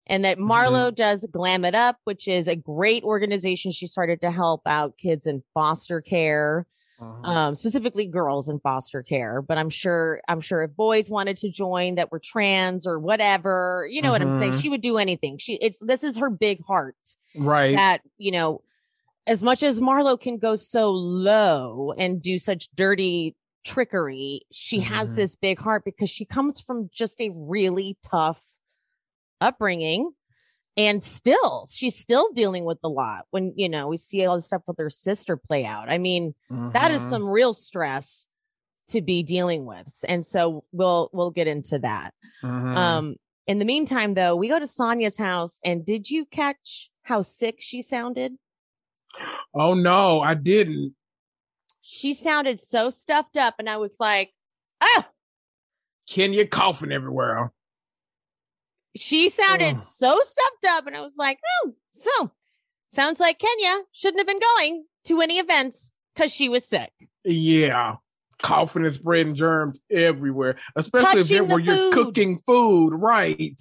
and 0.06 0.24
that 0.24 0.38
Marlo 0.38 0.92
does 0.94 1.24
Glam 1.30 1.64
It 1.64 1.74
Up, 1.74 1.98
which 2.04 2.26
is 2.26 2.48
a 2.48 2.56
great 2.56 3.04
organization 3.04 3.70
she 3.70 3.86
started 3.86 4.20
to 4.22 4.30
help 4.32 4.62
out 4.66 4.98
kids 4.98 5.26
in 5.26 5.42
foster 5.54 6.00
care, 6.00 6.66
Uh-huh. 7.00 7.28
um, 7.28 7.54
specifically 7.56 8.06
girls 8.06 8.48
in 8.48 8.60
foster 8.60 9.02
care. 9.02 9.42
But 9.42 9.58
I'm 9.58 9.68
sure 9.68 10.20
I'm 10.28 10.40
sure 10.40 10.62
if 10.62 10.76
boys 10.76 11.10
wanted 11.10 11.36
to 11.38 11.50
join 11.50 11.96
that 11.96 12.12
were 12.12 12.20
trans 12.20 12.86
or 12.86 13.00
whatever, 13.00 13.88
you 13.90 14.00
know 14.00 14.12
what 14.12 14.22
I'm 14.22 14.30
saying, 14.30 14.52
Mhm. 14.52 14.62
she 14.62 14.68
would 14.68 14.80
do 14.80 14.96
anything. 14.98 15.36
She 15.38 15.54
it's 15.54 15.78
this 15.80 16.04
is 16.04 16.18
her 16.18 16.30
big 16.30 16.62
heart 16.64 16.96
right. 17.34 17.74
that 17.76 18.02
you 18.16 18.30
know 18.30 18.62
as 19.26 19.42
much 19.42 19.62
as 19.64 19.80
marlo 19.80 20.20
can 20.20 20.38
go 20.38 20.54
so 20.54 20.90
low 20.92 21.92
and 21.98 22.22
do 22.22 22.38
such 22.38 22.68
dirty 22.76 23.34
trickery 23.64 24.42
she 24.52 24.78
has 24.80 25.10
Mhm. 25.12 25.16
this 25.16 25.34
big 25.36 25.58
heart 25.58 25.84
because 25.84 26.10
she 26.10 26.24
comes 26.26 26.60
from 26.60 26.90
just 26.92 27.20
a 27.20 27.30
really 27.34 27.96
tough 28.04 28.44
upbringing 29.40 30.10
and 30.76 31.02
still 31.02 31.66
she's 31.70 31.96
still 31.96 32.32
dealing 32.32 32.64
with 32.64 32.78
a 32.82 32.88
lot 32.88 33.26
when 33.30 33.52
you 33.56 33.68
know 33.68 33.86
we 33.86 33.96
see 33.96 34.24
all 34.26 34.34
the 34.36 34.42
stuff 34.42 34.62
with 34.66 34.76
her 34.78 34.90
sister 34.90 35.36
play 35.36 35.64
out 35.64 35.88
i 35.88 35.98
mean 35.98 36.34
that 36.72 36.90
is 36.90 37.02
Mhm. 37.02 37.08
some 37.10 37.28
real 37.28 37.52
stress 37.52 38.26
to 38.88 39.00
be 39.00 39.22
dealing 39.22 39.64
with 39.66 40.04
and 40.08 40.24
so 40.24 40.64
we'll 40.72 41.10
we'll 41.12 41.30
get 41.30 41.46
into 41.46 41.78
that 41.78 42.12
Mhm. 42.42 42.76
um, 42.76 43.16
in 43.46 43.58
the 43.58 43.66
meantime, 43.66 44.14
though, 44.14 44.34
we 44.34 44.48
go 44.48 44.58
to 44.58 44.64
Sanya's 44.66 45.18
house, 45.18 45.60
and 45.66 45.84
did 45.84 46.08
you 46.10 46.24
catch 46.24 46.90
how 47.02 47.20
sick 47.20 47.56
she 47.60 47.82
sounded? 47.82 48.32
oh 49.54 49.74
no, 49.74 50.22
I 50.22 50.32
didn't. 50.32 50.94
She 51.82 52.14
sounded 52.14 52.58
so 52.60 52.88
stuffed 52.88 53.36
up, 53.36 53.56
and 53.58 53.68
I 53.68 53.76
was 53.76 53.98
like, 54.00 54.32
oh, 54.80 55.04
Kenya 56.08 56.46
coughing 56.46 56.90
everywhere. 56.90 57.52
She 58.96 59.28
sounded 59.28 59.76
Ugh. 59.76 59.80
so 59.80 60.18
stuffed 60.22 60.76
up, 60.76 60.86
and 60.86 60.96
I 60.96 61.00
was 61.00 61.16
like, 61.18 61.38
oh, 61.64 61.74
so 61.92 62.30
sounds 62.88 63.20
like 63.20 63.38
Kenya 63.38 63.82
shouldn't 63.92 64.20
have 64.20 64.26
been 64.26 64.40
going 64.56 64.84
to 65.06 65.20
any 65.20 65.38
events 65.38 65.92
because 66.14 66.32
she 66.32 66.48
was 66.48 66.66
sick. 66.66 66.92
Yeah. 67.24 67.96
Coughing 68.42 68.84
and 68.84 68.92
spreading 68.92 69.34
germs 69.34 69.80
everywhere, 69.90 70.56
especially 70.76 71.20
if 71.20 71.28
Touching 71.28 71.44
it 71.44 71.48
the 71.48 71.54
where 71.54 71.58
you're 71.58 71.92
cooking 71.92 72.38
food, 72.38 72.90
right? 72.94 73.60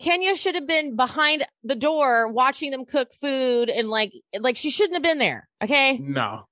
Kenya 0.00 0.34
should 0.34 0.54
have 0.54 0.66
been 0.66 0.96
behind 0.96 1.44
the 1.62 1.74
door 1.74 2.28
watching 2.32 2.70
them 2.70 2.86
cook 2.86 3.12
food, 3.12 3.68
and 3.68 3.90
like, 3.90 4.12
like 4.40 4.56
she 4.56 4.70
shouldn't 4.70 4.94
have 4.94 5.02
been 5.02 5.18
there. 5.18 5.48
Okay. 5.62 5.98
No, 5.98 6.46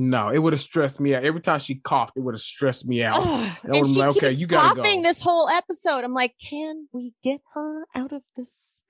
no, 0.00 0.28
it 0.28 0.38
would 0.38 0.52
have 0.52 0.60
stressed 0.60 1.00
me 1.00 1.12
out. 1.12 1.24
Every 1.24 1.40
time 1.40 1.58
she 1.58 1.74
coughed, 1.74 2.16
it 2.16 2.20
would 2.20 2.34
have 2.34 2.40
stressed 2.40 2.86
me 2.86 3.02
out. 3.02 3.20
And 3.64 3.74
she 3.74 3.98
like, 3.98 4.16
okay, 4.16 4.28
keeps 4.28 4.40
you 4.40 4.46
gotta 4.46 4.76
go. 4.76 4.82
coughing 4.82 5.02
this 5.02 5.20
whole 5.20 5.48
episode. 5.48 6.04
I'm 6.04 6.14
like, 6.14 6.34
can 6.38 6.86
we 6.92 7.14
get 7.24 7.40
her 7.54 7.84
out 7.96 8.12
of 8.12 8.22
this 8.36 8.84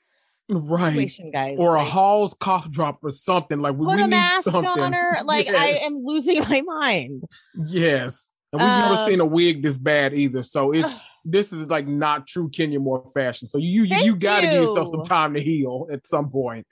right. 0.50 0.90
situation, 0.92 1.30
guys? 1.30 1.56
Or 1.58 1.76
a 1.76 1.84
Hall's 1.84 2.34
cough 2.34 2.70
drop 2.70 2.98
or 3.02 3.10
something. 3.10 3.58
Like 3.58 3.74
we, 3.76 3.86
put 3.86 3.96
we 3.96 4.02
a 4.02 4.06
need 4.06 4.10
mask 4.10 4.50
something. 4.50 4.68
on 4.68 4.92
her. 4.92 5.24
Like 5.24 5.48
I 5.48 5.80
am 5.82 5.94
losing 5.94 6.40
my 6.42 6.60
mind. 6.60 7.22
Yes. 7.56 8.30
And 8.52 8.60
we've 8.60 8.68
never 8.68 8.94
Um, 9.00 9.06
seen 9.06 9.20
a 9.20 9.26
wig 9.26 9.62
this 9.62 9.78
bad 9.78 10.12
either. 10.12 10.42
So 10.42 10.72
it's 10.72 10.94
this 11.24 11.54
is 11.54 11.68
like 11.68 11.86
not 11.86 12.26
true 12.26 12.50
Kenya 12.50 12.80
Moore 12.80 13.10
fashion. 13.14 13.48
So 13.48 13.56
you 13.56 13.84
you, 13.84 13.96
you 13.96 14.16
gotta 14.16 14.42
give 14.46 14.62
yourself 14.62 14.88
some 14.88 15.04
time 15.04 15.32
to 15.34 15.40
heal 15.40 15.86
at 15.90 16.06
some 16.06 16.28
point. 16.30 16.66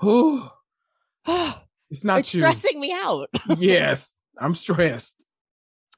Whew. 0.00 0.48
It's 1.90 2.04
not 2.04 2.20
it's 2.20 2.34
you. 2.34 2.40
stressing 2.40 2.78
me 2.80 2.92
out. 2.92 3.28
yes, 3.58 4.14
I'm 4.40 4.54
stressed. 4.54 5.24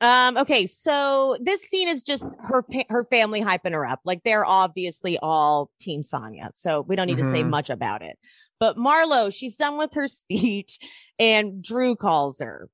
Um. 0.00 0.37
Okay. 0.38 0.66
So 0.66 1.37
this 1.40 1.61
scene 1.62 1.88
is 1.88 2.03
just 2.03 2.26
her 2.40 2.64
her 2.88 3.05
family 3.05 3.40
hyping 3.42 3.72
her 3.72 3.85
up. 3.85 4.00
Like 4.05 4.22
they're 4.24 4.46
obviously 4.46 5.18
all 5.18 5.70
Team 5.81 6.00
Sanya. 6.03 6.53
So 6.53 6.81
we 6.83 6.96
don't 6.96 7.07
need 7.07 7.18
to 7.18 7.31
say 7.31 7.42
Mhm. 7.42 7.50
much 7.50 7.68
about 7.70 8.00
it. 8.03 8.18
But 8.59 8.76
Marlo, 8.76 9.35
she's 9.35 9.57
done 9.57 9.76
with 9.79 9.92
her 9.94 10.09
speech, 10.22 10.79
and 11.18 11.62
Drew 11.62 11.96
calls 11.96 12.40
her. 12.40 12.68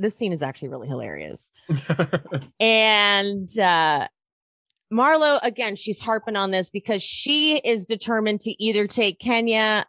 This 0.00 0.16
scene 0.16 0.32
is 0.32 0.42
actually 0.42 0.68
really 0.68 0.88
hilarious. 0.88 1.52
And 2.60 3.48
uh 3.58 4.08
Marlo, 4.92 5.38
again, 5.42 5.76
she's 5.76 6.00
harping 6.00 6.34
on 6.36 6.50
this 6.50 6.70
because 6.70 7.02
she 7.02 7.58
is 7.58 7.84
determined 7.86 8.40
to 8.42 8.62
either 8.64 8.86
take 8.86 9.18
Kenya 9.18 9.84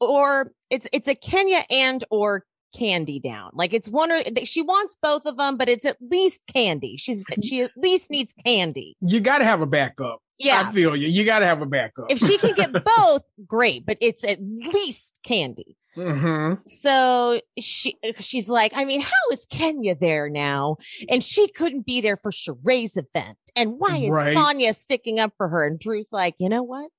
or 0.00 0.52
it's 0.70 0.88
it's 0.92 1.08
a 1.08 1.14
Kenya 1.14 1.64
and 1.70 2.04
or 2.10 2.44
Kandi 2.76 3.22
down. 3.22 3.50
Like 3.54 3.72
it's 3.72 3.88
one 3.88 4.12
or 4.12 4.20
she 4.44 4.62
wants 4.62 4.96
both 5.02 5.24
of 5.26 5.36
them, 5.36 5.56
but 5.56 5.68
it's 5.68 5.84
at 5.84 5.96
least 6.00 6.42
Kandi. 6.54 6.94
She's 6.98 7.24
she 7.42 7.62
at 7.62 7.70
least 7.76 8.10
needs 8.10 8.34
Kandi. 8.46 8.92
you 9.00 9.20
gotta 9.20 9.44
have 9.44 9.60
a 9.60 9.66
backup. 9.66 10.20
Yeah. 10.38 10.64
I 10.68 10.72
feel 10.72 10.94
you. 10.94 11.08
You 11.08 11.24
gotta 11.24 11.46
have 11.46 11.62
a 11.62 11.66
backup. 11.66 12.10
If 12.10 12.18
she 12.18 12.38
can 12.38 12.54
get 12.54 12.84
both, 12.96 13.24
great, 13.46 13.84
but 13.86 13.98
it's 14.00 14.22
at 14.22 14.38
least 14.40 15.18
Kandi. 15.26 15.74
hmm 15.96 16.54
So 16.66 17.40
she 17.58 17.96
she's 18.20 18.48
like, 18.48 18.72
I 18.76 18.84
mean, 18.84 19.00
how 19.00 19.10
is 19.32 19.46
Kenya 19.46 19.96
there 19.96 20.28
now? 20.28 20.76
And 21.08 21.24
she 21.24 21.48
couldn't 21.48 21.86
be 21.86 22.00
there 22.00 22.16
for 22.16 22.30
Sheree's 22.30 22.96
event. 22.96 23.36
And 23.56 23.74
why 23.78 23.96
is 23.96 24.10
Right. 24.14 24.36
Sanya 24.36 24.74
sticking 24.76 25.18
up 25.18 25.32
for 25.38 25.48
her? 25.48 25.66
And 25.66 25.78
Drew's 25.80 26.12
like, 26.12 26.36
you 26.38 26.48
know 26.48 26.62
what? 26.62 26.90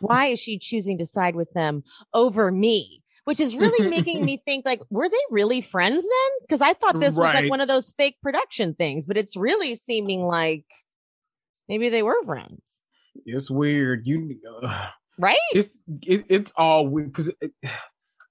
Why 0.00 0.26
is 0.26 0.38
she 0.38 0.58
choosing 0.58 0.98
to 0.98 1.06
side 1.06 1.34
with 1.34 1.52
them 1.52 1.82
over 2.14 2.50
me? 2.50 3.02
Which 3.24 3.40
is 3.40 3.54
really 3.54 3.88
making 3.88 4.24
me 4.24 4.42
think 4.44 4.64
like, 4.64 4.80
were 4.90 5.08
they 5.08 5.16
really 5.30 5.60
friends 5.60 6.02
then? 6.02 6.38
Because 6.42 6.60
I 6.60 6.72
thought 6.72 7.00
this 7.00 7.16
was 7.16 7.34
like 7.34 7.50
one 7.50 7.60
of 7.60 7.68
those 7.68 7.92
fake 7.92 8.16
production 8.22 8.74
things, 8.74 9.06
but 9.06 9.16
it's 9.16 9.36
really 9.36 9.74
seeming 9.74 10.22
like 10.24 10.64
maybe 11.68 11.88
they 11.88 12.02
were 12.02 12.22
friends. 12.24 12.82
It's 13.26 13.50
weird. 13.50 14.06
You 14.06 14.36
uh, 14.64 14.88
Right? 15.18 15.36
it's 15.52 15.78
it, 16.06 16.24
it's 16.30 16.52
all 16.56 16.88
because 16.88 17.30
it, 17.40 17.52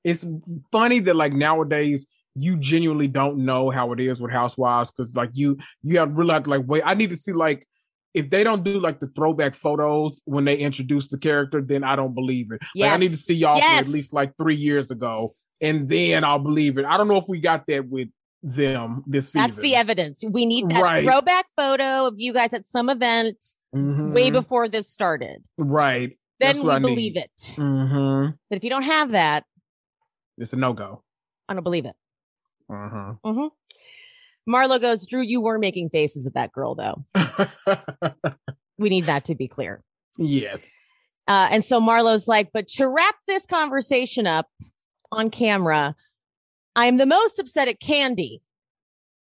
it's 0.04 0.26
funny 0.72 1.00
that 1.02 1.16
like 1.16 1.34
nowadays 1.34 2.08
you 2.36 2.58
genuinely 2.58 3.08
don't 3.08 3.38
know 3.38 3.70
how 3.70 3.92
it 3.92 4.00
is 4.00 4.22
with 4.22 4.32
housewives 4.32 4.92
because 4.92 5.16
like 5.16 5.30
you 5.34 5.58
you 5.84 6.00
have 6.00 6.12
really 6.18 6.34
have 6.34 6.44
to 6.44 6.50
like 6.50 6.64
wait 6.66 6.84
i 6.86 6.94
need 6.94 7.10
to 7.10 7.18
see 7.18 7.34
like 7.34 7.68
if 8.14 8.30
they 8.30 8.44
don't 8.44 8.64
do 8.64 8.80
like 8.80 9.00
the 9.00 9.08
throwback 9.16 9.56
photos 9.56 10.22
when 10.26 10.46
they 10.46 10.58
introduce 10.58 11.08
the 11.08 11.18
character 11.18 11.62
then 11.62 11.84
i 11.84 11.96
don't 11.96 12.14
believe 12.16 12.52
it 12.52 12.60
like, 12.76 12.92
i 12.92 12.98
need 12.98 13.12
to 13.12 13.18
see 13.18 13.36
y'all 13.36 13.58
Yes. 13.58 13.82
at 13.82 13.88
least 13.88 14.14
like 14.14 14.34
three 14.38 14.56
years 14.56 14.90
ago 14.92 15.32
and 15.62 15.88
then 15.88 16.24
i'll 16.24 16.40
believe 16.40 16.78
it 16.78 16.86
i 16.86 16.98
don't 16.98 17.08
know 17.08 17.18
if 17.18 17.26
we 17.28 17.40
got 17.40 17.66
that 17.68 17.88
with 17.88 18.10
them 18.42 19.04
this 19.06 19.34
season 19.34 19.50
That's 19.50 19.60
the 19.62 19.76
evidence. 19.76 20.24
We 20.26 20.46
need 20.46 20.70
that 20.70 20.82
Right. 20.82 21.04
throwback 21.04 21.46
photo 21.58 22.08
of 22.08 22.14
you 22.18 22.32
guys 22.32 22.54
at 22.54 22.66
some 22.66 22.90
event 22.90 23.36
Mhm. 23.76 24.14
way 24.14 24.30
before 24.32 24.70
this 24.70 24.90
started. 24.90 25.44
right 25.58 26.18
Then 26.40 26.64
we 26.64 26.70
I 26.72 26.80
believe 26.80 27.16
need. 27.16 27.18
it. 27.18 27.54
hmm 27.58 28.28
But 28.50 28.56
if 28.58 28.64
you 28.64 28.70
don't 28.70 28.84
have 28.84 29.12
that, 29.12 29.44
it's 30.38 30.54
a 30.54 30.56
no-go 30.56 31.04
I 31.50 31.54
don't 31.54 31.64
believe 31.64 31.84
it. 31.86 31.96
uh-huh. 32.70 33.16
hmm 33.26 33.48
Marlo 34.50 34.82
goes, 34.82 35.06
Drew, 35.06 35.22
you 35.22 35.40
were 35.42 35.60
making 35.60 35.90
faces 35.90 36.26
at 36.26 36.34
that 36.34 36.52
girl, 36.52 36.76
though. 36.76 37.06
We 38.78 38.88
need 38.90 39.06
that 39.06 39.26
to 39.26 39.36
be 39.36 39.48
clear. 39.50 39.84
yes 40.18 40.74
Uh, 41.28 41.50
and 41.52 41.66
so 41.66 41.82
Marlo's 41.82 42.28
like, 42.30 42.50
but 42.54 42.66
to 42.70 42.88
wrap 42.88 43.16
this 43.28 43.46
conversation 43.46 44.26
up 44.26 44.48
on 45.12 45.30
camera, 45.30 45.96
I'm 46.78 46.96
the 46.98 47.06
most 47.06 47.40
upset 47.40 47.68
at 47.68 47.82
Kandi. 47.82 48.40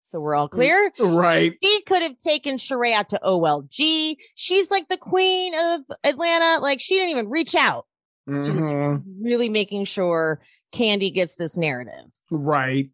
So 0.03 0.21
we're 0.21 0.37
all 0.37 0.49
clear. 0.49 0.93
right 1.01 1.53
He 1.61 1.83
could 1.83 2.03
have 2.03 2.16
taken 2.18 2.57
Sheree 2.59 2.93
out 2.95 3.09
to 3.11 3.21
OLG. 3.25 4.16
She's 4.37 4.71
like 4.71 4.87
the 4.89 4.97
queen 4.97 5.53
of 5.59 5.81
Atlanta. 6.05 6.61
Like 6.62 6.81
she 6.81 6.95
didn't 6.95 7.11
even 7.11 7.29
reach 7.29 7.55
out. 7.57 7.87
just 8.29 8.51
Mhm. 8.53 9.03
really 9.21 9.49
making 9.49 9.85
sure 9.85 10.41
Kandi 10.73 11.12
gets 11.12 11.35
this 11.35 11.57
narrative. 11.57 12.07
Right. 12.31 12.89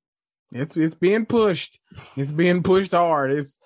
It's 0.56 0.76
it's 0.76 0.94
being 0.94 1.26
pushed. 1.26 1.78
It's 2.16 2.32
being 2.32 2.62
pushed 2.62 2.92
hard. 2.92 3.32
It's 3.32 3.58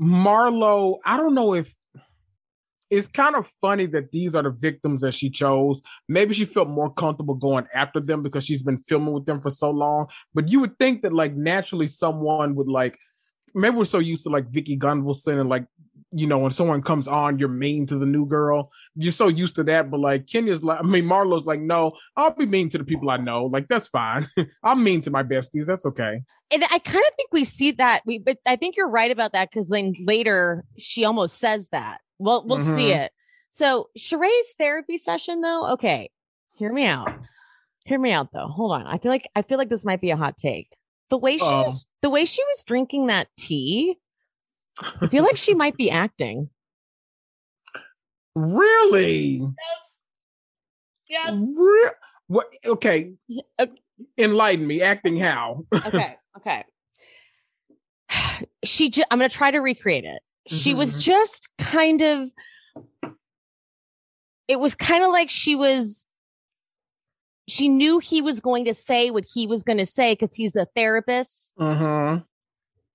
Marlo. 0.00 0.98
I 1.04 1.16
don't 1.16 1.34
know 1.34 1.54
if 1.54 1.74
it's 2.90 3.08
kind 3.08 3.36
of 3.36 3.50
funny 3.60 3.86
that 3.86 4.12
these 4.12 4.34
are 4.34 4.42
the 4.42 4.50
victims 4.50 5.00
that 5.00 5.14
she 5.14 5.30
chose. 5.30 5.80
Maybe 6.08 6.34
she 6.34 6.44
felt 6.44 6.68
more 6.68 6.92
comfortable 6.92 7.34
going 7.34 7.66
after 7.74 8.00
them 8.00 8.22
because 8.22 8.44
she's 8.44 8.62
been 8.62 8.78
filming 8.78 9.14
with 9.14 9.24
them 9.24 9.40
for 9.40 9.50
so 9.50 9.70
long. 9.70 10.08
But 10.34 10.50
you 10.50 10.60
would 10.60 10.78
think 10.78 11.00
that 11.02 11.12
like 11.12 11.34
naturally 11.34 11.86
someone 11.86 12.54
would 12.56 12.68
like 12.68 12.98
maybe 13.54 13.76
we're 13.76 13.84
so 13.84 13.98
used 13.98 14.24
to 14.24 14.30
like 14.30 14.50
Vicki 14.50 14.76
Gunvalson 14.76 15.40
and 15.40 15.48
like 15.48 15.66
you 16.12 16.26
know 16.26 16.38
when 16.38 16.52
someone 16.52 16.82
comes 16.82 17.08
on 17.08 17.38
you're 17.38 17.48
mean 17.48 17.86
to 17.86 17.96
the 17.98 18.06
new 18.06 18.26
girl. 18.26 18.70
You're 18.94 19.12
so 19.12 19.28
used 19.28 19.56
to 19.56 19.64
that, 19.64 19.90
but 19.90 20.00
like 20.00 20.26
Kenya's 20.26 20.62
like 20.62 20.78
I 20.80 20.82
mean 20.82 21.06
Marlo's 21.06 21.46
like 21.46 21.60
no, 21.60 21.92
I'll 22.16 22.34
be 22.34 22.46
mean 22.46 22.68
to 22.70 22.78
the 22.78 22.84
people 22.84 23.10
I 23.10 23.16
know. 23.16 23.46
Like 23.46 23.68
that's 23.68 23.88
fine. 23.88 24.26
I'm 24.64 24.82
mean 24.84 25.00
to 25.02 25.10
my 25.10 25.22
besties. 25.22 25.66
That's 25.66 25.86
okay. 25.86 26.22
And 26.52 26.64
I 26.64 26.78
kind 26.80 27.04
of 27.08 27.14
think 27.16 27.30
we 27.32 27.44
see 27.44 27.70
that. 27.72 28.02
We, 28.04 28.18
but 28.18 28.36
I 28.46 28.56
think 28.56 28.76
you're 28.76 28.90
right 28.90 29.10
about 29.10 29.32
that 29.32 29.48
because 29.50 29.68
then 29.70 29.94
later 30.04 30.64
she 30.78 31.04
almost 31.04 31.38
says 31.38 31.70
that. 31.70 32.02
Well, 32.18 32.44
we'll 32.46 32.58
see 32.58 32.90
Mhm. 32.90 33.04
it. 33.06 33.12
So 33.48 33.88
Sheree's 33.98 34.54
therapy 34.58 34.98
session, 34.98 35.40
though. 35.40 35.72
Okay, 35.72 36.10
hear 36.56 36.72
me 36.72 36.84
out. 36.86 37.10
Hear 37.86 37.98
me 37.98 38.12
out, 38.12 38.28
though. 38.32 38.46
Hold 38.48 38.72
on. 38.72 38.86
I 38.86 38.98
feel 38.98 39.10
like 39.10 39.28
I 39.34 39.42
feel 39.42 39.58
like 39.58 39.70
this 39.70 39.84
might 39.84 40.00
be 40.00 40.10
a 40.10 40.16
hot 40.16 40.36
take. 40.36 40.68
The 41.10 41.18
way 41.18 41.36
she 41.38 41.44
Uh-oh. 41.44 41.62
was, 41.62 41.86
the 42.00 42.10
way 42.10 42.24
she 42.24 42.42
was 42.44 42.64
drinking 42.64 43.08
that 43.08 43.28
tea, 43.38 43.98
I 44.80 45.06
feel 45.08 45.22
like 45.24 45.36
she 45.36 45.54
might 45.54 45.76
be 45.76 45.90
acting. 45.90 46.48
Really? 48.34 49.46
Yes. 51.08 51.48
Re- 51.54 51.90
what? 52.28 52.46
Okay. 52.64 53.12
Uh, 53.58 53.66
Enlighten 54.18 54.66
me. 54.66 54.80
Acting 54.82 55.16
how? 55.18 55.66
okay 55.86 56.16
okay 56.38 56.64
she 58.64 58.88
ju- 58.90 59.04
i'm 59.10 59.18
gonna 59.18 59.28
try 59.28 59.50
to 59.50 59.58
recreate 59.60 60.04
it 60.04 60.20
she 60.48 60.74
was 60.74 60.96
Mhm. 60.96 61.00
just 61.02 61.48
kind 61.58 62.00
of 62.02 62.28
it 64.48 64.58
was 64.58 64.74
kind 64.74 65.04
of 65.04 65.10
like 65.10 65.30
she 65.30 65.54
was 65.54 66.06
she 67.48 67.68
knew 67.68 67.98
he 67.98 68.20
was 68.22 68.40
going 68.40 68.64
to 68.64 68.74
say 68.74 69.10
what 69.10 69.24
he 69.32 69.46
was 69.46 69.62
going 69.62 69.78
to 69.78 69.86
say 69.86 70.12
because 70.14 70.34
he's 70.34 70.56
a 70.56 70.66
therapist 70.74 71.54
Uh-huh. 71.60 72.20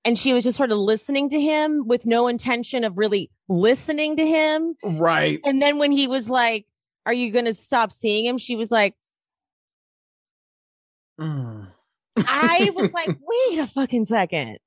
And 0.07 0.17
she 0.17 0.31
was 0.33 0.43
just 0.45 0.57
sort 0.57 0.71
of 0.71 0.77
listening 0.79 1.29
to 1.29 1.39
him 1.39 1.85
with 1.85 2.05
no 2.05 2.27
intention 2.29 2.83
of 2.85 2.97
really 2.97 3.29
listening 3.49 4.15
to 4.15 4.25
him 4.25 4.73
Right. 4.83 5.39
and 5.43 5.61
then 5.61 5.77
when 5.77 5.91
he 5.91 6.07
was 6.07 6.29
like 6.29 6.65
are 7.05 7.13
you 7.13 7.31
going 7.31 7.45
to 7.45 7.53
stop 7.53 7.91
seeing 7.91 8.25
him 8.25 8.37
she 8.39 8.55
was 8.55 8.71
like 8.71 8.95
Mm. 11.19 11.67
i 12.17 12.71
was 12.75 12.93
like 12.93 13.07
wait 13.21 13.59
a 13.59 13.67
fucking 13.67 14.05
second 14.05 14.59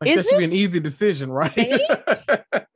Like, 0.00 0.10
Is 0.10 0.16
that 0.16 0.26
should 0.30 0.38
be 0.38 0.44
an 0.44 0.52
easy 0.52 0.80
decision, 0.80 1.30
right? 1.30 1.56
Right? 1.56 2.44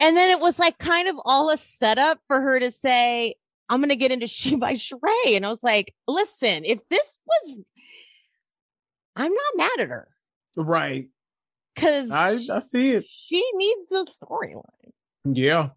And 0.00 0.16
then 0.16 0.30
it 0.30 0.38
was 0.40 0.58
like 0.58 0.76
kind 0.78 1.08
of 1.08 1.16
all 1.24 1.50
a 1.50 1.56
setup 1.56 2.20
for 2.28 2.40
her 2.40 2.60
to 2.60 2.70
say, 2.70 3.34
I'm 3.70 3.80
going 3.80 3.88
to 3.88 3.96
get 3.96 4.12
into 4.12 4.26
She 4.38 4.54
by 4.56 4.74
Sheree. 4.74 5.34
And 5.34 5.46
I 5.46 5.48
was 5.48 5.64
like, 5.64 5.94
listen, 6.06 6.64
if 6.64 6.78
this 6.90 7.18
was, 7.26 7.58
I'm 9.16 9.32
not 9.32 9.56
mad 9.56 9.80
at 9.80 9.88
her 9.88 10.08
right. 10.58 11.08
because 11.74 12.10
I, 12.12 12.36
I 12.54 12.58
see 12.58 12.92
it. 12.92 13.04
she 13.06 13.44
needs 13.54 13.92
a 13.92 14.04
storyline. 14.04 14.62
Yeah. 15.24 15.70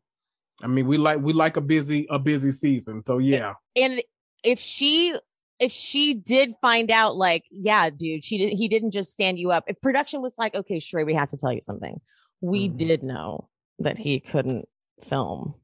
I 0.63 0.67
mean, 0.67 0.86
we 0.88 0.97
like 0.97 1.19
we 1.19 1.34
like 1.34 1.57
a 1.57 1.61
busy 1.61 2.05
a 2.09 2.19
busy 2.19 2.51
season. 2.51 3.03
So 3.05 3.17
yeah. 3.17 3.53
And 3.75 4.01
if 4.43 4.59
she, 4.59 5.15
if 5.59 5.71
she 5.71 6.13
did 6.15 6.53
find 6.61 6.89
out, 6.91 7.15
like, 7.15 7.43
yeah, 7.51 7.89
dude, 7.89 8.23
she 8.23 8.38
did, 8.38 8.53
he 8.57 8.67
didn't 8.67 8.91
just 8.91 9.11
stand 9.13 9.38
you 9.39 9.51
up. 9.51 9.63
If 9.67 9.79
production 9.82 10.21
was 10.21 10.38
like, 10.38 10.55
okay, 10.55 10.77
Sheree, 10.77 11.05
we 11.05 11.13
have 11.13 11.29
to 11.32 11.38
tell 11.38 11.53
you 11.53 11.61
something. 11.61 11.99
We 12.41 12.69
Mhm. 12.69 12.77
did 12.77 13.03
know 13.03 13.49
that 13.79 13.97
he 13.97 14.19
couldn't 14.19 14.65
film. 15.03 15.55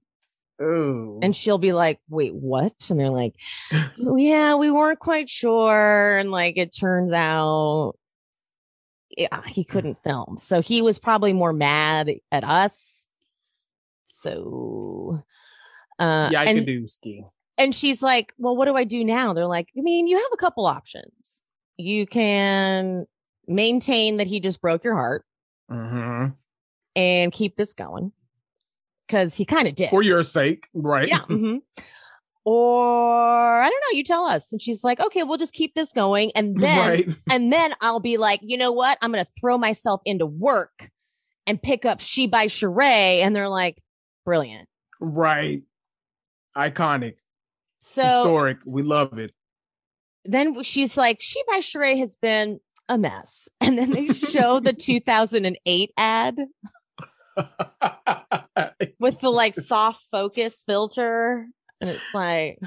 Oh. 0.59 1.19
and 1.21 1.35
she'll 1.35 1.59
be 1.59 1.71
like, 1.71 1.99
"Wait, 2.09 2.33
what?" 2.33 2.73
And 2.89 2.97
they're 2.97 3.11
like, 3.11 3.35
"Oh, 4.03 4.15
"Yeah, 4.15 4.55
we 4.55 4.71
weren't 4.71 4.97
quite 4.97 5.29
sure." 5.29 6.17
And 6.17 6.31
like, 6.31 6.57
it 6.57 6.75
turns 6.75 7.13
out, 7.13 7.93
yeah, 9.17 9.41
he 9.47 9.63
couldn't 9.63 9.97
film, 10.03 10.37
so 10.37 10.61
he 10.61 10.81
was 10.81 10.99
probably 10.99 11.33
more 11.33 11.51
mad 11.51 12.11
at 12.31 12.43
us. 12.43 13.09
So, 14.03 15.23
uh, 15.99 16.29
yeah, 16.31 16.41
I 16.41 16.45
and 16.45 16.59
could 16.59 16.65
do 16.65 16.87
ski. 16.87 17.23
and 17.57 17.73
she's 17.75 18.01
like, 18.01 18.33
"Well, 18.37 18.55
what 18.55 18.65
do 18.65 18.75
I 18.75 18.83
do 18.83 19.03
now?" 19.03 19.33
They're 19.33 19.47
like, 19.47 19.69
"I 19.77 19.81
mean, 19.81 20.07
you 20.07 20.17
have 20.17 20.31
a 20.33 20.37
couple 20.37 20.65
options. 20.65 21.43
You 21.77 22.05
can 22.05 23.05
maintain 23.47 24.17
that 24.17 24.27
he 24.27 24.39
just 24.39 24.61
broke 24.61 24.83
your 24.83 24.95
heart 24.95 25.25
hmm 25.69 26.27
and 26.95 27.31
keep 27.31 27.57
this 27.57 27.73
going." 27.73 28.11
Because 29.07 29.35
he 29.35 29.45
kind 29.45 29.67
of 29.67 29.75
did. 29.75 29.89
For 29.89 30.03
your 30.03 30.21
sake, 30.21 30.67
right? 30.73 31.07
Yeah. 31.07 31.19
mhm. 31.29 31.61
Or 32.49 33.61
I 33.61 33.69
don't 33.69 33.81
know, 33.91 33.97
you 33.97 34.05
tell 34.05 34.23
us. 34.23 34.53
And 34.53 34.61
she's 34.61 34.81
like, 34.81 35.01
okay, 35.01 35.23
we'll 35.23 35.37
just 35.37 35.53
keep 35.53 35.75
this 35.75 35.91
going. 35.91 36.31
And 36.33 36.57
then 36.61 36.87
right. 36.87 37.09
and 37.29 37.51
then 37.51 37.73
I'll 37.81 37.99
be 37.99 38.15
like, 38.15 38.39
you 38.41 38.57
know 38.57 38.71
what? 38.71 38.97
I'm 39.01 39.11
gonna 39.11 39.25
throw 39.25 39.57
myself 39.57 39.99
into 40.05 40.25
work 40.25 40.89
and 41.45 41.61
pick 41.61 41.83
up 41.83 41.99
She 41.99 42.25
by 42.25 42.45
Sheree. 42.45 43.19
And 43.19 43.35
they're 43.35 43.49
like, 43.49 43.83
brilliant. 44.23 44.69
Right. 45.01 45.63
Iconic. 46.55 47.15
So 47.81 48.01
Historic. 48.03 48.59
We 48.65 48.81
love 48.81 49.19
it. 49.19 49.31
then 50.23 50.63
she's 50.63 50.95
like, 50.95 51.17
She 51.19 51.43
by 51.49 51.57
Sheree 51.57 51.97
has 51.97 52.15
been 52.15 52.61
a 52.87 52.97
mess. 52.97 53.49
And 53.59 53.77
then 53.77 53.91
they 53.91 54.07
show 54.07 54.61
the 54.61 54.71
2008 54.79 55.91
ad 55.97 56.37
with 59.01 59.19
the 59.19 59.29
like 59.29 59.53
soft 59.53 60.05
focus 60.09 60.63
filter. 60.65 61.47
And 61.81 61.89
it's 61.89 62.13
like, 62.13 62.59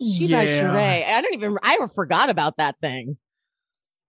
She 0.00 0.30
by 0.30 0.42
Yeah. 0.44 0.62
Sheree. 0.62 1.04
I 1.08 1.20
don't 1.20 1.34
even 1.34 1.58
I 1.62 1.78
forgot 1.94 2.30
about 2.30 2.56
that 2.58 2.76
thing. 2.80 3.16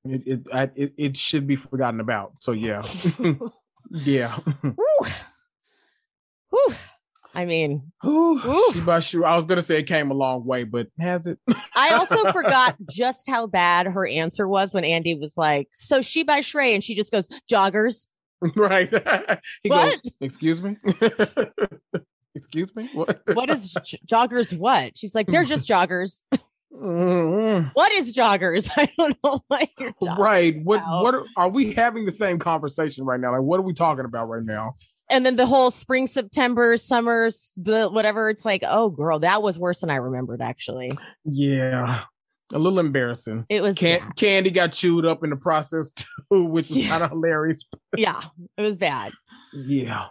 It 0.05 0.21
it, 0.25 0.41
I, 0.53 0.69
it 0.75 0.93
it 0.97 1.17
should 1.17 1.47
be 1.47 1.55
forgotten 1.55 1.99
about. 1.99 2.33
So 2.39 2.51
yeah. 2.51 2.81
yeah. 3.91 4.39
I 7.35 7.45
mean, 7.45 7.91
Ooh, 8.03 8.39
Ooh. 8.43 8.69
she 8.73 8.79
by 8.81 8.99
shoe. 8.99 9.23
I 9.23 9.35
was 9.37 9.45
gonna 9.45 9.61
say 9.61 9.79
it 9.79 9.83
came 9.87 10.09
a 10.09 10.15
long 10.15 10.43
way, 10.45 10.63
but 10.63 10.87
has 10.99 11.27
it? 11.27 11.37
I 11.75 11.91
also 11.93 12.31
forgot 12.31 12.75
just 12.89 13.29
how 13.29 13.45
bad 13.45 13.85
her 13.85 14.07
answer 14.07 14.47
was 14.47 14.73
when 14.73 14.83
Andy 14.83 15.13
was 15.15 15.37
like, 15.37 15.67
"So 15.71 16.01
she 16.01 16.23
by 16.23 16.39
Sheree," 16.39 16.73
and 16.73 16.83
she 16.83 16.95
just 16.95 17.11
goes, 17.11 17.27
"Joggers." 17.51 18.07
right. 18.55 18.89
he 19.61 19.69
What? 19.69 20.01
goes, 20.03 20.13
"Excuse 20.19 20.63
me." 20.63 20.77
Excuse 22.37 22.75
me. 22.75 22.87
What? 22.93 23.19
What 23.33 23.49
is 23.49 23.73
j- 23.85 23.99
joggers? 24.05 24.57
What? 24.57 24.97
She's 24.97 25.13
like, 25.15 25.27
"They're 25.27 25.43
just 25.43 25.67
joggers." 25.73 26.23
Mm, 26.73 27.71
What 27.73 27.91
is 27.93 28.13
joggers? 28.13 28.69
I 28.77 28.89
don't 28.97 29.17
know 29.23 29.41
what 29.47 29.69
you're 29.79 29.93
right. 30.17 30.55
What? 30.63 30.77
about. 30.79 31.03
What 31.03 31.15
are, 31.15 31.23
are 31.35 31.49
we 31.49 31.73
having 31.73 32.05
the 32.05 32.11
same 32.11 32.39
conversation 32.39 33.05
right 33.05 33.19
now? 33.19 33.31
Like, 33.33 33.41
what 33.41 33.59
are 33.59 33.63
we 33.63 33.73
talking 33.73 34.05
about 34.05 34.27
right 34.29 34.43
now? 34.43 34.75
And 35.09 35.25
then 35.25 35.37
the 35.37 35.45
whole 35.45 35.71
spring, 35.71 36.05
September, 36.05 36.75
summer, 36.77 37.27
s- 37.27 37.53
the 37.57 37.87
whatever. 37.89 38.29
It's 38.29 38.45
like, 38.45 38.63
oh, 38.67 38.89
girl, 38.89 39.19
that 39.19 39.41
was 39.41 39.57
worse 39.57 39.79
than 39.79 39.89
I 39.89 39.95
remembered. 39.95 40.41
Actually, 40.41 40.91
Yeah, 41.25 42.01
a 42.53 42.59
little 42.59 42.79
embarrassing. 42.79 43.45
it 43.49 43.61
was. 43.61 43.73
Can- 43.75 44.01
bad. 44.01 44.15
Kandi 44.15 44.53
got 44.53 44.73
chewed 44.73 45.05
up 45.05 45.23
in 45.23 45.29
the 45.29 45.37
process 45.37 45.91
too, 45.91 46.43
which 46.43 46.69
was 46.69 46.77
Yeah. 46.79 46.89
kind 46.89 47.03
of 47.05 47.09
hilarious. 47.11 47.63
Yeah, 47.95 48.21
it 48.57 48.61
was 48.61 48.75
bad. 48.75 49.13
Yeah. 49.53 50.07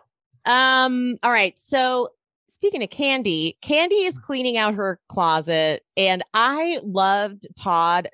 Um, 0.46 1.16
all 1.22 1.30
right. 1.30 1.58
So 1.58 2.08
speaking 2.48 2.82
of 2.82 2.90
Kandi, 2.90 3.56
Kandi 3.62 4.06
is 4.06 4.14
mm-hmm. 4.14 4.24
cleaning 4.24 4.56
out 4.56 4.74
her 4.74 4.98
closet, 5.08 5.82
and 5.96 6.22
I 6.34 6.80
loved 6.84 7.46
Todd 7.58 8.08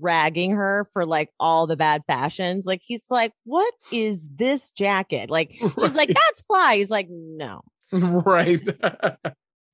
dragging 0.00 0.52
her 0.52 0.88
for 0.92 1.06
like 1.06 1.30
all 1.40 1.66
the 1.66 1.76
bad 1.76 2.02
fashions. 2.06 2.66
Like 2.66 2.82
he's 2.82 3.06
like, 3.10 3.32
What 3.44 3.72
is 3.92 4.28
this 4.34 4.70
jacket? 4.70 5.30
Like 5.30 5.52
she's 5.80 5.94
like, 5.94 6.08
That's 6.08 6.42
fly. 6.42 6.76
He's 6.76 6.90
like, 6.90 7.08
No. 7.10 7.62
right. 7.92 8.60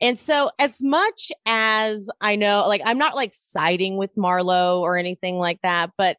And 0.00 0.18
so 0.18 0.50
as 0.58 0.82
much 0.82 1.32
as 1.46 2.10
I 2.20 2.36
know, 2.36 2.66
like 2.66 2.82
I'm 2.84 2.98
not 2.98 3.14
like 3.14 3.32
siding 3.32 3.96
with 3.96 4.14
Marlo 4.16 4.80
or 4.80 4.98
anything 4.98 5.38
like 5.38 5.60
that, 5.62 5.92
but 5.96 6.18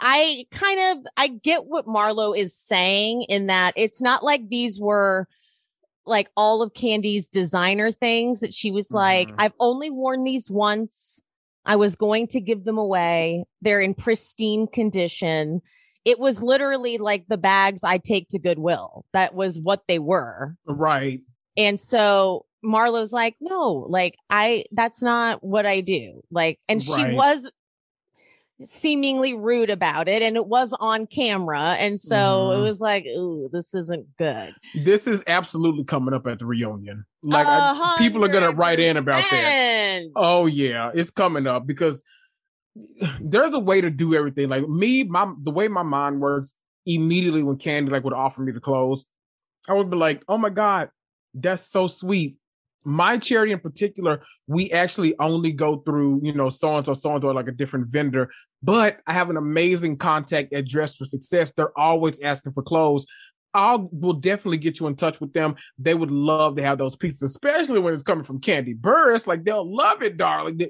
I 0.00 0.46
kind 0.50 0.98
of 0.98 1.06
I 1.16 1.28
get 1.28 1.66
what 1.66 1.84
Marlo 1.86 2.36
is 2.36 2.56
saying 2.56 3.22
in 3.28 3.48
that 3.48 3.74
it's 3.76 4.00
not 4.00 4.24
like 4.24 4.48
these 4.48 4.80
were 4.80 5.28
like 6.06 6.28
all 6.36 6.62
of 6.62 6.72
Kandi's 6.72 7.28
designer 7.28 7.90
things 7.90 8.40
that 8.40 8.54
she 8.54 8.70
was 8.70 8.90
like, 8.90 9.28
Mhm. 9.28 9.34
I've 9.38 9.54
only 9.60 9.90
worn 9.90 10.24
these 10.24 10.50
once. 10.50 11.20
I 11.64 11.76
was 11.76 11.94
going 11.94 12.26
to 12.28 12.40
give 12.40 12.64
them 12.64 12.76
away. 12.78 13.44
They're 13.60 13.80
in 13.80 13.94
pristine 13.94 14.66
condition. 14.66 15.62
It 16.04 16.18
was 16.18 16.42
literally 16.42 16.98
like 16.98 17.26
the 17.28 17.36
bags 17.36 17.84
I 17.84 17.98
take 17.98 18.28
to 18.30 18.38
Goodwill. 18.40 19.04
That 19.12 19.34
was 19.34 19.60
what 19.60 19.82
they 19.86 20.00
were. 20.00 20.56
right. 20.66 21.20
And 21.56 21.78
so 21.80 22.46
Marlo's 22.64 23.12
like, 23.12 23.36
no, 23.40 23.86
like 23.88 24.16
I 24.30 24.64
that's 24.72 25.02
not 25.02 25.44
what 25.44 25.66
I 25.66 25.80
do. 25.82 26.22
Like, 26.30 26.58
and 26.68 26.82
she 26.82 26.90
was 27.14 27.50
seemingly 28.64 29.34
rude 29.34 29.70
about 29.70 30.08
it, 30.08 30.22
and 30.22 30.36
it 30.36 30.46
was 30.46 30.72
on 30.80 31.06
camera, 31.06 31.76
and 31.78 31.98
so 31.98 32.50
it 32.52 32.56
Mhm. 32.56 32.62
was 32.62 32.80
like, 32.80 33.06
ooh, 33.06 33.48
this 33.52 33.74
isn't 33.74 34.16
good. 34.16 34.54
This 34.74 35.06
is 35.06 35.22
absolutely 35.26 35.84
coming 35.84 36.14
up 36.14 36.26
at 36.26 36.38
the 36.38 36.46
reunion. 36.46 37.04
Like 37.22 37.46
I, 37.46 37.94
people 37.98 38.24
are 38.24 38.28
gonna 38.28 38.50
write 38.52 38.80
in 38.80 38.96
about 38.96 39.24
that. 39.30 40.10
Oh 40.16 40.46
yeah, 40.46 40.90
it's 40.94 41.10
coming 41.10 41.46
up 41.46 41.66
because 41.66 42.02
there's 43.20 43.54
a 43.54 43.58
way 43.58 43.80
to 43.80 43.90
do 43.90 44.14
everything. 44.14 44.48
Like 44.48 44.68
me, 44.68 45.04
my 45.04 45.32
the 45.42 45.50
way 45.50 45.68
my 45.68 45.82
mind 45.82 46.20
works, 46.20 46.54
immediately 46.86 47.42
when 47.42 47.56
Kandi 47.56 47.90
like 47.90 48.04
would 48.04 48.12
offer 48.12 48.42
me 48.42 48.52
the 48.52 48.60
clothes, 48.60 49.06
I 49.68 49.74
would 49.74 49.90
be 49.90 49.96
like, 49.96 50.22
"Oh 50.28 50.38
my 50.38 50.50
god, 50.50 50.90
that's 51.34 51.62
so 51.62 51.86
sweet." 51.86 52.36
My 52.84 53.18
charity 53.18 53.52
in 53.52 53.60
particular, 53.60 54.22
we 54.46 54.70
actually 54.72 55.14
only 55.18 55.52
go 55.52 55.78
through, 55.78 56.20
you 56.22 56.32
know, 56.32 56.48
so 56.48 56.76
and 56.76 56.84
so, 56.84 56.94
so 56.94 57.14
and 57.14 57.22
so, 57.22 57.28
like 57.28 57.48
a 57.48 57.52
different 57.52 57.88
vendor. 57.88 58.30
But 58.62 58.98
I 59.06 59.12
have 59.12 59.30
an 59.30 59.36
amazing 59.36 59.98
contact 59.98 60.52
at 60.52 60.66
Dress 60.66 60.96
for 60.96 61.04
Success. 61.04 61.52
They're 61.52 61.76
always 61.78 62.20
asking 62.20 62.52
for 62.52 62.62
clothes. 62.62 63.06
I 63.54 63.76
will 63.76 64.14
definitely 64.14 64.58
get 64.58 64.80
you 64.80 64.86
in 64.86 64.96
touch 64.96 65.20
with 65.20 65.32
them. 65.32 65.56
They 65.78 65.94
would 65.94 66.10
love 66.10 66.56
to 66.56 66.62
have 66.62 66.78
those 66.78 66.96
pieces, 66.96 67.22
especially 67.22 67.80
when 67.80 67.92
it's 67.92 68.02
coming 68.02 68.24
from 68.24 68.40
Kandi 68.40 68.78
Burruss. 68.78 69.26
Like 69.26 69.44
they'll 69.44 69.70
love 69.70 70.02
it, 70.02 70.16
darling. 70.16 70.60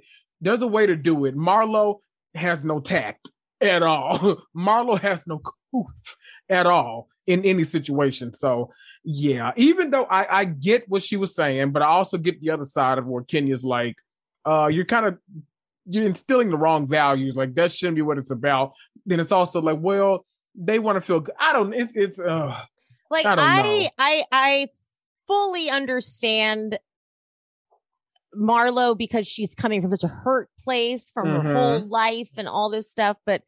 There's 0.40 0.62
a 0.62 0.66
way 0.66 0.86
to 0.86 0.96
do 0.96 1.24
it. 1.24 1.36
Marlo 1.36 2.00
has 2.34 2.64
no 2.64 2.80
tact 2.80 3.30
at 3.60 3.82
all. 3.82 4.42
Marlo 4.56 4.98
has 4.98 5.26
no 5.26 5.40
couth 5.72 6.16
at 6.48 6.66
all 6.66 7.08
in 7.26 7.44
any 7.44 7.64
situation. 7.64 8.34
So 8.34 8.72
yeah, 9.04 9.52
even 9.56 9.90
though 9.90 10.04
I, 10.04 10.40
I 10.40 10.44
get 10.44 10.88
what 10.88 11.02
she 11.02 11.16
was 11.16 11.34
saying, 11.34 11.72
but 11.72 11.82
I 11.82 11.86
also 11.86 12.18
get 12.18 12.40
the 12.40 12.50
other 12.50 12.64
side 12.64 12.98
of 12.98 13.06
where 13.06 13.22
Kenya's 13.22 13.64
like, 13.64 13.96
uh, 14.44 14.66
you're 14.66 14.84
kind 14.84 15.06
of 15.06 15.18
you're 15.86 16.04
instilling 16.06 16.50
the 16.50 16.56
wrong 16.56 16.86
values. 16.88 17.36
Like 17.36 17.54
that 17.54 17.72
shouldn't 17.72 17.96
be 17.96 18.02
what 18.02 18.18
it's 18.18 18.30
about. 18.30 18.72
Then 19.06 19.20
it's 19.20 19.32
also 19.32 19.60
like, 19.60 19.78
well, 19.80 20.24
they 20.54 20.78
want 20.78 20.96
to 20.96 21.00
feel 21.00 21.20
good. 21.20 21.34
I 21.38 21.52
don't. 21.52 21.72
It's 21.72 21.96
it's. 21.96 22.18
uh 22.20 22.56
Like 23.10 23.26
I 23.26 23.34
I. 23.38 23.90
I, 23.98 24.24
I 24.32 24.68
fully 25.26 25.70
understand 25.70 26.78
Marlo 28.36 28.96
because 28.96 29.26
she's 29.28 29.54
coming 29.54 29.82
from 29.82 29.90
such 29.90 30.04
a 30.04 30.08
hurt 30.08 30.48
place 30.58 31.10
from 31.10 31.28
her 31.28 31.38
Mhm. 31.40 31.52
whole 31.54 31.88
life 31.88 32.30
and 32.36 32.48
all 32.48 32.68
this 32.70 32.90
stuff, 32.90 33.16
but 33.26 33.42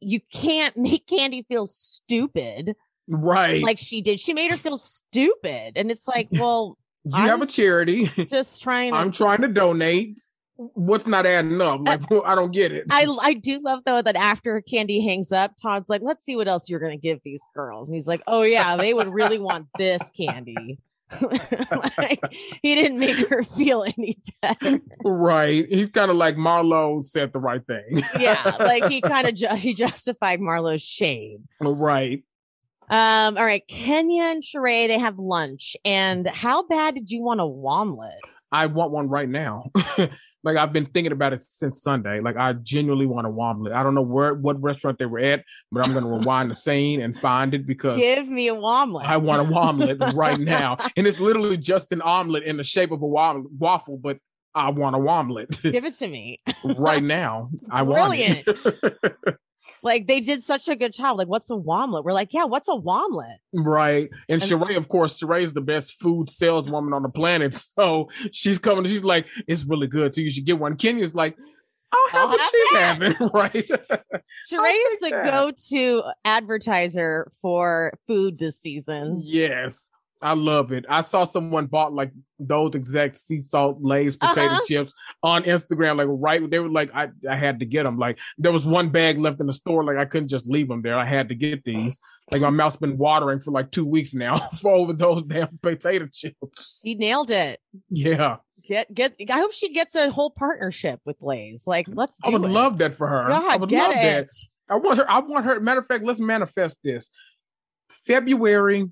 you 0.00 0.20
can't 0.32 0.76
make 0.76 1.06
Kandi 1.06 1.46
feel 1.46 1.66
stupid 1.66 2.74
Right. 3.08 3.62
like 3.62 3.78
she 3.78 4.00
did. 4.02 4.18
She 4.20 4.32
made 4.34 4.50
her 4.50 4.56
feel 4.56 4.78
stupid, 4.78 5.72
and 5.76 5.90
it's 5.90 6.08
like, 6.08 6.28
well, 6.32 6.76
you 7.04 7.14
have 7.16 7.38
a 7.40 7.42
I'm- 7.44 7.48
charity. 7.48 8.06
just 8.30 8.62
trying 8.62 8.92
to. 8.92 8.98
I'm 8.98 9.12
trying 9.12 9.42
to 9.42 9.48
donate. 9.48 10.18
What's 10.58 11.06
not 11.06 11.26
adding 11.26 11.60
up? 11.60 11.80
Like 11.82 12.10
uh, 12.10 12.22
I 12.22 12.34
don't 12.34 12.50
get 12.50 12.72
it. 12.72 12.86
I 12.90 13.06
I 13.20 13.34
do 13.34 13.60
love 13.62 13.80
though 13.84 14.00
that 14.00 14.16
after 14.16 14.62
Kandi 14.62 15.04
hangs 15.04 15.30
up, 15.30 15.52
Todd's 15.60 15.90
like, 15.90 16.00
"Let's 16.02 16.24
see 16.24 16.34
what 16.34 16.48
else 16.48 16.70
you're 16.70 16.80
gonna 16.80 16.96
give 16.96 17.20
these 17.24 17.42
girls," 17.54 17.88
and 17.88 17.94
he's 17.94 18.08
like, 18.08 18.22
"Oh 18.26 18.40
yeah, 18.42 18.74
they 18.76 18.94
would 18.94 19.12
really 19.12 19.38
want 19.38 19.66
this 19.78 20.10
candy." 20.18 20.78
like, 21.98 22.20
he 22.62 22.74
didn't 22.74 22.98
make 22.98 23.16
her 23.28 23.42
feel 23.42 23.84
any 23.84 24.18
better. 24.42 24.80
right. 25.04 25.66
He's 25.68 25.90
kind 25.90 26.10
of 26.10 26.16
like 26.16 26.36
Marlo 26.36 27.04
said 27.04 27.32
the 27.32 27.38
right 27.38 27.64
thing. 27.66 28.02
Yeah, 28.18 28.56
like 28.58 28.86
he 28.86 29.00
kind 29.00 29.28
of 29.28 29.34
ju- 29.34 29.54
he 29.56 29.74
justified 29.74 30.40
Marlo's 30.40 30.82
shame. 30.82 31.46
right. 31.60 32.24
Um, 32.88 33.36
all 33.36 33.44
right, 33.44 33.66
Kenya 33.66 34.24
and 34.24 34.42
Sheree 34.42 34.86
they 34.86 34.98
have 34.98 35.18
lunch, 35.18 35.76
and 35.84 36.28
how 36.28 36.66
bad 36.66 36.94
did 36.94 37.10
you 37.10 37.22
want 37.22 37.40
a 37.40 37.44
womlet? 37.44 38.18
I 38.52 38.66
want 38.66 38.92
one 38.92 39.08
right 39.08 39.28
now. 39.28 39.70
like 40.46 40.56
I've 40.56 40.72
been 40.72 40.86
thinking 40.86 41.12
about 41.12 41.32
it 41.32 41.40
since 41.40 41.82
Sunday. 41.82 42.20
Like 42.20 42.36
I 42.36 42.52
genuinely 42.52 43.06
want 43.06 43.26
a 43.26 43.30
womlet. 43.30 43.72
I 43.72 43.82
don't 43.82 43.94
know 43.94 44.02
where 44.02 44.32
what 44.32 44.62
restaurant 44.62 44.98
they 44.98 45.06
were 45.06 45.18
at, 45.18 45.44
but 45.72 45.84
I'm 45.84 45.92
gonna 45.92 46.08
rewind 46.08 46.50
the 46.50 46.54
scene 46.54 47.00
and 47.00 47.18
find 47.18 47.52
it 47.52 47.66
because 47.66 47.96
Give 47.98 48.28
me 48.28 48.48
a 48.48 48.54
womlet. 48.54 49.04
I 49.04 49.16
want 49.16 49.42
a 49.42 49.52
womlet 49.52 50.14
right 50.14 50.38
now. 50.38 50.76
And 50.96 51.06
it's 51.06 51.18
literally 51.18 51.56
just 51.56 51.90
an 51.92 52.00
omelet 52.00 52.44
in 52.44 52.56
the 52.56 52.64
shape 52.64 52.92
of 52.92 53.02
a 53.02 53.06
waffle, 53.06 53.98
but 53.98 54.18
I 54.54 54.70
want 54.70 54.94
a 54.94 54.98
womlet 54.98 55.60
Give 55.60 55.84
it 55.84 55.94
to 55.96 56.08
me. 56.08 56.40
right 56.78 57.02
now. 57.02 57.50
I 57.70 57.82
want 57.82 58.14
it. 58.16 58.46
Like 59.82 60.06
they 60.06 60.20
did 60.20 60.42
such 60.42 60.68
a 60.68 60.76
good 60.76 60.92
job. 60.92 61.18
Like, 61.18 61.28
what's 61.28 61.50
a 61.50 61.54
womlet? 61.56 62.04
We're 62.04 62.12
like, 62.12 62.32
yeah, 62.34 62.44
what's 62.44 62.68
a 62.68 62.72
womlet? 62.76 63.36
Right. 63.52 64.08
And 64.28 64.42
And- 64.42 64.50
Sheree, 64.50 64.76
of 64.76 64.88
course, 64.88 65.18
Sheree 65.20 65.42
is 65.42 65.52
the 65.52 65.60
best 65.60 65.94
food 66.00 66.28
saleswoman 66.30 66.92
on 66.92 67.02
the 67.02 67.08
planet. 67.08 67.54
So 67.76 68.08
she's 68.32 68.58
coming, 68.58 68.84
she's 68.84 69.04
like, 69.04 69.26
it's 69.46 69.64
really 69.64 69.86
good. 69.86 70.14
So 70.14 70.20
you 70.22 70.30
should 70.30 70.46
get 70.46 70.58
one. 70.58 70.76
Kenya's 70.76 71.14
like, 71.14 71.36
I'll 71.92 72.08
have 72.08 72.30
I'll 72.30 72.38
have 72.38 72.50
she's 72.50 72.76
having. 72.78 73.28
right. 73.34 73.52
Sheree 73.54 74.92
is 74.92 75.00
the 75.00 75.10
that. 75.12 75.30
go-to 75.30 76.02
advertiser 76.24 77.30
for 77.40 77.92
food 78.06 78.38
this 78.38 78.58
season. 78.60 79.20
yes. 79.24 79.90
I 80.22 80.32
love 80.32 80.72
it. 80.72 80.86
I 80.88 81.02
saw 81.02 81.24
someone 81.24 81.66
bought 81.66 81.92
like 81.92 82.10
those 82.38 82.74
exact 82.74 83.16
sea 83.16 83.42
salt 83.42 83.78
Lay's 83.80 84.16
potato 84.16 84.46
Uh-huh. 84.46 84.60
chips 84.66 84.94
on 85.22 85.42
Instagram. 85.44 85.96
Like 85.98 86.06
right, 86.10 86.50
they 86.50 86.58
were 86.58 86.70
like, 86.70 86.90
I, 86.94 87.08
I 87.28 87.36
had 87.36 87.60
to 87.60 87.66
get 87.66 87.84
them. 87.84 87.98
Like 87.98 88.18
there 88.38 88.50
was 88.52 88.66
one 88.66 88.88
bag 88.88 89.18
left 89.18 89.40
in 89.40 89.46
the 89.46 89.52
store. 89.52 89.84
Like 89.84 89.98
I 89.98 90.06
couldn't 90.06 90.28
just 90.28 90.48
leave 90.48 90.68
them 90.68 90.80
there. 90.82 90.98
I 90.98 91.04
had 91.04 91.28
to 91.28 91.34
get 91.34 91.64
these. 91.64 92.00
Like 92.32 92.40
my 92.40 92.50
mouth's 92.50 92.76
been 92.76 92.96
watering 92.96 93.40
for 93.40 93.50
like 93.50 93.70
two 93.70 93.84
weeks 93.86 94.14
now 94.14 94.38
for 94.60 94.72
over 94.72 94.94
those 94.94 95.22
damn 95.24 95.58
potato 95.62 96.08
chips. 96.12 96.80
He 96.82 96.94
nailed 96.94 97.30
it. 97.30 97.60
Yeah, 97.90 98.36
Get 98.66 98.92
get. 98.92 99.14
I 99.30 99.38
hope 99.38 99.52
she 99.52 99.72
gets 99.72 99.94
a 99.94 100.10
whole 100.10 100.30
partnership 100.30 100.98
with 101.04 101.22
Lay's. 101.22 101.66
Like, 101.66 101.84
let's. 101.88 102.18
I 102.24 102.30
would 102.30 102.42
it. 102.44 102.48
love 102.48 102.78
that 102.78 102.94
for 102.96 103.06
her. 103.06 103.28
God, 103.28 103.52
I 103.52 103.56
would 103.56 103.70
love 103.70 103.92
that. 103.94 104.28
I 104.68 104.76
want 104.76 104.98
her. 104.98 105.08
I 105.10 105.20
want 105.20 105.44
her. 105.44 105.60
Matter 105.60 105.80
of 105.80 105.86
fact, 105.86 106.02
let's 106.04 106.18
manifest 106.18 106.78
this. 106.82 107.10
February 108.06 108.90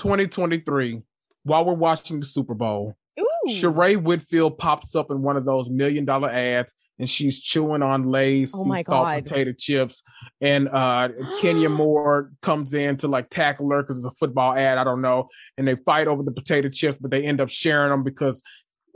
2023, 0.00 1.02
while 1.44 1.64
we're 1.64 1.74
watching 1.74 2.20
the 2.20 2.26
Super 2.26 2.54
Bowl, 2.54 2.96
Ooh. 3.18 3.24
Sheree 3.48 4.02
Whitfield 4.02 4.58
pops 4.58 4.94
up 4.94 5.10
in 5.10 5.22
one 5.22 5.36
of 5.36 5.44
those 5.44 5.68
million 5.68 6.04
dollar 6.04 6.30
ads, 6.30 6.74
and 6.98 7.08
she's 7.08 7.38
chewing 7.38 7.82
on 7.82 8.02
Lay's 8.04 8.52
Oh 8.54 8.64
sea 8.64 8.82
salt 8.82 9.24
potato 9.24 9.52
chips. 9.52 10.02
And 10.40 10.68
uh 10.68 11.08
Kenya 11.40 11.68
Moore 11.80 12.32
comes 12.40 12.72
in 12.74 12.96
to 12.98 13.08
like 13.08 13.28
tackle 13.28 13.70
her 13.70 13.82
because 13.82 13.98
it's 13.98 14.14
a 14.14 14.16
football 14.18 14.54
ad. 14.54 14.78
I 14.78 14.84
don't 14.84 15.02
know. 15.02 15.28
And 15.58 15.68
they 15.68 15.76
fight 15.76 16.08
over 16.08 16.22
the 16.22 16.32
potato 16.32 16.68
chips, 16.68 16.96
but 17.00 17.10
they 17.10 17.24
end 17.24 17.40
up 17.40 17.50
sharing 17.50 17.90
them 17.90 18.02
because 18.02 18.42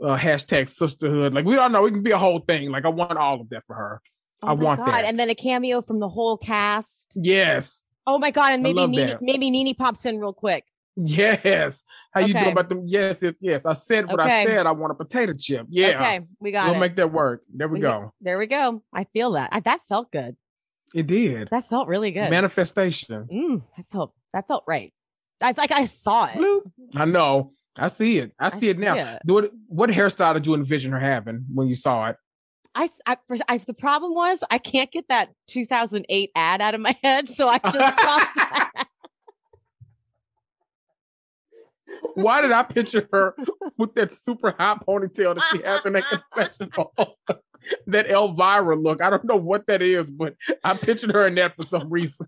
uh, 0.03 0.17
hashtag 0.17 0.69
sisterhood. 0.69 1.33
Like 1.33 1.45
we 1.45 1.55
don't 1.55 1.71
know. 1.71 1.85
It 1.85 1.91
can 1.91 2.03
be 2.03 2.11
a 2.11 2.17
whole 2.17 2.39
thing. 2.39 2.71
Like 2.71 2.85
I 2.85 2.89
want 2.89 3.17
all 3.17 3.41
of 3.41 3.49
that 3.49 3.63
for 3.67 3.75
her. 3.75 4.01
Oh 4.41 4.47
I 4.49 4.55
my 4.55 4.63
want 4.63 4.79
God. 4.79 4.87
that. 4.87 5.05
And 5.05 5.19
then 5.19 5.29
a 5.29 5.35
cameo 5.35 5.81
from 5.81 5.99
the 5.99 6.09
whole 6.09 6.37
cast. 6.37 7.13
Yes. 7.15 7.85
Oh 8.07 8.19
my 8.19 8.29
god! 8.29 8.53
And 8.53 8.61
maybe 8.61 8.85
NeNe, 8.85 9.07
that. 9.07 9.21
maybe 9.21 9.49
NeNe 9.49 9.73
pops 9.73 10.05
in 10.05 10.19
real 10.19 10.33
quick. 10.33 10.63
Yes. 10.95 11.83
How 12.13 12.21
you 12.21 12.33
Okay. 12.33 12.39
doing 12.39 12.51
about 12.53 12.69
them? 12.69 12.81
Yes, 12.85 13.21
yes, 13.21 13.37
yes. 13.41 13.65
I 13.65 13.73
said 13.73 14.07
what 14.09 14.19
I 14.19 14.43
said. 14.45 14.65
I 14.65 14.71
want 14.71 14.91
a 14.91 14.95
potato 14.95 15.33
chip. 15.37 15.67
Yeah. 15.69 15.99
Okay, 15.99 16.19
we 16.39 16.51
got 16.51 16.65
We'll 16.67 16.75
it. 16.75 16.79
make 16.79 16.95
that 16.95 17.11
work. 17.11 17.43
There 17.53 17.67
we 17.67 17.75
We- 17.75 17.81
go. 17.81 18.13
there 18.21 18.37
we 18.37 18.45
go. 18.47 18.81
I 18.93 19.05
feel 19.05 19.31
that. 19.33 19.49
I, 19.51 19.59
that 19.61 19.81
felt 19.89 20.11
good. 20.11 20.35
It 20.93 21.07
did. 21.07 21.49
That 21.51 21.65
felt 21.67 21.87
really 21.89 22.11
good. 22.11 22.29
Manifestation. 22.29 23.27
Mm, 23.31 23.61
that 23.75 23.85
felt 23.91 24.13
that 24.33 24.47
felt 24.47 24.63
right. 24.67 24.93
I 25.41 25.53
like 25.57 25.71
I 25.71 25.85
saw 25.85 26.25
it. 26.27 26.33
Bloop. 26.35 26.71
I 26.95 27.03
know. 27.05 27.51
I 27.77 27.89
see 27.89 28.19
it. 28.19 28.31
I 28.39 28.47
see 28.47 28.69
it 28.69 28.79
now. 28.79 28.95
it. 28.95 29.19
What 29.25 29.51
what 29.67 29.89
hairstyle 29.89 30.33
did 30.35 30.47
you 30.47 30.53
envision 30.53 30.93
her 30.93 30.99
having 30.99 31.45
when 31.53 31.67
you 31.67 31.75
saw 31.75 32.07
it? 32.07 32.15
I, 32.73 32.87
I- 33.05 33.17
for- 33.27 33.37
I- 33.49 33.57
the 33.57 33.73
problem 33.73 34.13
was 34.13 34.43
I 34.49 34.57
can't 34.57 34.91
get 34.91 35.09
that 35.09 35.31
2008 35.47 36.31
ad 36.35 36.61
out 36.61 36.73
of 36.73 36.79
my 36.81 36.95
head, 37.03 37.27
so 37.27 37.49
I 37.49 37.57
just 37.57 37.73
saw 37.73 38.17
that. 38.35 38.64
Why 42.15 42.41
did 42.41 42.51
I 42.51 42.63
picture 42.63 43.07
her 43.11 43.35
with 43.77 43.93
that 43.95 44.11
super 44.11 44.55
high 44.57 44.77
ponytail 44.87 45.35
that 45.35 45.43
she 45.51 45.61
has 45.63 45.85
in 45.85 45.93
that 45.93 46.03
confessional? 46.05 46.93
that 47.87 48.07
Elvira 48.07 48.75
look. 48.75 49.01
I 49.01 49.09
don't 49.09 49.25
know 49.25 49.35
what 49.35 49.67
that 49.67 49.81
is, 49.81 50.09
but 50.09 50.35
I 50.63 50.75
pictured 50.75 51.11
her 51.11 51.27
in 51.27 51.35
that 51.35 51.55
for 51.55 51.63
some 51.63 51.89
reason. 51.89 52.27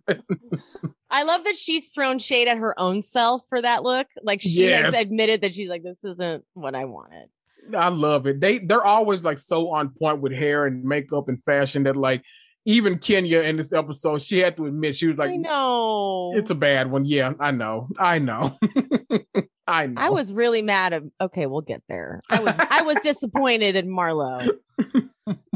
I 1.09 1.23
love 1.23 1.43
that 1.45 1.55
she's 1.55 1.91
thrown 1.91 2.19
shade 2.19 2.47
at 2.47 2.57
her 2.57 2.77
own 2.79 3.01
self 3.01 3.43
for 3.49 3.61
that 3.61 3.83
look. 3.83 4.07
Like 4.23 4.41
she 4.41 4.63
has 4.63 4.93
admitted 4.93 5.41
that 5.41 5.55
she's 5.55 5.69
like, 5.69 5.83
this 5.83 6.03
isn't 6.03 6.43
what 6.53 6.75
I 6.75 6.85
wanted. 6.85 7.29
I 7.75 7.89
love 7.89 8.27
it. 8.27 8.39
They 8.39 8.59
they're 8.59 8.83
always 8.83 9.23
like 9.23 9.37
so 9.37 9.69
on 9.71 9.89
point 9.89 10.21
with 10.21 10.31
hair 10.31 10.65
and 10.65 10.83
makeup 10.83 11.27
and 11.27 11.41
fashion 11.43 11.83
that 11.83 11.97
like 11.97 12.23
even 12.67 12.99
Kenya 12.99 13.39
in 13.39 13.55
this 13.57 13.71
episode, 13.73 14.21
she 14.21 14.39
had 14.39 14.55
to 14.57 14.65
admit 14.67 14.95
she 14.95 15.07
was 15.07 15.17
like, 15.17 15.31
know. 15.39 16.33
"It's 16.35 16.51
a 16.51 16.55
bad 16.55 16.91
one." 16.91 17.05
Yeah, 17.05 17.33
I 17.39 17.51
know, 17.51 17.87
I 17.97 18.19
know, 18.19 18.57
I 19.67 19.87
know. 19.87 20.01
I 20.01 20.09
was 20.09 20.31
really 20.33 20.61
mad 20.61 20.93
at 20.93 21.03
okay, 21.21 21.45
we'll 21.47 21.61
get 21.61 21.81
there. 21.89 22.21
I 22.29 22.39
was 22.41 22.53
I 22.57 22.81
was 22.83 22.97
disappointed 23.03 23.75
in 23.77 23.87
Marlo. 23.89 24.47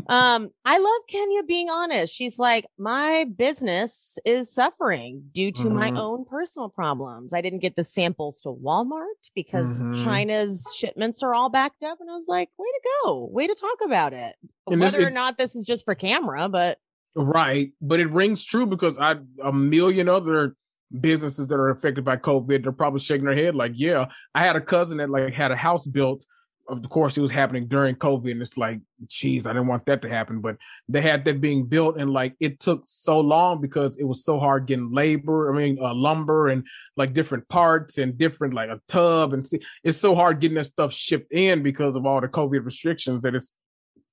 um, 0.10 0.50
I 0.66 0.78
love 0.80 1.02
Kenya 1.08 1.44
being 1.44 1.70
honest. 1.70 2.14
She's 2.14 2.38
like, 2.40 2.66
my 2.78 3.26
business 3.38 4.18
is 4.26 4.52
suffering 4.54 5.24
due 5.34 5.52
to 5.54 5.70
my 5.70 5.92
Mhm. 5.92 5.98
own 5.98 6.26
personal 6.26 6.70
problems. 6.70 7.34
I 7.34 7.42
didn't 7.42 7.60
get 7.60 7.76
the 7.76 7.84
samples 7.84 8.42
to 8.42 8.50
Walmart 8.50 9.30
because 9.36 9.84
Mhm. 9.84 10.04
China's 10.04 10.66
shipments 10.76 11.24
are 11.24 11.34
all 11.34 11.50
backed 11.50 11.84
up. 11.84 12.00
And 12.02 12.10
I 12.10 12.14
was 12.14 12.28
like, 12.28 12.50
way 12.58 12.66
to 12.68 12.90
go. 13.04 13.30
Way 13.32 13.48
to 13.48 13.56
talk 13.56 13.78
about 13.86 14.12
it. 14.14 14.36
And 14.70 14.82
Whether 14.82 15.06
or 15.08 15.12
not 15.12 15.38
this 15.38 15.56
is 15.56 15.64
just 15.66 15.86
for 15.86 15.96
camera, 15.96 16.50
but 16.50 16.78
Right. 17.16 17.72
But 17.82 18.00
it 18.00 18.10
rings 18.10 18.44
true 18.44 18.66
because 18.66 18.98
I 18.98 19.16
a 19.44 19.52
million 19.52 20.08
other 20.08 20.56
businesses 21.00 21.48
that 21.48 21.56
are 21.56 21.70
affected 21.70 22.04
by 22.04 22.18
COVID, 22.18 22.64
they're 22.64 22.72
probably 22.72 23.00
shaking 23.00 23.26
their 23.26 23.36
head 23.36 23.56
like, 23.56 23.74
yeah. 23.76 24.06
I 24.34 24.46
had 24.46 24.56
a 24.56 24.62
cousin 24.62 24.98
that 24.98 25.10
like 25.10 25.34
had 25.34 25.52
a 25.52 25.56
house 25.56 25.88
built. 25.88 26.26
Of 26.68 26.88
course, 26.90 27.18
it 27.18 27.22
was 27.22 27.32
happening 27.32 27.68
during 27.68 27.96
COVID, 27.96 28.32
and 28.32 28.42
it's 28.42 28.56
like, 28.56 28.80
geez, 29.08 29.46
I 29.46 29.52
didn't 29.52 29.68
want 29.68 29.86
that 29.88 30.04
to 30.04 30.10
happen. 30.10 30.40
But 30.40 30.56
they 30.88 31.02
had 31.02 31.26
that 31.26 31.42
being 31.42 31.66
built, 31.66 31.98
and 31.98 32.14
like 32.14 32.36
it 32.40 32.62
took 32.62 32.84
so 32.86 33.20
long 33.20 33.60
because 33.60 33.98
it 33.98 34.06
was 34.06 34.24
so 34.24 34.38
hard 34.40 34.68
getting 34.68 34.92
labor. 34.92 35.52
I 35.52 35.58
mean, 35.58 35.80
uh, 35.82 35.94
lumber 35.94 36.48
and 36.48 36.66
like 36.96 37.14
different 37.14 37.50
parts 37.50 37.98
and 37.98 38.18
different 38.18 38.54
like 38.54 38.70
a 38.70 38.80
tub, 38.88 39.34
and 39.34 39.46
see, 39.46 39.60
it's 39.84 39.98
so 39.98 40.16
hard 40.16 40.40
getting 40.40 40.56
that 40.56 40.66
stuff 40.66 40.94
shipped 40.94 41.34
in 41.34 41.62
because 41.62 41.98
of 41.98 42.06
all 42.06 42.22
the 42.22 42.30
COVID 42.30 42.64
restrictions 42.64 43.22
that 43.24 43.36
it's 43.36 43.52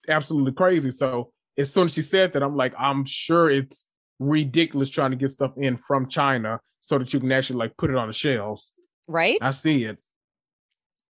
absolutely 0.09 0.53
crazy. 0.53 0.91
So 0.91 1.33
as 1.59 1.73
soon 1.73 1.87
as 1.87 1.95
she 1.95 2.03
said 2.03 2.33
that, 2.33 2.43
I'm 2.43 2.57
like, 2.57 2.73
I'm 2.79 3.05
sure 3.05 3.51
it's 3.51 3.85
ridiculous 4.19 4.91
trying 4.91 5.11
to 5.11 5.17
get 5.17 5.31
stuff 5.31 5.53
in 5.57 5.77
from 5.77 6.09
China 6.09 6.61
so 6.81 6.99
that 6.99 7.13
you 7.13 7.21
can 7.21 7.31
actually 7.33 7.59
like 7.59 7.77
put 7.77 7.91
it 7.91 7.97
on 7.97 8.07
the 8.07 8.15
shelves. 8.15 8.73
right. 9.07 9.39
I 9.41 9.51
see 9.51 9.85
it. 9.85 9.99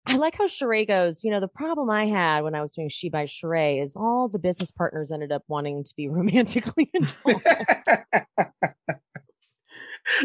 I 0.09 0.15
like 0.15 0.37
how 0.37 0.47
Sheree 0.47 0.87
goes, 0.87 1.25
you 1.25 1.31
know, 1.31 1.41
the 1.41 1.49
problem 1.49 1.89
I 1.89 2.05
had 2.05 2.45
when 2.45 2.55
I 2.55 2.61
was 2.61 2.71
doing 2.71 2.87
She 2.87 3.09
by 3.09 3.25
Sheree 3.25 3.83
is 3.83 3.97
all 3.97 4.29
the 4.29 4.39
business 4.39 4.71
partners 4.71 5.11
ended 5.11 5.33
up 5.33 5.43
wanting 5.49 5.83
to 5.83 5.93
be 5.97 6.07
romantically 6.09 6.89
involved. 6.93 7.45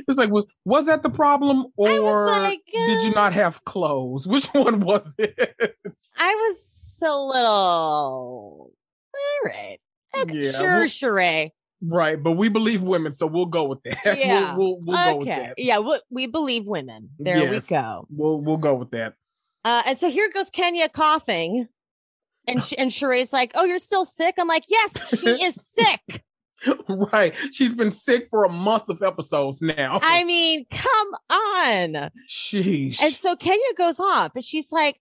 it's 0.06 0.18
like 0.18 0.30
was 0.30 0.46
was 0.64 0.86
that 0.86 1.02
the 1.02 1.10
problem 1.10 1.66
or 1.76 2.28
like, 2.28 2.60
did 2.72 3.02
you 3.02 3.10
uh, 3.10 3.14
not 3.14 3.32
have 3.32 3.64
clothes? 3.64 4.28
Which 4.28 4.46
one 4.48 4.80
was 4.80 5.16
it? 5.18 5.56
I 6.16 6.34
was 6.34 7.00
a 7.02 7.16
little 7.16 8.72
all 9.14 9.40
right. 9.44 9.78
Okay, 10.16 10.34
Yeah, 10.40 10.50
sure, 10.52 10.70
well- 10.78 10.82
Sheree. 10.86 11.50
right, 11.82 12.22
but 12.22 12.32
we 12.32 12.48
believe 12.48 12.82
women, 12.82 13.12
so 13.12 13.26
we'll 13.26 13.46
go 13.46 13.64
with 13.64 13.82
that. 13.84 14.18
Yeah, 14.18 14.54
we'll 14.54 14.76
we'll, 14.80 14.84
we'll 14.84 15.04
go 15.04 15.16
with 15.18 15.28
okay. 15.28 15.40
that. 15.48 15.54
Yeah, 15.58 15.78
we, 15.80 16.00
we 16.10 16.26
believe 16.26 16.66
women. 16.66 17.10
There 17.18 17.38
Yes. 17.52 17.70
we 17.70 17.76
go. 17.76 18.06
We'll 18.10 18.40
we'll 18.40 18.56
go 18.58 18.74
with 18.74 18.90
that. 18.92 19.14
Uh, 19.64 19.82
and 19.86 19.96
so 19.98 20.10
here 20.10 20.30
goes 20.34 20.50
Kenya 20.50 20.88
coughing. 20.88 21.68
And 22.48 22.62
sh- 22.64 22.74
and 22.76 22.90
Sheree's 22.90 23.32
like, 23.32 23.52
"Oh, 23.54 23.64
you're 23.64 23.78
still 23.78 24.04
sick." 24.04 24.34
I'm 24.38 24.48
like, 24.48 24.64
"Yes, 24.68 25.20
she 25.20 25.28
is 25.44 25.54
sick." 25.54 26.22
right. 26.88 27.34
She's 27.52 27.72
been 27.72 27.90
sick 27.90 28.28
for 28.30 28.44
a 28.44 28.48
month 28.48 28.88
of 28.88 29.02
episodes 29.02 29.60
now. 29.62 29.98
I 30.02 30.24
mean, 30.24 30.64
come 30.70 31.08
on. 31.30 32.10
Sheesh. 32.28 33.00
And 33.02 33.14
so 33.14 33.36
Kenya 33.36 33.62
goes 33.76 33.98
off 34.00 34.32
and 34.34 34.44
she's 34.44 34.72
like, 34.72 34.96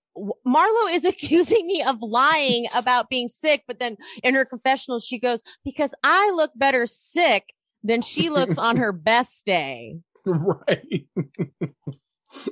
Marlo 0.47 0.91
is 0.93 1.05
accusing 1.05 1.65
me 1.67 1.83
of 1.83 1.97
lying 2.01 2.67
about 2.75 3.09
being 3.09 3.27
sick. 3.27 3.63
But 3.67 3.79
then 3.79 3.97
in 4.23 4.35
her 4.35 4.45
confessional, 4.45 4.99
she 4.99 5.19
goes, 5.19 5.43
because 5.63 5.93
I 6.03 6.31
look 6.35 6.51
better 6.55 6.85
sick 6.87 7.53
than 7.83 8.01
she 8.01 8.29
looks 8.29 8.57
on 8.57 8.77
her 8.77 8.91
best 8.93 9.45
day. 9.45 9.97
right. 10.25 11.07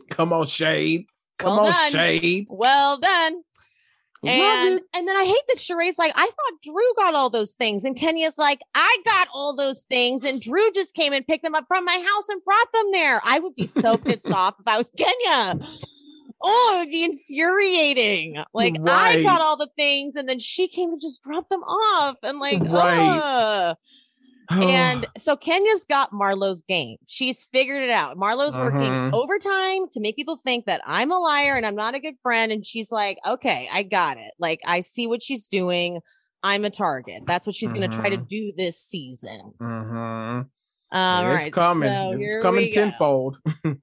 Come 0.10 0.34
on, 0.34 0.45
Shade. 0.45 1.05
Come 1.38 1.55
Well 1.57 1.68
on, 1.68 1.72
done. 1.72 1.91
Shade. 1.91 2.47
Well 2.49 2.97
done. 2.97 3.41
Love 4.22 4.36
And 4.36 4.80
it. 4.80 4.84
and 4.93 5.07
then 5.07 5.15
I 5.15 5.24
hate 5.24 5.47
that 5.47 5.57
Sheree's 5.57 5.97
like, 5.97 6.11
I 6.15 6.26
thought 6.26 6.61
Drew 6.63 6.93
got 6.97 7.15
all 7.15 7.30
those 7.30 7.53
things. 7.53 7.86
And 7.86 7.95
Kenya's 7.95 8.38
like, 8.38 8.59
I 8.76 8.97
got 9.05 9.28
all 9.34 9.55
those 9.55 9.84
things. 9.84 10.26
And 10.26 10.41
Drew 10.41 10.72
just 10.74 10.93
came 10.93 11.13
and 11.13 11.26
picked 11.26 11.43
them 11.43 11.55
up 11.55 11.65
from 11.67 11.86
my 11.86 11.93
house 11.93 12.28
and 12.30 12.43
brought 12.43 12.72
them 12.74 12.86
there. 12.91 13.22
I 13.26 13.39
would 13.39 13.55
be 13.55 13.65
so 13.65 13.97
pissed 13.97 14.28
off 14.32 14.55
if 14.59 14.67
I 14.67 14.78
was 14.78 14.91
Kenya. 14.97 15.59
Oh, 16.41 16.74
it 16.76 16.80
would 16.80 16.89
be 16.89 17.03
infuriating. 17.03 18.43
Like 18.53 18.76
I 18.86 19.22
got 19.24 19.41
all 19.41 19.57
the 19.57 19.70
things 19.78 20.15
and 20.15 20.28
then 20.28 20.39
she 20.39 20.67
came 20.67 20.91
and 20.91 21.01
just 21.01 21.24
dropped 21.24 21.49
them 21.49 21.63
off. 21.63 22.17
And 22.24 22.39
like, 22.39 22.61
Right. 22.61 23.20
ugh. 23.22 23.78
And 24.52 25.06
so 25.18 25.36
Kenya's 25.36 25.86
got 25.86 26.12
Marlo's 26.12 26.62
game. 26.64 26.97
She's 27.08 27.43
figured 27.45 27.84
it 27.84 27.89
out. 27.89 28.18
Marlo's 28.18 28.58
working 28.58 28.91
Mhm. 28.91 29.14
overtime 29.14 29.88
to 29.91 30.00
make 30.00 30.16
people 30.16 30.38
think 30.43 30.66
that 30.66 30.82
I'm 30.86 31.12
a 31.12 31.18
liar 31.20 31.56
and 31.56 31.66
I'm 31.66 31.76
not 31.76 31.95
a 31.95 32.00
good 32.00 32.16
friend. 32.24 32.52
And 32.52 32.66
she's 32.66 32.91
like, 32.91 33.18
okay, 33.26 33.68
I 33.74 33.84
got 33.84 34.18
it. 34.18 34.32
Like, 34.39 34.60
I 34.66 34.80
see 34.80 35.08
what 35.08 35.22
she's 35.24 35.47
doing. 35.47 36.00
I'm 36.43 36.64
a 36.66 36.70
target. 36.70 37.24
That's 37.28 37.45
what 37.45 37.56
she's 37.56 37.74
going 37.74 37.89
to 37.89 37.95
try 37.95 38.10
to 38.10 38.18
Mhm. 38.18 38.28
do 38.28 38.54
this 38.56 38.80
season. 38.80 39.54
Um, 39.60 40.50
all 40.91 41.26
it's 41.26 41.36
right, 41.43 41.54
coming. 41.54 41.89
so 41.89 42.18
it's 42.20 42.41
coming 42.41 42.72
tenfold. 42.72 43.38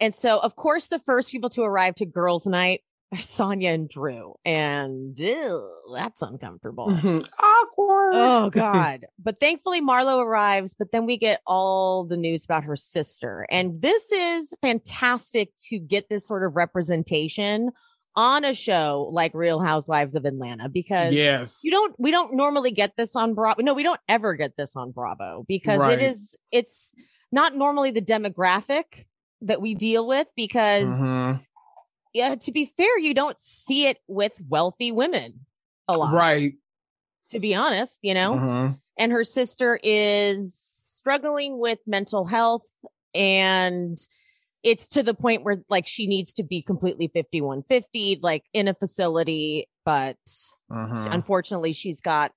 And 0.00 0.14
so, 0.14 0.38
of 0.38 0.56
course, 0.56 0.86
the 0.88 0.98
first 1.00 1.30
people 1.30 1.50
to 1.50 1.62
arrive 1.62 1.94
to 1.96 2.06
girls' 2.06 2.46
night 2.46 2.80
Sanya 3.14 3.74
and 3.74 3.88
Drew. 3.88 4.34
And 4.44 5.18
ew, 5.18 5.70
that's 5.94 6.22
uncomfortable. 6.22 6.90
Awkward. 6.90 8.14
Oh 8.14 8.50
God. 8.52 9.06
But 9.22 9.40
thankfully 9.40 9.80
Marlo 9.80 10.18
arrives, 10.24 10.74
but 10.78 10.92
then 10.92 11.06
we 11.06 11.16
get 11.18 11.40
all 11.46 12.04
the 12.04 12.16
news 12.16 12.44
about 12.44 12.64
her 12.64 12.76
sister. 12.76 13.46
And 13.50 13.80
this 13.82 14.10
is 14.12 14.54
fantastic 14.62 15.50
to 15.68 15.78
get 15.78 16.08
this 16.08 16.26
sort 16.26 16.44
of 16.44 16.56
representation 16.56 17.70
on 18.14 18.44
a 18.44 18.52
show 18.52 19.08
like 19.10 19.32
Real 19.34 19.60
Housewives 19.60 20.14
of 20.14 20.24
Atlanta 20.26 20.68
because 20.68 21.14
yes. 21.14 21.60
you 21.64 21.70
don't 21.70 21.94
we 21.98 22.10
don't 22.10 22.36
normally 22.36 22.70
get 22.70 22.96
this 22.96 23.16
on 23.16 23.34
Bravo. 23.34 23.62
No, 23.62 23.72
we 23.74 23.82
don't 23.82 24.00
ever 24.08 24.34
get 24.34 24.56
this 24.56 24.76
on 24.76 24.90
Bravo 24.90 25.44
because 25.48 25.80
Right. 25.80 25.98
it 25.98 26.02
is 26.02 26.38
it's 26.50 26.92
not 27.30 27.54
normally 27.54 27.90
the 27.90 28.02
demographic 28.02 29.04
that 29.40 29.60
we 29.62 29.74
deal 29.74 30.06
with 30.06 30.28
because 30.36 31.02
Mhm. 31.02 31.40
Yeah, 32.12 32.34
to 32.34 32.52
be 32.52 32.66
fair, 32.66 32.98
you 32.98 33.14
don't 33.14 33.38
see 33.40 33.86
it 33.86 33.98
with 34.08 34.40
wealthy 34.48 34.92
women 34.92 35.46
a 35.88 35.96
lot. 35.96 36.14
Right. 36.14 36.54
To 37.30 37.40
be 37.40 37.54
honest, 37.54 37.98
you 38.02 38.14
know? 38.14 38.32
Mhm. 38.34 38.78
and 38.98 39.10
her 39.10 39.24
sister 39.24 39.80
is 39.82 40.54
struggling 40.54 41.58
with 41.58 41.78
mental 41.86 42.26
health 42.26 42.62
and 43.14 43.98
it's 44.62 44.86
to 44.88 45.02
the 45.02 45.14
point 45.14 45.42
where 45.44 45.64
like 45.70 45.86
she 45.86 46.06
needs 46.06 46.32
to 46.34 46.42
be 46.44 46.60
completely 46.62 47.08
5150 47.08 48.20
like 48.22 48.44
in 48.52 48.68
a 48.68 48.74
facility 48.74 49.66
but 49.86 50.18
Mhm. 50.70 51.12
unfortunately 51.12 51.72
she's 51.72 52.00
got 52.02 52.32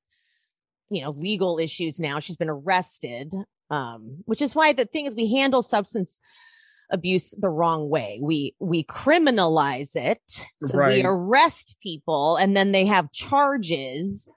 you 0.90 1.04
know 1.04 1.12
legal 1.12 1.60
issues 1.60 2.00
now 2.00 2.20
she's 2.20 2.38
been 2.38 2.50
arrested 2.50 3.34
um 3.70 4.24
which 4.26 4.42
is 4.42 4.56
why 4.56 4.72
the 4.74 4.86
thing 4.86 5.06
is 5.06 5.16
we 5.16 5.30
handle 5.32 5.62
substance 5.62 6.20
abuse 6.92 7.32
the 7.40 7.50
wrong 7.50 7.90
way 7.90 8.20
we 8.22 8.56
we 8.60 8.84
criminalize 8.84 9.96
it 9.96 10.46
so 10.62 10.78
we 10.78 11.02
arrest 11.04 11.76
people 11.82 12.36
and 12.38 12.56
then 12.56 12.72
they 12.72 12.86
have 12.86 13.12
charges 13.12 14.30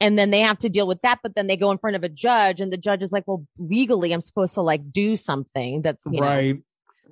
and 0.00 0.18
then 0.18 0.30
they 0.30 0.40
have 0.40 0.58
to 0.58 0.68
deal 0.68 0.86
with 0.86 1.00
that 1.02 1.20
but 1.22 1.34
then 1.34 1.46
they 1.46 1.56
go 1.56 1.70
in 1.70 1.78
front 1.78 1.94
of 1.96 2.02
a 2.02 2.08
judge 2.08 2.60
and 2.60 2.72
the 2.72 2.76
judge 2.76 3.02
is 3.02 3.12
like 3.12 3.24
well 3.26 3.46
legally 3.58 4.12
i'm 4.12 4.20
supposed 4.20 4.54
to 4.54 4.62
like 4.62 4.90
do 4.92 5.14
something 5.16 5.82
that's 5.82 6.04
you 6.06 6.20
know 6.20 6.26
right. 6.26 6.56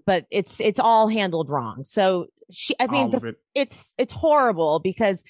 but 0.05 0.26
it's 0.30 0.61
it's 0.61 0.80
all 0.80 1.09
handled 1.09 1.49
wrong 1.49 1.85
so 1.85 2.26
she 2.51 2.74
i 2.80 2.87
mean 2.89 3.11
the 3.11 3.28
it. 3.28 3.37
it's 3.55 3.95
it's 3.99 4.12
horrible 4.12 4.80
because 4.80 5.22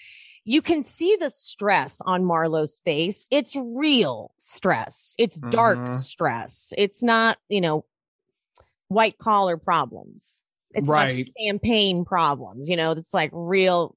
you 0.44 0.60
can 0.60 0.82
see 0.82 1.16
the 1.20 1.30
stress 1.30 2.00
on 2.04 2.24
Marlo's 2.24 2.80
face. 2.84 3.28
It's 3.30 3.54
real 3.54 4.34
stress. 4.38 5.14
It's 5.16 5.38
dark 5.38 5.78
Mhm. 5.78 5.96
stress. 5.96 6.72
It's 6.76 7.00
not, 7.00 7.38
you 7.48 7.60
know, 7.60 7.84
white 8.92 9.18
collar 9.18 9.56
problems. 9.56 10.42
It's 10.74 10.88
Right. 10.88 11.26
not 11.26 11.34
champagne 11.38 12.04
problems. 12.04 12.68
You 12.68 12.76
know, 12.76 12.92
it's 12.92 13.12
like 13.14 13.30
real 13.32 13.96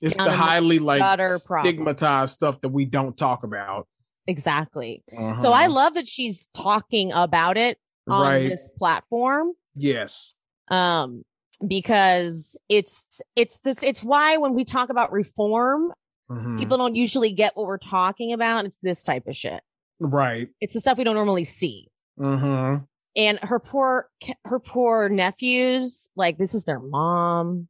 It's 0.00 0.16
the 0.16 0.30
highly 0.30 0.78
like 0.78 1.00
gutter 1.00 1.38
problem. 1.44 1.70
stigmatized 1.72 2.34
stuff 2.34 2.60
that 2.62 2.68
we 2.70 2.84
don't 2.84 3.16
talk 3.16 3.44
about. 3.44 3.86
exactly. 4.26 5.02
So 5.10 5.52
I 5.52 5.64
Uh-huh. 5.66 5.72
love 5.72 5.94
that 5.94 6.08
she's 6.08 6.48
talking 6.54 7.12
about 7.12 7.56
it 7.58 7.78
on 8.08 8.22
right. 8.22 8.48
this 8.48 8.70
platform. 8.78 9.52
Yes. 9.74 10.34
um 10.70 11.24
because 11.66 12.58
it's 12.70 13.20
it's 13.36 13.60
this 13.60 13.82
it's 13.82 14.02
why 14.02 14.36
when 14.38 14.54
we 14.54 14.64
talk 14.64 14.88
about 14.88 15.12
reform 15.12 15.92
Mhm. 16.30 16.58
people 16.58 16.78
don't 16.78 16.94
usually 16.96 17.32
get 17.32 17.54
what 17.56 17.66
we're 17.66 17.76
talking 17.78 18.32
about 18.32 18.64
it's 18.64 18.78
this 18.82 19.02
type 19.02 19.26
of 19.26 19.36
shit 19.36 19.62
Right. 20.00 20.48
it's 20.62 20.72
the 20.72 20.80
stuff 20.80 20.96
we 20.98 21.04
don't 21.04 21.14
normally 21.14 21.44
see 21.44 21.88
hmm 22.18 22.76
and 23.16 23.38
her 23.42 23.58
poor 23.60 24.08
her 24.44 24.58
poor 24.60 25.08
nephews 25.08 26.08
like 26.16 26.38
this 26.38 26.54
is 26.54 26.64
their 26.64 26.80
mom. 26.80 27.68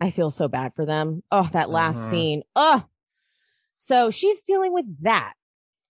I 0.00 0.10
feel 0.10 0.30
so 0.30 0.48
bad 0.48 0.72
for 0.74 0.84
them. 0.86 1.22
Oh 1.30 1.48
that 1.52 1.70
last 1.70 1.98
Mhm. 1.98 2.10
scene. 2.10 2.42
Oh 2.54 2.84
so 3.74 4.10
she's 4.10 4.42
dealing 4.42 4.72
with 4.72 4.86
that. 5.02 5.34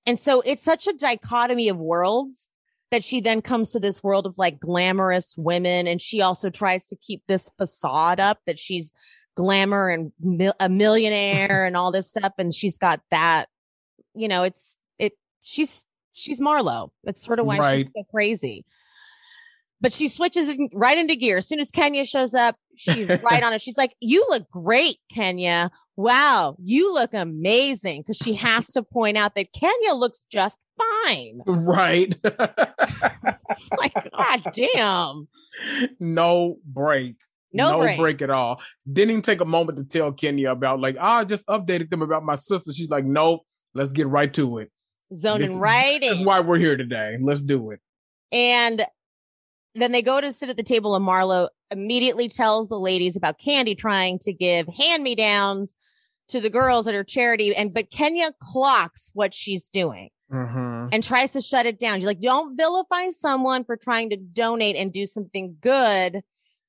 And 0.07 0.19
so 0.19 0.41
it's 0.43 0.63
such 0.63 0.87
a 0.87 0.93
dichotomy 0.93 1.69
of 1.69 1.77
worlds 1.79 2.51
that 2.91 3.03
she 3.05 3.21
then 3.21 3.43
comes 3.43 3.73
to 3.73 3.81
this 3.81 4.03
world 4.03 4.27
of 4.27 4.39
like 4.39 4.61
glamorous 4.61 5.35
women. 5.37 5.87
And 5.87 6.01
she 6.01 6.21
also 6.21 6.51
tries 6.51 6.87
to 6.89 6.97
keep 6.97 7.23
this 7.27 7.51
facade 7.59 8.21
up 8.21 8.39
that 8.47 8.59
she's 8.59 8.93
glamour 9.37 9.89
and 9.89 10.13
mil- 10.21 10.55
a 10.61 10.69
millionaire 10.69 11.65
and 11.67 11.77
all 11.77 11.91
this 11.91 12.09
stuff. 12.09 12.33
And 12.39 12.55
she's 12.55 12.79
got 12.79 13.01
that, 13.11 13.47
you 14.15 14.29
know, 14.29 14.45
it's, 14.45 14.79
it, 14.99 15.13
she's, 15.43 15.85
she's 16.17 16.41
Marlo. 16.41 16.91
That's 17.05 17.25
sort 17.25 17.39
of 17.39 17.47
why 17.47 17.59
Right. 17.59 17.87
she's 17.87 17.93
so 17.97 18.03
crazy. 18.11 18.65
But 19.81 19.93
she 19.93 20.09
switches 20.09 20.57
right 20.73 20.97
into 20.97 21.17
gear. 21.17 21.37
As 21.37 21.47
soon 21.47 21.61
as 21.61 21.71
Kenya 21.71 22.07
shows 22.07 22.35
up, 22.35 22.57
she's 22.77 23.07
right 23.09 23.43
on 23.43 23.53
it. 23.53 23.61
She's 23.61 23.77
like, 23.77 23.93
You 24.01 24.25
look 24.31 24.49
great, 24.51 24.97
Kenya. 25.13 25.71
Wow, 25.97 26.57
you 26.63 26.93
look 26.95 27.13
amazing. 27.13 28.01
Because 28.01 28.17
she 28.17 28.33
has 28.35 28.69
to 28.73 28.83
point 28.83 29.19
out 29.19 29.35
that 29.35 29.53
Kenya 29.53 29.93
looks 29.93 30.25
just 30.31 30.59
fine. 31.05 31.41
Right. 31.47 32.17
It's 32.25 33.71
like, 33.79 33.93
God 34.17 34.43
damn. 34.53 35.29
no 36.01 36.57
break. 36.65 37.17
No, 37.53 37.79
break. 37.97 38.21
at 38.23 38.31
all. 38.31 38.61
Didn't 38.91 39.11
even 39.11 39.23
take 39.23 39.41
a 39.41 39.47
moment 39.47 39.79
to 39.79 39.85
tell 39.99 40.13
Kenya 40.13 40.51
about 40.51 40.81
like, 40.81 40.97
"Ah, 41.01 41.19
I 41.19 41.25
just 41.25 41.47
updated 41.47 41.89
them 41.91 42.03
about 42.03 42.23
my 42.25 42.35
sister. 42.35 42.73
She's 42.73 42.91
like, 42.91 43.05
nope, 43.05 43.43
let's 43.75 43.93
get 43.93 44.09
right 44.09 44.33
to 44.35 44.59
it. 44.59 44.71
Zoning 45.15 45.49
This- 45.49 45.57
right 45.57 46.01
This 46.01 46.19
is 46.19 46.25
why 46.25 46.41
we're 46.41 46.59
here 46.59 46.77
today. 46.77 47.17
Let's 47.21 47.41
do 47.43 47.71
it. 47.71 47.81
And 48.33 48.85
then 49.75 49.93
they 49.93 50.03
go 50.03 50.21
to 50.21 50.33
sit 50.33 50.49
at 50.49 50.57
the 50.57 50.63
table, 50.63 50.95
and 50.97 51.07
Marlo 51.07 51.49
immediately 51.71 52.29
tells 52.29 52.69
the 52.69 52.79
ladies 52.81 53.17
about 53.17 53.39
Kandi 53.39 53.77
trying 53.77 54.19
to 54.21 54.33
give 54.33 54.67
hand 54.69 55.03
me 55.03 55.15
downs 55.15 55.77
to 56.29 56.41
the 56.41 56.51
girls 56.51 56.89
at 56.89 56.95
her 56.95 57.05
charity. 57.05 57.55
And 57.55 57.73
but 57.73 57.91
Kenya 57.91 58.33
clocks 58.41 59.11
what 59.15 59.33
she's 59.35 59.71
doing 59.71 60.11
Mm-hmm. 60.33 60.89
and 60.93 61.05
tries 61.05 61.33
to 61.35 61.41
shut 61.41 61.67
it 61.67 61.79
down. 61.79 61.99
She's 61.99 62.07
like, 62.07 62.19
don't 62.21 62.57
vilify 62.57 63.11
someone 63.11 63.63
for 63.65 63.77
trying 63.77 64.11
to 64.11 64.17
donate 64.17 64.75
and 64.75 64.93
do 64.93 65.07
something 65.07 65.57
good, 65.61 66.23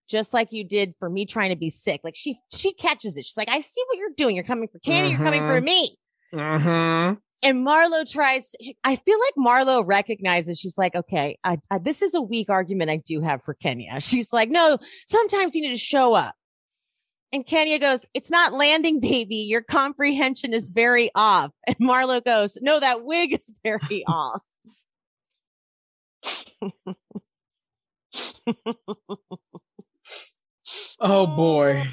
just 0.08 0.32
like 0.32 0.52
you 0.54 0.64
did 0.64 0.94
for 1.00 1.10
me 1.10 1.26
trying 1.26 1.50
to 1.50 1.56
be 1.56 1.70
sick. 1.70 2.02
Like 2.04 2.16
she 2.16 2.38
she 2.52 2.72
catches 2.74 3.18
it. 3.18 3.26
She's 3.26 3.38
like, 3.38 3.50
I 3.50 3.62
see 3.62 3.82
what 3.88 3.98
you're 3.98 4.12
doing. 4.16 4.36
You're 4.36 4.44
coming 4.44 4.68
for 4.68 4.78
Kandi, 4.80 5.10
you're 5.10 5.18
coming 5.18 5.42
for 5.42 5.60
Mhm. 5.60 5.64
me. 5.64 5.98
Mm-hmm. 6.36 7.20
And 7.44 7.66
Marlo 7.66 8.10
tries. 8.10 8.56
I 8.84 8.96
feel 8.96 9.20
like 9.20 9.34
Marlo 9.38 9.84
recognizes. 9.86 10.60
She's 10.60 10.78
like, 10.78 10.96
okay, 10.96 11.38
I, 11.44 11.60
I, 11.70 11.78
this 11.78 12.02
is 12.02 12.14
a 12.14 12.22
weak 12.22 12.50
argument 12.50 12.90
I 12.90 12.98
do 12.98 13.22
have 13.22 13.44
for 13.44 13.54
Kenya. 13.54 14.00
She's 14.02 14.34
like, 14.34 14.50
no, 14.50 14.80
sometimes 15.08 15.56
you 15.56 15.62
need 15.62 15.74
to 15.74 15.78
show 15.78 16.14
up. 16.14 16.34
And 17.34 17.46
Kenya 17.46 17.78
goes, 17.78 18.06
it's 18.14 18.32
not 18.32 18.54
landing, 18.54 19.00
baby. 19.00 19.36
Your 19.36 19.62
comprehension 19.62 20.54
is 20.54 20.70
very 20.70 21.12
off. 21.14 21.52
And 21.68 21.78
Marlo 21.78 22.24
goes, 22.24 22.58
no, 22.62 22.80
that 22.80 23.04
wig 23.04 23.34
is 23.34 23.60
very 23.64 24.04
off. 24.08 24.42
Oh 31.00 31.28
boy. 31.28 31.84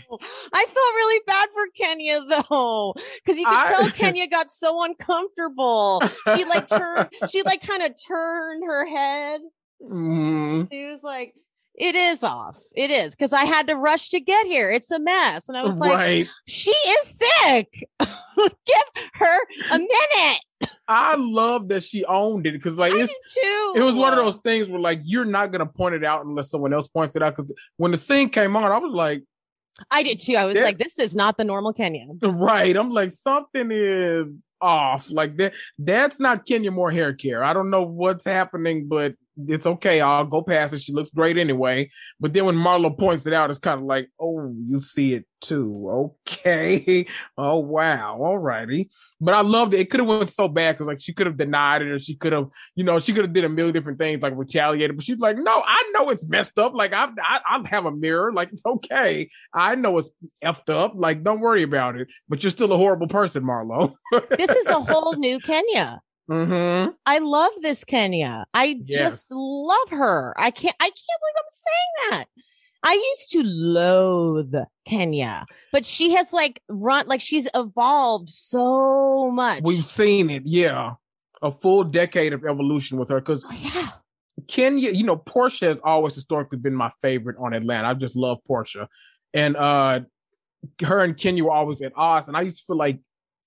I 0.52 0.64
felt 0.64 0.74
really 0.76 1.22
bad 1.26 1.48
for 1.52 1.66
Kenya 1.74 2.20
though, 2.20 2.94
because 3.16 3.38
you 3.38 3.44
could 3.44 3.54
I- 3.54 3.72
tell 3.72 3.90
Kenya 3.90 4.26
got 4.26 4.50
so 4.50 4.82
uncomfortable. 4.84 6.02
She 6.36 6.44
like 6.44 6.68
turned, 6.68 7.08
she 7.30 7.42
like 7.42 7.62
kind 7.66 7.82
of 7.82 7.92
turned 8.06 8.64
her 8.64 8.86
head. 8.86 9.40
Mhm. 9.82 10.68
She 10.72 10.86
was 10.86 11.02
like, 11.02 11.34
"It 11.74 11.94
is 11.94 12.22
off. 12.22 12.58
It 12.74 12.90
is," 12.90 13.14
because 13.14 13.34
I 13.34 13.44
had 13.44 13.66
to 13.66 13.74
rush 13.76 14.08
to 14.10 14.20
get 14.20 14.46
here. 14.46 14.70
It's 14.70 14.90
a 14.90 14.98
mess, 14.98 15.48
and 15.48 15.58
I 15.58 15.64
was 15.64 15.76
like, 15.78 15.92
right. 15.94 16.26
"She 16.46 16.70
is 16.70 17.18
sick. 17.18 17.86
Give 18.00 19.02
her 19.14 19.38
a 19.72 19.78
minute." 19.78 20.40
I 20.86 21.14
love 21.16 21.68
that 21.68 21.82
she 21.82 22.04
owned 22.04 22.46
it 22.46 22.52
because 22.52 22.76
like 22.76 22.92
it's 22.94 23.12
it 23.74 23.82
was 23.82 23.94
one 23.94 24.12
of 24.12 24.18
those 24.24 24.38
things 24.38 24.68
where 24.68 24.80
like 24.80 25.00
you're 25.04 25.24
not 25.24 25.50
gonna 25.52 25.66
point 25.66 25.94
it 25.94 26.04
out 26.04 26.24
unless 26.26 26.50
someone 26.50 26.72
else 26.74 26.88
points 26.88 27.16
it 27.16 27.22
out. 27.22 27.36
Because 27.36 27.52
when 27.76 27.90
the 27.90 27.96
scene 27.98 28.28
came 28.28 28.56
on, 28.56 28.64
I 28.70 28.78
was 28.78 28.92
like, 28.92 29.22
I 29.90 30.02
did 30.02 30.18
too. 30.20 30.36
I 30.36 30.44
was 30.44 30.54
There- 30.54 30.64
like, 30.64 30.78
"This 30.78 30.98
is 30.98 31.16
not 31.16 31.36
the 31.36 31.44
normal 31.44 31.72
Kenya." 31.72 32.06
right. 32.22 32.76
I'm 32.76 32.90
like, 32.90 33.12
something 33.12 33.68
is 33.72 34.46
off. 34.60 35.10
Like 35.10 35.36
that 35.38 35.54
that's 35.78 36.20
not 36.20 36.46
Kenya 36.46 36.70
Moore 36.70 36.90
hair 36.90 37.12
care. 37.14 37.42
I 37.42 37.52
don't 37.52 37.70
know 37.70 37.82
what's 37.82 38.24
happening, 38.24 38.86
but 38.88 39.14
it's 39.36 39.66
okay. 39.66 40.00
I'll 40.00 40.24
go 40.24 40.42
past 40.42 40.74
it. 40.74 40.80
She 40.80 40.92
looks 40.92 41.10
great 41.10 41.38
anyway. 41.38 41.90
But 42.20 42.32
then 42.32 42.44
when 42.44 42.56
Marlo 42.56 42.96
points 42.96 43.26
it 43.26 43.32
out, 43.32 43.50
it's 43.50 43.58
kind 43.58 43.80
of 43.80 43.86
like, 43.86 44.08
oh, 44.20 44.52
you 44.56 44.80
see 44.80 45.14
it 45.14 45.26
too. 45.40 46.12
Okay. 46.26 47.06
oh 47.38 47.58
wow. 47.58 48.18
All 48.20 48.38
righty. 48.38 48.90
But 49.20 49.34
I 49.34 49.42
loved 49.42 49.74
it. 49.74 49.80
It 49.80 49.90
could 49.90 50.00
have 50.00 50.08
went 50.08 50.30
so 50.30 50.48
bad 50.48 50.72
because 50.72 50.86
like 50.86 51.00
she 51.00 51.12
could 51.12 51.26
have 51.26 51.36
denied 51.36 51.82
it 51.82 51.88
or 51.88 51.98
she 51.98 52.16
could 52.16 52.32
have, 52.32 52.48
you 52.74 52.84
know, 52.84 52.98
she 52.98 53.12
could 53.12 53.24
have 53.24 53.32
did 53.32 53.44
a 53.44 53.48
million 53.48 53.74
different 53.74 53.98
things 53.98 54.22
like 54.22 54.36
retaliated. 54.36 54.96
But 54.96 55.04
she's 55.04 55.18
like, 55.18 55.36
no, 55.36 55.62
I 55.64 55.90
know 55.94 56.10
it's 56.10 56.26
messed 56.28 56.58
up. 56.58 56.74
Like 56.74 56.92
I, 56.92 57.08
I, 57.22 57.40
I 57.46 57.68
have 57.68 57.86
a 57.86 57.92
mirror. 57.92 58.32
Like 58.32 58.50
it's 58.52 58.64
okay. 58.64 59.28
I 59.52 59.74
know 59.74 59.98
it's 59.98 60.10
effed 60.42 60.72
up. 60.72 60.92
Like 60.94 61.22
don't 61.22 61.40
worry 61.40 61.62
about 61.62 61.96
it. 61.96 62.08
But 62.28 62.42
you're 62.42 62.50
still 62.50 62.72
a 62.72 62.76
horrible 62.76 63.08
person, 63.08 63.44
Marlo. 63.44 63.94
This 64.36 64.50
is 64.50 64.66
a 64.66 64.80
whole 64.80 65.14
new 65.16 65.38
Kenya. 65.40 66.00
Mm-hmm. 66.30 66.92
I 67.06 67.18
love 67.18 67.52
this 67.60 67.84
Kenya. 67.84 68.46
I 68.54 68.80
Yes. 68.86 68.98
just 68.98 69.26
love 69.30 69.90
her. 69.90 70.34
I 70.38 70.50
can't 70.50 70.74
I 70.80 70.84
can't 70.86 70.96
believe 71.20 71.34
I'm 71.36 71.44
saying 71.50 72.10
that. 72.10 72.24
I 72.86 72.92
used 72.92 73.32
to 73.32 73.42
loathe 73.44 74.54
Kenya, 74.86 75.46
but 75.72 75.84
she 75.84 76.12
has 76.14 76.32
like 76.32 76.60
run 76.68 77.06
like 77.06 77.20
she's 77.20 77.48
evolved 77.54 78.28
so 78.30 79.30
much. 79.30 79.60
We've 79.62 79.84
seen 79.84 80.30
it. 80.30 80.42
Yeah. 80.46 80.94
A 81.42 81.50
full 81.52 81.84
decade 81.84 82.32
of 82.32 82.44
evolution 82.44 82.98
with 82.98 83.10
her 83.10 83.20
because 83.20 83.44
Oh, 83.48 83.52
yeah. 83.52 83.88
Kenya, 84.48 84.90
you 84.90 85.04
know, 85.04 85.16
Porsha 85.16 85.66
has 85.68 85.80
always 85.84 86.14
historically 86.14 86.58
been 86.58 86.74
my 86.74 86.90
favorite 87.00 87.36
on 87.38 87.52
Atlanta. 87.54 87.88
I 87.88 87.94
just 87.94 88.16
love 88.16 88.38
Porsha. 88.48 88.88
And 89.32 89.56
uh 89.56 90.00
her 90.82 91.00
and 91.00 91.16
Kenya 91.16 91.44
were 91.44 91.50
always 91.52 91.82
at 91.82 91.92
odds. 91.96 92.28
And 92.28 92.36
I 92.36 92.40
used 92.42 92.58
to 92.58 92.64
feel 92.66 92.76
like 92.76 93.00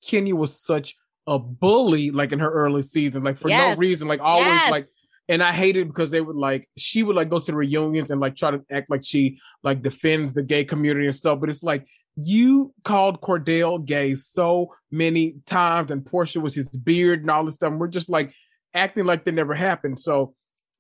Kenya 0.06 0.36
was 0.36 0.60
such 0.60 0.96
a 1.28 1.38
bully, 1.38 2.10
like 2.12 2.32
in 2.32 2.40
her 2.40 2.50
early 2.52 2.82
seasons, 2.82 3.24
like 3.26 3.38
for 3.38 3.50
Yes. 3.50 3.76
no 3.76 3.80
reason, 3.80 4.08
like 4.08 4.22
always 4.22 4.48
Yes. 4.48 4.72
like 4.72 4.86
and 5.30 5.44
I 5.44 5.52
hated 5.52 5.82
it 5.82 5.86
because 5.88 6.10
they 6.10 6.22
would 6.22 6.38
like 6.38 6.70
she 6.78 7.04
would 7.04 7.16
like 7.18 7.30
go 7.30 7.38
to 7.40 7.46
the 7.52 7.56
reunions 7.56 8.12
and 8.12 8.22
like 8.22 8.36
try 8.36 8.50
to 8.52 8.62
act 8.72 8.90
like 8.90 9.04
she 9.04 9.40
like 9.62 9.82
defends 9.84 10.34
the 10.34 10.42
gay 10.42 10.64
community 10.64 11.06
and 11.06 11.16
stuff. 11.16 11.40
But 11.42 11.50
it's 11.50 11.64
like 11.64 11.86
you 12.16 12.74
called 12.84 13.20
Kordell 13.22 13.84
gay 13.86 14.16
so 14.16 14.74
many 14.90 15.36
times, 15.46 15.92
and 15.92 16.02
Porsha 16.04 16.42
was 16.42 16.56
his 16.56 16.70
beard 16.70 17.22
and 17.22 17.30
all 17.30 17.44
this 17.44 17.56
stuff. 17.56 17.72
And 17.72 17.80
we're 17.80 17.90
just 17.90 18.10
like 18.10 18.34
acting 18.74 19.06
like 19.06 19.26
that 19.26 19.34
never 19.34 19.54
happened. 19.54 20.00
So 20.00 20.34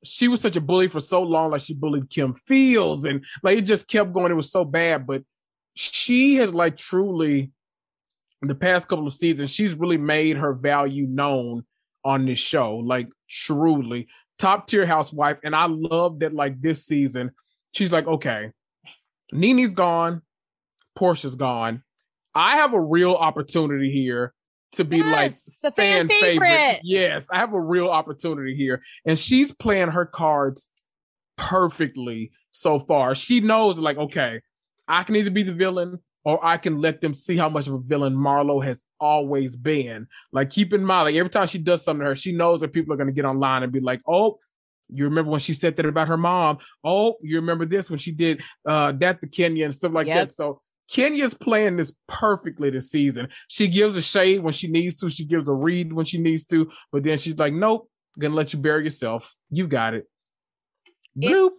she 0.05 0.27
was 0.29 0.39
such 0.39 0.55
a 0.55 0.61
bully 0.61 0.87
for 0.87 1.01
so 1.01 1.21
long, 1.23 1.51
like 1.51 1.61
she 1.61 1.73
bullied 1.73 2.09
Kim 2.09 2.33
Fields, 2.45 3.03
and 3.03 3.25
like 3.43 3.57
it 3.57 3.63
just 3.63 3.89
kept 3.89 4.13
going. 4.13 4.31
It 4.31 4.35
was 4.35 4.51
so 4.51 4.63
bad, 4.63 5.05
but 5.05 5.23
she 5.75 6.35
has 6.35 6.53
like 6.53 6.77
truly 6.77 7.51
the 8.41 8.55
past 8.55 8.87
couple 8.87 9.07
of 9.07 9.13
seasons, 9.13 9.51
she's 9.51 9.75
really 9.75 9.97
made 9.97 10.37
her 10.37 10.53
value 10.53 11.07
known 11.07 11.63
on 12.05 12.25
this 12.25 12.39
show, 12.39 12.75
like 12.77 13.07
truly 13.29 14.07
top 14.37 14.67
tier 14.67 14.85
housewife. 14.85 15.37
And 15.43 15.55
I 15.55 15.65
love 15.67 16.19
that, 16.19 16.33
like 16.33 16.61
this 16.61 16.85
season, 16.85 17.31
she's 17.73 17.91
like, 17.91 18.07
okay, 18.07 18.51
NeNe's 19.31 19.73
gone, 19.73 20.21
Porsha's 20.97 21.35
gone. 21.35 21.83
I 22.35 22.57
have 22.57 22.73
a 22.73 22.81
real 22.81 23.13
opportunity 23.13 23.91
here 23.91 24.33
to 24.73 24.83
be 24.83 25.01
like 25.01 25.31
Yes, 25.31 25.57
the 25.63 25.71
fan 25.71 26.07
fan 26.07 26.19
favorite. 26.21 26.47
favorite. 26.47 26.79
Yes, 26.83 27.27
I 27.31 27.39
have 27.39 27.53
a 27.53 27.59
real 27.59 27.87
opportunity 27.87 28.55
here. 28.55 28.83
And 29.05 29.17
she's 29.17 29.51
playing 29.53 29.87
her 29.89 30.05
cards 30.05 30.67
perfectly 31.37 32.31
so 32.51 32.79
far. 32.79 33.15
She 33.15 33.39
knows, 33.39 33.79
like, 33.79 33.97
okay, 33.97 34.41
I 34.87 35.03
can 35.03 35.15
either 35.15 35.31
be 35.31 35.43
the 35.43 35.53
villain 35.53 35.99
or 36.27 36.45
I 36.45 36.57
can 36.57 36.81
let 36.81 36.99
them 36.99 37.13
see 37.13 37.37
how 37.37 37.47
much 37.47 37.67
of 37.67 37.73
a 37.73 37.79
villain 37.79 38.13
Marlo 38.13 38.61
has 38.61 38.83
always 38.99 39.55
been. 39.55 40.07
Like, 40.33 40.49
keep 40.49 40.73
in 40.73 40.83
mind, 40.83 41.05
like, 41.05 41.15
every 41.15 41.29
time 41.29 41.47
she 41.47 41.57
does 41.57 41.85
something 41.85 42.03
to 42.03 42.09
her, 42.09 42.15
she 42.17 42.33
knows 42.33 42.59
that 42.59 42.73
people 42.73 42.93
are 42.93 42.97
going 42.97 43.07
to 43.07 43.13
get 43.13 43.23
online 43.23 43.63
and 43.63 43.71
be 43.71 43.79
like, 43.79 44.01
oh, 44.05 44.37
you 44.89 45.05
remember 45.05 45.31
when 45.31 45.39
she 45.39 45.53
said 45.53 45.77
that 45.77 45.85
about 45.85 46.09
her 46.09 46.17
mom? 46.17 46.57
Oh, 46.83 47.15
you 47.21 47.37
remember 47.37 47.65
this 47.65 47.89
when 47.89 47.97
she 47.97 48.11
did 48.11 48.43
uh, 48.65 48.91
that 48.97 49.21
to 49.21 49.27
Kenya 49.27 49.63
and 49.63 49.73
stuff 49.73 49.93
like 49.93 50.07
Yep. 50.07 50.15
that. 50.15 50.33
So 50.33 50.59
Kenya's 50.91 51.33
playing 51.33 51.77
this 51.77 51.93
perfectly 52.09 52.71
this 52.71 52.91
season. 52.91 53.29
She 53.47 53.69
gives 53.69 53.95
a 53.95 54.01
shade 54.01 54.41
when 54.41 54.51
she 54.51 54.67
needs 54.67 54.99
to. 54.99 55.09
She 55.09 55.23
gives 55.23 55.47
a 55.47 55.53
read 55.53 55.93
when 55.93 56.03
she 56.03 56.17
needs 56.17 56.43
to. 56.47 56.69
But 56.91 57.03
then 57.03 57.17
she's 57.19 57.39
like, 57.39 57.53
nope, 57.53 57.89
gonna 58.19 58.35
let 58.35 58.51
you 58.51 58.59
bury 58.59 58.83
yourself. 58.83 59.33
You 59.49 59.65
got 59.65 59.93
it. 59.93 60.03
Bloop. 61.17 61.51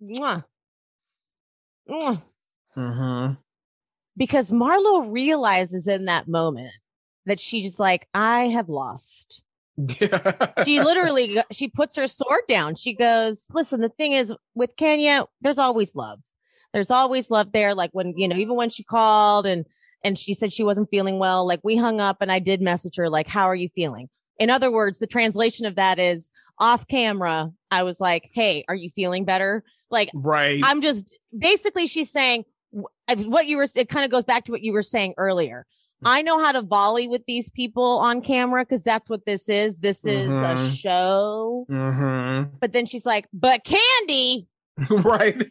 It's 0.00 0.20
Mwah. 0.20 0.44
Mwah. 1.90 2.22
Mm-hmm. 2.76 3.34
because 4.16 4.50
Marlo 4.50 5.10
realizes 5.10 5.88
in 5.88 6.04
that 6.06 6.28
moment 6.28 6.72
that 7.24 7.40
she's 7.40 7.80
like, 7.80 8.06
I 8.14 8.48
have 8.48 8.68
lost. 8.68 9.42
She 10.64 10.80
literally 10.80 11.38
she 11.52 11.68
puts 11.68 11.96
her 11.96 12.06
sword 12.06 12.42
down. 12.48 12.74
She 12.76 12.94
goes, 12.94 13.46
"Listen, 13.52 13.80
the 13.82 13.90
thing 13.90 14.12
is 14.12 14.34
with 14.54 14.74
Kenya, 14.76 15.24
there's 15.42 15.58
always 15.58 15.94
love. 15.94 16.18
There's 16.72 16.90
always 16.90 17.30
love 17.30 17.52
there 17.52 17.74
like 17.74 17.90
when, 17.92 18.14
you 18.16 18.26
know, 18.26 18.36
even 18.36 18.56
when 18.56 18.70
she 18.70 18.82
called 18.82 19.44
and 19.46 19.66
and 20.02 20.18
she 20.18 20.32
said 20.34 20.52
she 20.52 20.62
wasn't 20.64 20.88
feeling 20.90 21.18
well, 21.18 21.46
like 21.46 21.60
we 21.62 21.76
hung 21.76 22.00
up 22.00 22.18
and 22.20 22.32
I 22.32 22.38
did 22.38 22.60
message 22.62 22.96
her 22.96 23.10
like, 23.10 23.26
"How 23.26 23.44
are 23.44 23.54
you 23.54 23.68
feeling?" 23.74 24.08
In 24.38 24.48
other 24.50 24.70
words, 24.70 24.98
the 24.98 25.06
translation 25.06 25.66
of 25.66 25.76
that 25.76 25.98
is 25.98 26.30
off 26.58 26.86
camera, 26.88 27.50
I 27.70 27.82
was 27.82 28.00
like, 28.00 28.30
"Hey, 28.32 28.64
are 28.68 28.74
you 28.74 28.88
feeling 28.90 29.24
better?" 29.26 29.62
Like 29.90 30.10
right. 30.14 30.62
I'm 30.64 30.80
just 30.80 31.16
basically 31.38 31.86
she's 31.86 32.10
saying 32.10 32.44
"W- 32.44 32.55
what 32.70 33.46
you 33.46 33.56
were 33.56 33.66
it 33.74 33.88
kind 33.88 34.04
of 34.04 34.10
goes 34.10 34.24
back 34.24 34.44
to 34.46 34.52
what 34.52 34.62
you 34.62 34.72
were 34.72 34.82
saying 34.82 35.14
earlier. 35.16 35.66
Mm. 36.04 36.10
I 36.10 36.22
know 36.22 36.38
how 36.38 36.52
to 36.52 36.62
volley 36.62 37.08
with 37.08 37.22
these 37.26 37.50
people 37.50 37.98
on 37.98 38.20
camera 38.20 38.64
because 38.64 38.82
that's 38.82 39.08
what 39.08 39.24
this 39.24 39.48
is. 39.48 39.78
This 39.78 40.04
is 40.04 40.28
a 40.28 40.54
Mhm. 40.54 40.76
show. 40.76 41.66
Mm-hmm. 41.70 42.56
But 42.60 42.72
then 42.72 42.84
she's 42.86 43.06
like, 43.06 43.26
but 43.32 43.64
Kandi, 43.64 44.46
right. 44.90 45.42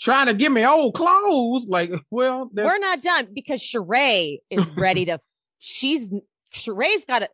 Trying 0.00 0.26
to 0.28 0.34
give 0.34 0.52
me 0.52 0.64
old 0.64 0.94
clothes. 0.94 1.66
Like, 1.68 1.90
well, 2.10 2.50
that's, 2.54 2.66
we're 2.66 2.78
not 2.78 3.02
done 3.02 3.28
because 3.34 3.60
Sheree 3.60 4.38
is 4.50 4.68
ready 4.70 5.04
to. 5.06 5.20
She's 5.58 6.10
Sheree's 6.54 7.04
got 7.04 7.22
a 7.24 7.28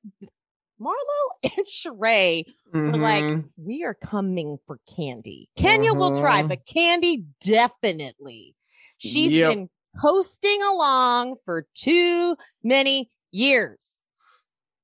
Marlo 0.80 0.94
and 1.42 1.66
Sheree 1.66 2.44
were 2.72 2.96
like, 2.96 3.24
Mhm. 3.24 3.44
we 3.56 3.84
are 3.84 3.94
coming 3.94 4.58
for 4.66 4.78
Kandi. 4.88 5.48
Kenya 5.56 5.94
will 5.94 6.14
try, 6.20 6.42
Mhm. 6.42 6.48
but 6.48 6.66
Kandi 6.66 7.24
definitely. 7.40 8.54
She's 8.98 9.32
Yep. 9.32 9.52
been 9.54 9.70
coasting 10.00 10.60
along 10.62 11.36
for 11.44 11.66
too 11.74 12.36
many 12.62 13.10
years. 13.30 14.00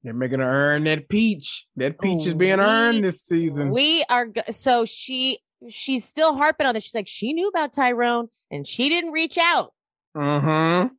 they're 0.02 0.14
making 0.14 0.38
her 0.40 0.46
earn 0.50 0.84
that 0.84 1.10
peach. 1.10 1.66
That 1.76 2.00
peach 2.00 2.26
is 2.26 2.34
being 2.34 2.58
earned 2.58 3.04
this 3.04 3.20
season. 3.20 3.70
We 3.70 4.02
are 4.08 4.24
go- 4.26 4.40
so 4.50 4.86
she 4.86 5.40
she's 5.68 6.06
still 6.06 6.34
harping 6.36 6.66
on 6.66 6.72
this. 6.72 6.84
She's 6.84 6.94
like, 6.94 7.06
she 7.06 7.34
knew 7.34 7.48
about 7.48 7.74
Tyrone 7.74 8.28
and 8.50 8.66
she 8.66 8.88
didn't 8.88 9.10
reach 9.12 9.36
out. 9.36 9.74
Mm-hmm. 10.16 10.94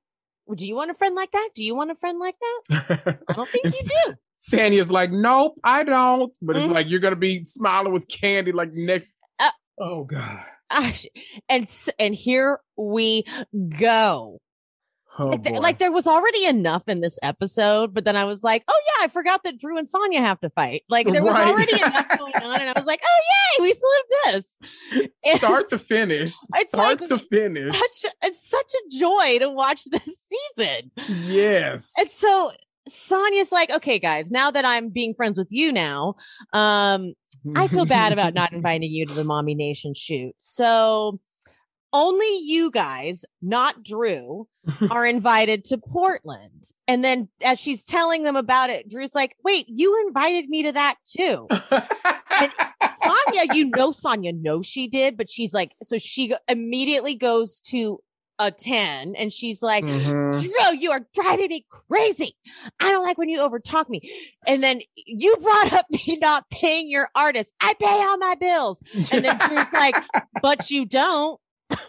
Do 0.54 0.68
you 0.68 0.76
want 0.76 0.92
a 0.92 0.94
friend 0.94 1.16
like 1.16 1.32
that? 1.32 1.50
Do 1.56 1.64
you 1.64 1.74
want 1.74 1.90
a 1.90 1.96
friend 1.96 2.20
like 2.20 2.36
that? 2.70 3.18
I 3.30 3.34
don't 3.34 3.50
think 3.50 3.66
you 3.66 3.72
do. 4.06 4.14
Sanya's 4.42 4.90
like, 4.92 5.12
nope, 5.12 5.54
I 5.64 5.84
don't. 5.84 6.34
But 6.42 6.56
it's 6.58 6.66
Mhm. 6.66 6.74
like 6.74 6.88
you're 6.90 7.00
gonna 7.00 7.16
be 7.16 7.44
smiling 7.46 7.94
with 7.94 8.08
Kandi 8.08 8.54
like 8.54 8.74
next. 8.74 9.14
Uh, 9.40 9.52
oh 9.80 10.04
God. 10.04 10.44
And 11.50 11.70
and 12.00 12.16
here 12.16 12.60
we 12.78 13.24
go. 13.80 14.40
Oh, 15.20 15.26
Like, 15.28 15.44
th- 15.44 15.60
like 15.60 15.78
there 15.80 15.92
was 15.92 16.08
already 16.08 16.46
enough 16.46 16.84
in 16.88 17.02
this 17.02 17.20
episode, 17.22 17.94
but 17.94 18.06
then 18.06 18.16
I 18.16 18.24
was 18.24 18.44
like, 18.44 18.64
oh 18.70 18.82
yeah, 18.88 19.04
I 19.06 19.10
forgot 19.10 19.44
that 19.44 19.60
Drew 19.60 19.78
and 19.78 19.86
Sanya 19.86 20.20
have 20.20 20.40
to 20.40 20.50
fight. 20.52 20.84
Like 20.88 21.06
there 21.12 21.22
was 21.22 21.34
Right. 21.34 21.48
already 21.50 21.76
enough 21.76 22.08
going 22.18 22.34
on, 22.34 22.62
and 22.62 22.70
I 22.70 22.74
was 22.74 22.86
like, 22.86 23.02
oh 23.06 23.22
yay, 23.60 23.64
we 23.64 23.74
still 23.74 23.90
have 23.98 24.34
this. 24.34 24.60
And 25.26 25.38
start 25.40 25.70
to 25.72 25.78
finish. 25.78 26.32
It's 26.56 26.70
Start 26.72 27.02
like- 27.02 27.10
to 27.10 27.18
finish. 27.18 27.78
such 27.78 28.12
it's 28.24 28.50
such 28.50 28.72
a 28.74 28.98
joy 28.98 29.40
to 29.40 29.50
watch 29.50 29.84
this 29.92 30.26
season. 30.56 30.92
Yes. 31.28 31.92
And 32.00 32.10
so 32.10 32.52
Sanya's 32.90 33.52
like, 33.52 33.72
okay, 33.72 34.00
guys, 34.00 34.32
now 34.32 34.52
that 34.52 34.66
I'm 34.66 34.90
being 34.90 35.14
friends 35.14 35.38
with 35.38 35.52
you 35.52 35.72
now, 35.72 36.16
um, 36.54 37.14
I 37.56 37.68
feel 37.68 37.86
bad 37.86 38.12
about 38.12 38.34
not 38.34 38.54
inviting 38.54 38.92
you 38.92 39.06
to 39.06 39.14
the 39.14 39.24
Mommy 39.24 39.56
Nation 39.56 39.94
shoot. 39.94 40.34
So 40.40 41.20
only 41.94 42.40
you 42.40 42.72
guys, 42.72 43.26
not 43.42 43.84
Drew, 43.84 44.48
are 44.90 45.06
invited 45.06 45.66
to 45.66 45.78
Portland. 45.78 46.72
And 46.88 47.04
then 47.04 47.28
as 47.44 47.60
she's 47.60 47.86
telling 47.86 48.24
them 48.24 48.36
about 48.36 48.70
it, 48.70 48.90
Drew's 48.90 49.16
like, 49.16 49.36
wait, 49.44 49.66
you 49.68 50.04
invited 50.08 50.50
me 50.50 50.64
to 50.64 50.72
that 50.72 50.96
too. 51.06 51.48
Sanya, 51.52 53.54
you 53.54 53.70
know, 53.76 53.92
Sanya 53.92 54.40
knows 54.40 54.66
she 54.66 54.88
did, 54.88 55.18
but 55.18 55.30
she's 55.30 55.54
like, 55.54 55.74
so 55.84 55.98
she 55.98 56.34
immediately 56.48 57.14
goes 57.14 57.60
to 57.62 58.00
a 58.42 58.52
10 58.52 59.16
and 59.16 59.32
she's 59.32 59.62
like, 59.62 59.86
Mhm. 59.86 60.42
Drew, 60.42 60.78
you 60.80 60.92
are 60.92 61.06
driving 61.14 61.50
me 61.50 61.66
crazy. 61.70 62.36
I 62.80 62.92
don't 62.92 63.04
like 63.04 63.18
when 63.18 63.30
you 63.30 63.40
overtalk 63.40 63.90
me. 63.90 64.02
And 64.48 64.64
then 64.64 64.82
you 64.96 65.36
brought 65.38 65.74
up 65.74 65.86
me 65.92 66.18
not 66.22 66.50
paying 66.50 66.90
your 66.90 67.10
artist. 67.16 67.54
I 67.62 67.74
pay 67.76 67.86
all 67.88 68.18
my 68.18 68.36
bills. 68.40 68.82
And 69.12 69.24
then 69.26 69.38
Drew's 69.48 69.74
like, 69.74 69.96
but 70.42 70.72
you 70.72 70.86
don't. 70.86 71.40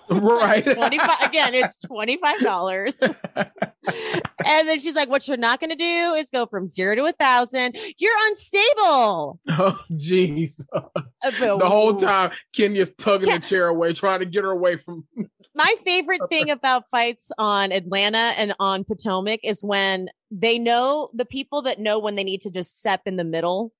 Right. 0.09 0.63
25 0.75 1.21
again, 1.23 1.55
it's 1.55 1.79
$25. 1.79 3.17
and 4.47 4.69
then 4.69 4.81
she's 4.81 4.95
like, 4.95 5.09
what 5.09 5.27
you're 5.27 5.37
not 5.37 5.61
going 5.61 5.71
to 5.71 5.77
do 5.77 6.15
is 6.15 6.31
go 6.31 6.47
from 6.47 6.67
zero 6.67 6.95
to 6.95 7.05
a 7.05 7.13
thousand. 7.13 7.77
You're 7.99 8.17
unstable. 8.29 9.41
oh, 9.49 9.85
jeez. 9.93 10.65
Uh, 10.73 10.81
The 11.31 11.69
whole 11.69 11.95
time, 11.95 12.33
Kenya's 12.53 12.93
tugging 12.99 13.31
the 13.31 13.39
chair 13.39 13.69
away, 13.69 13.93
trying 13.93 14.21
to 14.21 14.27
get 14.27 14.43
her 14.43 14.51
away 14.51 14.77
from. 14.77 15.05
my 15.55 15.77
favorite 15.85 16.21
thing 16.31 16.51
about 16.51 16.85
fights 16.91 17.31
on 17.39 17.71
Atlanta 17.71 18.33
and 18.37 18.55
on 18.59 18.83
Potomac 18.83 19.39
is 19.45 19.63
when 19.63 20.09
they 20.33 20.59
know 20.59 21.11
the 21.15 21.25
people 21.25 21.63
that 21.63 21.79
know 21.79 21.99
when 22.01 22.17
they 22.17 22.25
need 22.25 22.41
to 22.43 22.51
just 22.51 22.81
step 22.81 23.03
in 23.07 23.17
the 23.17 23.25
middle. 23.25 23.73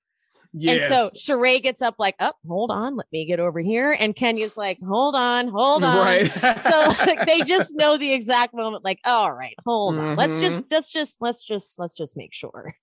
Yes. 0.55 0.83
And 0.83 0.93
so 0.93 1.11
Sheree 1.35 1.63
gets 1.63 1.81
up 1.81 1.97
like, 1.99 2.15
oh, 2.21 2.33
hold 2.47 2.71
on, 2.71 2.97
let 2.97 3.07
me 3.11 3.25
get 3.25 3.41
over 3.41 3.61
here. 3.61 3.97
And 3.99 4.15
Kenya's 4.15 4.57
like, 4.57 4.79
hold 4.83 5.15
on, 5.15 5.49
hold 5.49 5.83
on. 5.83 5.97
Right. 5.97 6.59
So 6.59 6.93
like, 7.07 7.27
they 7.27 7.41
just 7.41 7.75
know 7.75 7.97
the 7.97 8.13
exact 8.13 8.55
moment, 8.55 8.85
like, 8.85 9.01
all 9.05 9.33
right, 9.33 9.55
hold 9.65 9.97
on. 9.97 10.17
Let's 10.17 10.39
just 10.41 10.65
let's 10.71 10.93
just 10.93 11.23
let's 11.23 11.43
just 11.45 11.79
let's 11.79 11.95
just 11.95 12.17
make 12.17 12.35
sure. 12.35 12.75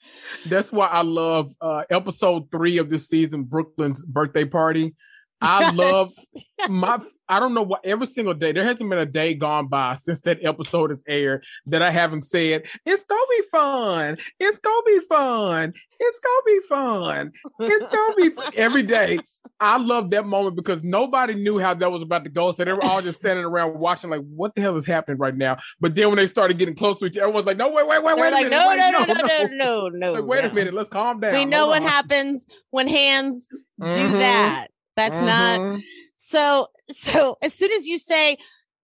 That's 0.48 0.72
why 0.72 0.88
I 0.88 1.02
love 1.04 1.54
uh 1.62 1.84
episode 1.90 2.52
three 2.52 2.78
of 2.78 2.90
this 2.90 3.08
season, 3.08 3.44
Brooklyn's 3.44 4.04
birthday 4.04 4.46
party. 4.46 4.96
I 5.42 5.72
love 5.74 6.10
my 6.68 7.00
I 7.30 7.40
don't 7.40 7.54
know 7.54 7.62
what 7.64 7.86
every 7.86 8.08
single 8.08 8.34
day 8.34 8.52
there 8.52 8.64
hasn't 8.66 8.90
been 8.90 9.00
a 9.00 9.06
day 9.06 9.34
gone 9.34 9.68
by 9.68 9.94
since 9.94 10.22
that 10.22 10.40
episode 10.44 10.90
has 10.90 11.04
aired 11.08 11.44
that 11.68 11.82
I 11.82 11.92
haven't 11.92 12.24
said 12.24 12.66
it's 12.86 13.04
gonna 13.06 13.22
be 13.30 13.42
fun. 13.52 14.18
It's 14.40 14.60
gonna 14.60 14.84
be 14.86 15.00
fun. 15.08 15.74
It's 16.02 16.20
gonna 16.20 16.42
be 16.46 16.60
fun. 16.68 17.32
It's 17.60 17.88
gonna 17.96 18.16
be 18.16 18.30
fun. 18.30 18.54
every 18.58 18.84
day. 18.84 19.20
I 19.62 19.78
love 19.78 20.10
that 20.12 20.26
moment 20.26 20.56
because 20.56 20.84
nobody 20.84 21.36
knew 21.36 21.60
how 21.60 21.74
that 21.74 21.92
was 21.92 22.02
about 22.02 22.24
to 22.24 22.30
go. 22.30 22.52
So 22.52 22.64
they 22.64 22.72
were 22.72 22.84
all 22.86 23.02
just 23.02 23.20
standing 23.20 23.44
around 23.44 23.78
watching, 23.78 24.10
like, 24.10 24.22
what 24.22 24.56
the 24.56 24.62
hell 24.62 24.78
is 24.78 24.86
happening 24.86 25.18
right 25.18 25.36
now? 25.36 25.58
But 25.82 25.96
then 25.96 26.08
when 26.08 26.16
they 26.16 26.28
started 26.28 26.58
getting 26.58 26.76
close 26.76 27.00
to 27.00 27.06
each 27.08 27.18
other, 27.18 27.24
everyone's 27.24 27.46
like, 27.46 27.58
no, 27.58 27.70
wait, 27.70 27.86
wait, 27.86 28.02
wait, 28.02 28.16
They're 28.16 28.24
wait 28.26 28.32
like, 28.32 28.46
a 28.46 28.50
minute. 28.50 28.58
no, 28.58 28.70
wait, 28.70 28.78
no, 28.78 28.92
no, 28.92 29.06
no, 29.06 29.48
no, 29.48 29.88
no, 29.90 29.90
no, 29.90 30.14
Like, 30.14 30.24
wait 30.26 30.44
no. 30.46 30.50
a 30.50 30.54
minute, 30.54 30.74
let's 30.74 30.88
calm 30.88 31.20
down. 31.20 31.34
We 31.34 31.44
know 31.44 31.58
Hold 31.66 31.70
what 31.72 31.82
on. 31.84 31.88
happens 31.90 32.46
when 32.70 32.88
hands 32.88 33.50
do 33.50 33.86
Mhm. 33.86 34.12
that. 34.14 34.68
That's 34.96 35.22
not 35.22 35.60
Mhm. 35.60 35.84
So, 36.16 36.68
so 36.90 37.38
as 37.42 37.54
soon 37.54 37.72
as 37.72 37.88
you 37.88 37.98
say 37.98 38.38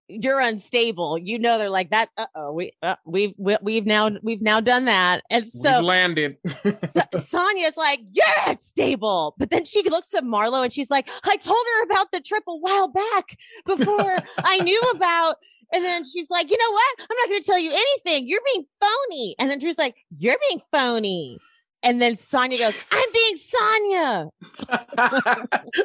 you're 0.07 0.39
unstable, 0.39 1.17
you 1.17 1.39
know 1.39 1.57
they're 1.57 1.69
like 1.69 1.89
that. 1.89 2.09
Uh 2.15 2.27
oh, 2.35 2.51
we 2.51 2.71
uh, 2.83 2.95
we've 3.05 3.33
we, 3.37 3.57
we've 3.61 3.85
now 3.87 4.11
we've 4.21 4.41
now 4.41 4.59
done 4.59 4.85
that, 4.85 5.23
and 5.31 5.41
We've 5.43 5.49
so 5.49 5.81
landed. 5.81 6.37
Sa- 6.45 7.09
Sanya's 7.15 7.75
like 7.75 8.01
you're 8.13 8.25
unstable, 8.45 9.33
but 9.39 9.49
then 9.49 9.65
she 9.65 9.81
looks 9.89 10.13
at 10.13 10.23
Marlo 10.23 10.63
and 10.63 10.71
she's 10.71 10.91
like, 10.91 11.09
I 11.23 11.37
told 11.37 11.57
her 11.65 11.83
about 11.85 12.11
the 12.11 12.21
trip 12.21 12.43
a 12.47 12.55
while 12.55 12.87
back 12.87 13.35
before 13.65 14.19
I 14.37 14.59
knew 14.59 14.79
about, 14.93 15.37
and 15.73 15.83
then 15.83 16.05
she's 16.05 16.29
like, 16.29 16.51
you 16.51 16.57
know 16.57 16.71
what? 16.71 16.95
I'm 16.99 17.17
not 17.23 17.29
going 17.29 17.41
to 17.41 17.45
tell 17.47 17.59
you 17.59 17.71
anything. 17.71 18.27
You're 18.27 18.41
being 18.53 18.65
phony, 18.79 19.35
and 19.39 19.49
then 19.49 19.57
Drew's 19.57 19.79
like, 19.79 19.95
you're 20.15 20.37
being 20.49 20.61
phony. 20.71 21.39
And 21.85 22.01
then 22.01 22.15
Sanya 22.15 22.57
goes, 22.57 22.73
I'm 22.91 23.09
being 23.13 23.35
Sanya. 23.37 24.29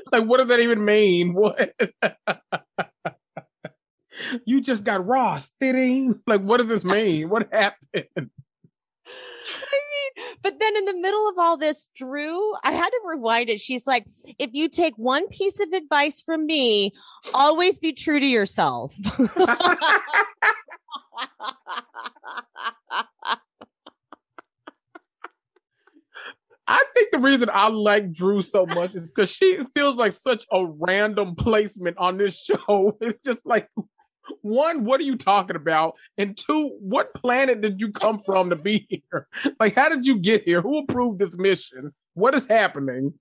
like, 0.12 0.24
what 0.24 0.38
does 0.38 0.48
that 0.48 0.61
even 0.61 0.82
mean? 0.82 1.34
What? 1.34 1.74
you 4.46 4.62
just 4.62 4.84
got 4.84 5.07
Ross, 5.07 5.53
didn't? 5.61 6.22
Like, 6.26 6.40
what 6.40 6.57
does 6.57 6.68
this 6.68 6.86
mean? 6.86 7.28
What 7.28 7.53
happened? 7.53 8.30
But 10.42 10.59
then 10.59 10.76
in 10.76 10.86
the 10.86 10.94
middle 10.94 11.28
of 11.28 11.38
all 11.38 11.59
this, 11.59 11.90
Drew, 11.94 12.55
I 12.64 12.72
had 12.72 12.88
to 12.88 13.01
rewind 13.05 13.51
it. 13.51 13.61
She's 13.61 13.86
like, 13.86 14.07
if 14.38 14.55
you 14.55 14.70
take 14.70 14.94
one 14.96 15.28
piece 15.28 15.61
of 15.61 15.70
advice 15.72 16.22
from 16.22 16.46
me, 16.46 16.94
always 17.34 17.78
be 17.78 17.92
true 17.92 18.18
to 18.18 18.26
yourself. 18.26 18.96
I 26.70 26.84
think 26.94 27.10
the 27.10 27.18
reason 27.18 27.50
I 27.52 27.66
like 27.68 28.12
Drew 28.12 28.42
so 28.42 28.64
much 28.64 28.94
is 28.94 29.10
because 29.10 29.28
she 29.28 29.58
feels 29.74 29.96
like 29.96 30.12
such 30.12 30.46
a 30.52 30.64
random 30.64 31.34
placement 31.34 31.98
on 31.98 32.16
this 32.16 32.44
show. 32.44 32.96
It's 33.00 33.18
just 33.18 33.44
like, 33.44 33.68
one, 34.42 34.84
what 34.84 35.00
are 35.00 35.04
you 35.04 35.16
talking 35.16 35.56
about? 35.56 35.96
And 36.16 36.38
two, 36.38 36.68
what 36.80 37.12
planet 37.12 37.60
did 37.60 37.80
you 37.80 37.90
come 37.90 38.20
from 38.20 38.50
to 38.50 38.56
be 38.56 38.86
here? 38.88 39.26
Like, 39.58 39.74
how 39.74 39.88
did 39.88 40.06
you 40.06 40.18
get 40.18 40.44
here? 40.44 40.62
Who 40.62 40.78
approved 40.78 41.18
this 41.18 41.36
mission? 41.36 41.92
What 42.14 42.34
is 42.34 42.46
happening? 42.46 43.14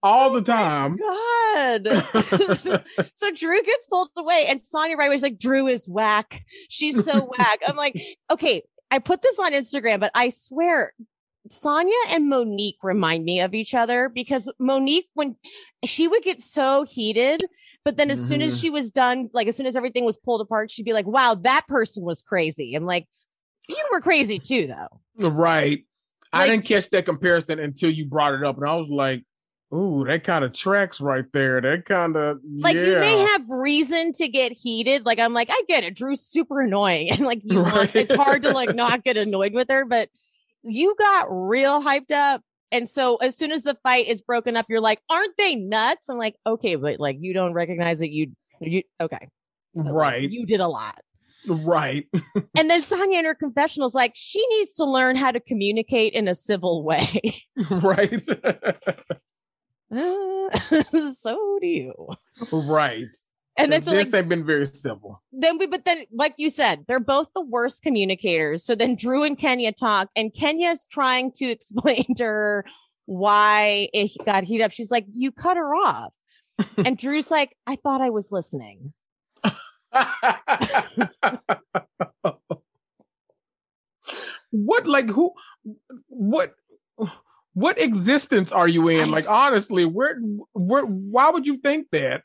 All 0.00 0.30
the 0.30 0.38
oh 0.38 0.42
time. 0.42 0.96
God. 0.96 1.88
so 3.14 3.30
Drew 3.34 3.62
gets 3.64 3.86
pulled 3.88 4.10
away, 4.16 4.46
and 4.48 4.62
Sanya 4.62 4.96
right 4.96 5.06
away 5.06 5.16
is 5.16 5.22
like, 5.22 5.40
Drew 5.40 5.66
is 5.66 5.88
whack. 5.88 6.44
She's 6.68 7.04
so 7.04 7.28
whack. 7.36 7.58
I'm 7.66 7.76
like, 7.76 8.00
okay, 8.30 8.62
I 8.92 9.00
put 9.00 9.22
this 9.22 9.38
on 9.40 9.52
Instagram, 9.52 9.98
but 9.98 10.12
I 10.14 10.28
swear 10.28 10.92
Sanya 11.50 11.92
and 12.08 12.28
Monique 12.28 12.78
remind 12.82 13.24
me 13.24 13.40
of 13.40 13.54
each 13.54 13.74
other 13.74 14.08
because 14.08 14.50
Monique, 14.58 15.08
when 15.14 15.36
she 15.84 16.08
would 16.08 16.22
get 16.22 16.40
so 16.40 16.84
heated, 16.84 17.44
but 17.84 17.96
then 17.96 18.10
as 18.10 18.26
soon 18.26 18.42
as 18.42 18.56
Mhm. 18.56 18.60
she 18.60 18.70
was 18.70 18.90
done, 18.90 19.30
like 19.32 19.48
as 19.48 19.56
soon 19.56 19.66
as 19.66 19.76
everything 19.76 20.04
was 20.04 20.18
pulled 20.18 20.40
apart, 20.40 20.70
she'd 20.70 20.84
be 20.84 20.92
like, 20.92 21.06
wow, 21.06 21.34
that 21.42 21.66
person 21.68 22.04
was 22.04 22.22
crazy. 22.22 22.74
I'm 22.74 22.84
like, 22.86 23.06
you 23.68 23.76
were 23.90 24.00
crazy 24.00 24.38
too, 24.38 24.66
though. 24.66 25.28
Right. 25.28 25.84
I 26.32 26.46
didn't 26.48 26.66
catch 26.66 26.90
that 26.90 27.06
comparison 27.06 27.58
until 27.58 27.90
you 27.90 28.04
brought 28.06 28.34
it 28.34 28.44
up, 28.44 28.56
and 28.58 28.68
I 28.68 28.74
was 28.76 28.88
like, 28.90 29.24
Ooh, 29.74 30.02
that 30.06 30.24
kind 30.24 30.46
of 30.46 30.54
tracks 30.54 30.98
right 30.98 31.26
there. 31.34 31.60
That 31.60 31.84
kind 31.84 32.16
of 32.16 32.38
like 32.58 32.74
yeah. 32.74 32.84
you 32.86 32.98
may 33.00 33.18
have 33.18 33.42
reason 33.50 34.12
to 34.14 34.26
get 34.26 34.50
heated. 34.50 35.04
Like 35.04 35.18
I'm 35.18 35.34
like, 35.34 35.48
I 35.50 35.62
get 35.68 35.84
it. 35.84 35.94
Drew's 35.94 36.22
super 36.22 36.60
annoying, 36.62 37.10
and 37.12 37.20
like 37.20 37.42
want, 37.44 37.74
Right. 37.74 37.96
it's 37.96 38.14
hard 38.14 38.44
to 38.44 38.52
like 38.52 38.74
not 38.74 39.04
get 39.04 39.18
annoyed 39.18 39.52
with 39.52 39.68
her. 39.70 39.84
But 39.84 40.08
you 40.62 40.94
got 40.98 41.26
real 41.30 41.82
hyped 41.82 42.12
up, 42.12 42.42
and 42.70 42.88
so 42.88 43.16
as 43.16 43.36
soon 43.36 43.52
as 43.52 43.62
the 43.62 43.76
fight 43.82 44.06
is 44.06 44.20
broken 44.22 44.56
up, 44.56 44.66
you're 44.68 44.80
like, 44.80 45.00
aren't 45.10 45.36
they 45.38 45.54
nuts? 45.56 46.08
I'm 46.08 46.18
like, 46.18 46.36
okay, 46.46 46.74
but 46.74 47.00
like 47.00 47.16
you 47.20 47.32
don't 47.32 47.52
recognize 47.54 47.98
that 48.00 48.10
you 48.10 48.32
you 48.60 48.82
okay, 49.00 49.28
but, 49.74 49.86
like, 49.86 49.94
right, 49.94 50.30
you 50.30 50.44
did 50.46 50.60
a 50.60 50.68
lot. 50.68 51.00
right. 51.46 52.06
And 52.58 52.68
then 52.68 52.82
Sanya 52.82 53.20
in 53.20 53.24
her 53.24 53.34
confessional 53.34 53.86
is 53.86 53.94
like, 53.94 54.12
she 54.16 54.44
needs 54.58 54.74
to 54.76 54.84
learn 54.84 55.14
how 55.14 55.30
to 55.30 55.38
communicate 55.38 56.12
in 56.12 56.26
a 56.26 56.34
civil 56.34 56.82
way. 56.82 57.44
right, 57.70 58.20
so 61.12 61.58
do 61.60 61.66
you. 61.66 61.94
right. 62.52 63.14
And 63.58 63.72
then 63.72 63.82
so 63.82 63.90
like 63.90 64.04
this 64.04 64.14
ain't 64.14 64.28
been 64.28 64.46
very 64.46 64.66
civil. 64.66 65.20
then 65.32 65.58
we 65.58 65.66
but 65.66 65.84
then 65.84 66.04
like 66.12 66.34
you 66.38 66.48
said 66.48 66.84
they're 66.86 67.00
both 67.00 67.28
the 67.34 67.42
worst 67.42 67.82
communicators 67.82 68.64
so 68.64 68.74
then 68.76 68.94
drew 68.94 69.24
and 69.24 69.36
kenya 69.36 69.72
talk 69.72 70.08
and 70.16 70.32
kenya's 70.32 70.86
trying 70.86 71.32
to 71.32 71.46
explain 71.50 72.04
to 72.14 72.24
her 72.24 72.64
why 73.06 73.88
it 73.92 74.12
got 74.24 74.44
heated 74.44 74.64
up 74.64 74.70
she's 74.70 74.90
like 74.92 75.04
you 75.12 75.32
cut 75.32 75.56
her 75.56 75.74
off 75.74 76.12
and 76.86 76.96
drew's 76.96 77.30
like 77.32 77.56
i 77.66 77.74
thought 77.76 78.00
i 78.00 78.10
was 78.10 78.30
listening 78.30 78.92
what 84.50 84.86
like 84.86 85.10
who 85.10 85.32
what 86.06 86.54
what 87.54 87.80
existence 87.82 88.52
are 88.52 88.68
you 88.68 88.86
in? 88.88 89.10
Like 89.10 89.28
honestly, 89.28 89.84
where 89.84 90.20
where 90.52 90.84
why 90.84 91.30
would 91.30 91.44
you 91.46 91.56
think 91.56 91.88
that? 91.90 92.22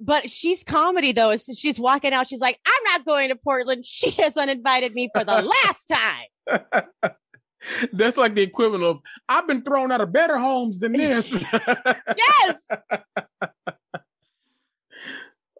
But 0.00 0.30
she's 0.30 0.64
comedy 0.64 1.12
though 1.12 1.36
so 1.36 1.52
she's 1.52 1.78
walking 1.78 2.12
out 2.12 2.26
she's 2.26 2.40
like 2.40 2.58
i'm 2.66 2.84
not 2.92 3.04
going 3.04 3.28
to 3.28 3.36
portland 3.36 3.84
she 3.86 4.10
has 4.12 4.36
uninvited 4.36 4.94
me 4.94 5.08
for 5.14 5.24
the 5.24 5.42
last 5.66 5.92
time 6.48 6.60
That's 7.92 8.16
like 8.16 8.34
the 8.34 8.40
equivalent 8.40 8.84
of 8.84 9.00
I've 9.28 9.46
been 9.46 9.62
thrown 9.62 9.92
out 9.92 10.00
of 10.00 10.10
better 10.14 10.38
homes 10.38 10.80
than 10.80 10.92
this. 10.92 11.30
yes 11.30 12.56
oh, 12.70 12.98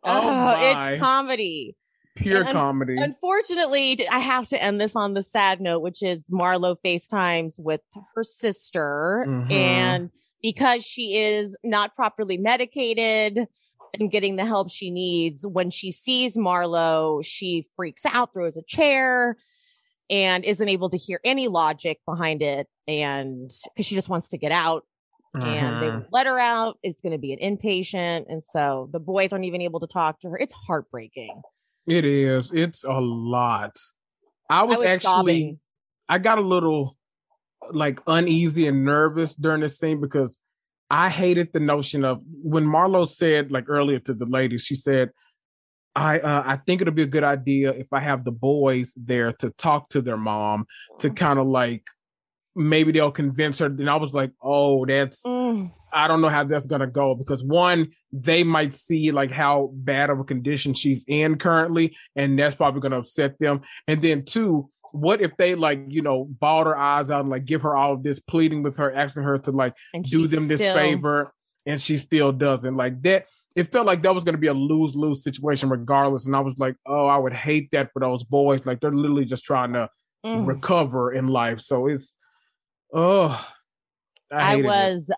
Oh, 0.05 0.22
my. 0.22 0.88
it's 0.91 1.01
comedy 1.03 1.76
pure 2.16 2.41
and- 2.41 2.49
comedy. 2.49 2.97
Unfortunately, 2.99 3.99
I 4.11 4.18
have 4.18 4.47
to 4.49 4.62
end 4.62 4.80
this 4.80 4.97
on 4.97 5.14
the 5.14 5.22
sad 5.22 5.61
note, 5.61 5.80
which 5.80 6.03
is 6.03 6.24
Marlo 6.30 6.76
FaceTimes 6.84 7.61
with 7.61 7.80
her 8.14 8.24
sister. 8.24 9.26
Mhm. 9.28 9.53
And 9.53 10.11
because 10.43 10.84
she 10.84 11.16
is 11.16 11.57
not 11.64 11.95
properly 11.95 12.36
medicated 12.38 13.47
and 13.99 14.11
getting 14.11 14.36
the 14.36 14.45
help 14.45 14.70
she 14.70 14.91
needs, 14.91 15.47
when 15.47 15.70
she 15.70 15.91
sees 15.91 16.36
Marlo, 16.36 17.24
she 17.24 17.66
freaks 17.74 18.05
out, 18.07 18.32
throws 18.32 18.57
a 18.57 18.62
chair, 18.62 19.36
and 20.09 20.45
isn't 20.45 20.68
able 20.68 20.91
to 20.91 20.97
hear 20.97 21.20
any 21.24 21.49
logic 21.49 21.99
behind 22.07 22.43
it. 22.43 22.66
And 22.86 23.51
because 23.64 23.86
she 23.86 23.95
just 23.95 24.09
wants 24.09 24.28
to 24.30 24.38
get 24.38 24.53
out 24.53 24.84
and 25.34 25.80
they 25.80 25.86
Mhm. 25.86 25.93
won't 25.93 26.12
let 26.12 26.26
her 26.26 26.41
out. 26.41 26.78
It's 26.82 27.01
going 27.01 27.12
to 27.12 27.18
be 27.18 27.32
an 27.32 27.38
inpatient. 27.38 28.24
And 28.28 28.43
so 28.43 28.88
the 28.93 28.99
boys 28.99 29.32
aren't 29.32 29.45
even 29.45 29.61
able 29.61 29.78
to 29.80 29.86
talk 29.86 30.18
to 30.20 30.28
her. 30.30 30.36
It's 30.36 30.55
heartbreaking. 30.55 31.41
It 31.86 32.05
is. 32.05 32.51
It's 32.53 32.82
a 32.82 33.01
lot. 33.01 33.76
I 34.49 34.64
was, 34.64 34.78
I 34.78 34.80
was 34.80 34.88
actually 34.88 35.09
sobbing. 35.09 35.61
I 36.09 36.18
got 36.18 36.38
a 36.38 36.43
little 36.43 36.97
like 37.72 38.01
uneasy 38.09 38.66
and 38.66 38.84
nervous 38.84 39.36
during 39.36 39.61
this 39.61 39.78
scene 39.78 40.01
because 40.01 40.38
I 40.91 41.09
hated 41.09 41.53
the 41.53 41.61
notion 41.61 42.05
of 42.05 42.20
when 42.26 42.64
Marlo 42.64 43.09
said 43.09 43.53
like 43.53 43.68
earlier 43.68 44.01
to 44.01 44.14
the 44.14 44.26
ladies, 44.26 44.62
she 44.62 44.74
said, 44.74 45.11
I 45.95 46.18
uh, 46.18 46.43
I 46.47 46.57
think 46.57 46.80
it'll 46.80 46.95
be 46.95 47.03
a 47.03 47.07
good 47.07 47.24
idea 47.24 47.70
if 47.70 47.93
I 47.93 48.01
have 48.01 48.24
the 48.24 48.32
boys 48.32 48.93
there 48.97 49.32
to 49.34 49.51
talk 49.51 49.88
to 49.91 50.01
their 50.01 50.16
mom 50.16 50.66
to 50.99 51.11
kind 51.11 51.38
of 51.38 51.47
like 51.47 51.84
maybe 52.57 52.93
they'll 52.93 53.11
convince 53.11 53.59
her. 53.59 53.66
And 53.66 53.88
I 53.88 53.97
was 53.97 54.12
like, 54.12 54.32
oh, 54.43 54.84
that's 54.84 55.22
Mm. 55.22 55.70
I 55.93 56.07
don't 56.07 56.20
know 56.20 56.28
how 56.28 56.45
that's 56.45 56.66
gonna 56.66 56.86
go 56.86 57.14
because 57.14 57.43
one, 57.43 57.91
they 58.12 58.45
might 58.45 58.74
see 58.74 59.11
like 59.11 59.30
how 59.30 59.70
bad 59.74 60.11
of 60.11 60.20
a 60.20 60.24
condition 60.24 60.74
she's 60.74 61.05
in 61.09 61.38
currently, 61.38 61.97
and 62.14 62.38
that's 62.38 62.57
probably 62.57 62.80
gonna 62.80 62.99
upset 62.99 63.38
them. 63.38 63.62
And 63.88 64.03
then 64.03 64.24
two, 64.24 64.70
what 64.93 65.20
if 65.20 65.36
they 65.36 65.55
like, 65.55 65.84
you 65.88 66.03
know, 66.03 66.24
bawled 66.24 66.66
her 66.66 66.76
eyes 66.76 67.11
out 67.11 67.20
and 67.20 67.30
like 67.30 67.45
give 67.45 67.62
her 67.62 67.76
all 67.76 67.93
of 67.93 68.03
this, 68.03 68.20
pleading 68.20 68.62
with 68.62 68.76
her, 68.78 68.93
asking 68.93 69.22
her 69.24 69.38
to 69.38 69.51
like 69.53 69.76
And 69.95 70.05
do 70.05 70.26
them 70.26 70.49
this 70.49 70.61
still- 70.61 70.74
favor, 70.74 71.32
and 71.66 71.80
she 71.80 71.99
still 71.99 72.32
doesn't. 72.32 72.76
Like 72.76 73.03
that, 73.03 73.26
it 73.55 73.70
felt 73.70 73.86
like 73.86 74.03
that 74.03 74.14
was 74.14 74.24
gonna 74.24 74.38
be 74.38 74.47
a 74.49 74.55
lose-lose 74.55 75.22
situation 75.22 75.68
regardless. 75.68 76.26
And 76.26 76.34
I 76.34 76.41
was 76.41 76.59
like, 76.59 76.76
oh, 76.86 77.07
I 77.07 77.18
would 77.18 77.34
hate 77.34 77.70
that 77.72 77.93
for 77.93 78.01
those 78.01 78.24
boys. 78.24 78.66
Like 78.66 78.80
they're 78.80 78.91
literally 78.93 79.24
just 79.24 79.45
trying 79.45 79.72
to 79.74 79.88
Mm. 80.24 80.47
recover 80.47 81.11
in 81.12 81.28
life. 81.28 81.61
So 81.61 81.86
it's 81.86 82.18
oh 82.93 83.28
I, 84.30 84.36
I 84.36 84.45
hated 84.51 84.64
it. 84.64 84.68
was 84.68 85.11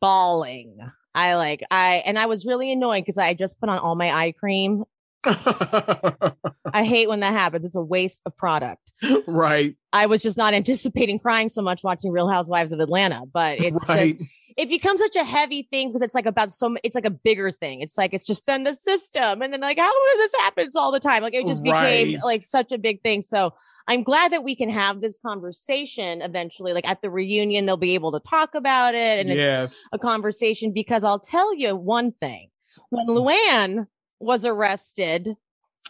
bawling. 0.00 0.78
I 1.14 1.34
like 1.34 1.62
I 1.70 2.02
and 2.06 2.16
I 2.18 2.26
was 2.26 2.46
really 2.46 2.70
annoyed 2.72 3.00
because 3.02 3.18
I 3.18 3.34
just 3.34 3.58
put 3.60 3.68
on 3.68 3.78
all 3.78 3.94
my 3.96 4.12
eye 4.12 4.32
cream. 4.32 4.84
I 5.26 6.84
hate 6.84 7.08
when 7.08 7.20
that 7.20 7.32
happens. 7.32 7.64
It's 7.66 7.76
a 7.76 7.82
waste 7.82 8.22
of 8.26 8.36
product. 8.36 8.92
right, 9.26 9.76
I 9.92 10.06
was 10.06 10.22
just 10.22 10.36
not 10.36 10.54
anticipating 10.54 11.18
crying 11.18 11.48
so 11.48 11.62
much 11.62 11.84
watching 11.84 12.12
Real 12.12 12.28
Housewives 12.28 12.72
of 12.72 12.80
Atlanta, 12.80 13.22
but 13.32 13.60
it's 13.60 13.88
right. 13.88 14.18
just 14.18 14.30
it 14.56 14.68
becomes 14.68 15.00
such 15.00 15.16
a 15.16 15.24
heavy 15.24 15.66
thing 15.70 15.88
because 15.88 16.02
it's 16.02 16.14
like 16.14 16.26
about 16.26 16.52
so 16.52 16.66
m- 16.66 16.76
it's 16.84 16.94
like 16.94 17.04
a 17.04 17.10
bigger 17.10 17.50
thing. 17.50 17.80
It's 17.80 17.98
like 17.98 18.14
it's 18.14 18.24
just 18.24 18.46
then 18.46 18.64
the 18.64 18.74
system, 18.74 19.42
and 19.42 19.52
then 19.52 19.60
like 19.60 19.78
how 19.78 19.92
does 20.10 20.18
this 20.18 20.40
happens 20.40 20.76
all 20.76 20.92
the 20.92 21.00
time? 21.00 21.22
Like 21.22 21.34
it 21.34 21.46
just 21.46 21.62
became 21.62 22.14
Right. 22.14 22.24
like 22.24 22.42
such 22.42 22.70
a 22.70 22.78
big 22.78 23.02
thing. 23.02 23.22
So 23.22 23.54
I'm 23.88 24.02
glad 24.02 24.32
that 24.32 24.44
we 24.44 24.54
can 24.54 24.70
have 24.70 25.00
this 25.00 25.18
conversation 25.18 26.22
eventually. 26.22 26.72
Like 26.72 26.88
at 26.88 27.02
the 27.02 27.10
reunion, 27.10 27.66
they'll 27.66 27.76
be 27.76 27.94
able 27.94 28.12
to 28.12 28.20
talk 28.20 28.54
about 28.54 28.94
it, 28.94 29.20
and 29.20 29.30
it's 29.30 29.82
a 29.92 29.98
conversation 29.98 30.72
because 30.72 31.04
I'll 31.04 31.20
tell 31.20 31.54
you 31.54 31.74
one 31.74 32.12
thing. 32.12 32.48
When 32.90 33.06
mm. 33.08 33.16
Luann 33.16 33.86
was 34.24 34.44
arrested, 34.44 35.36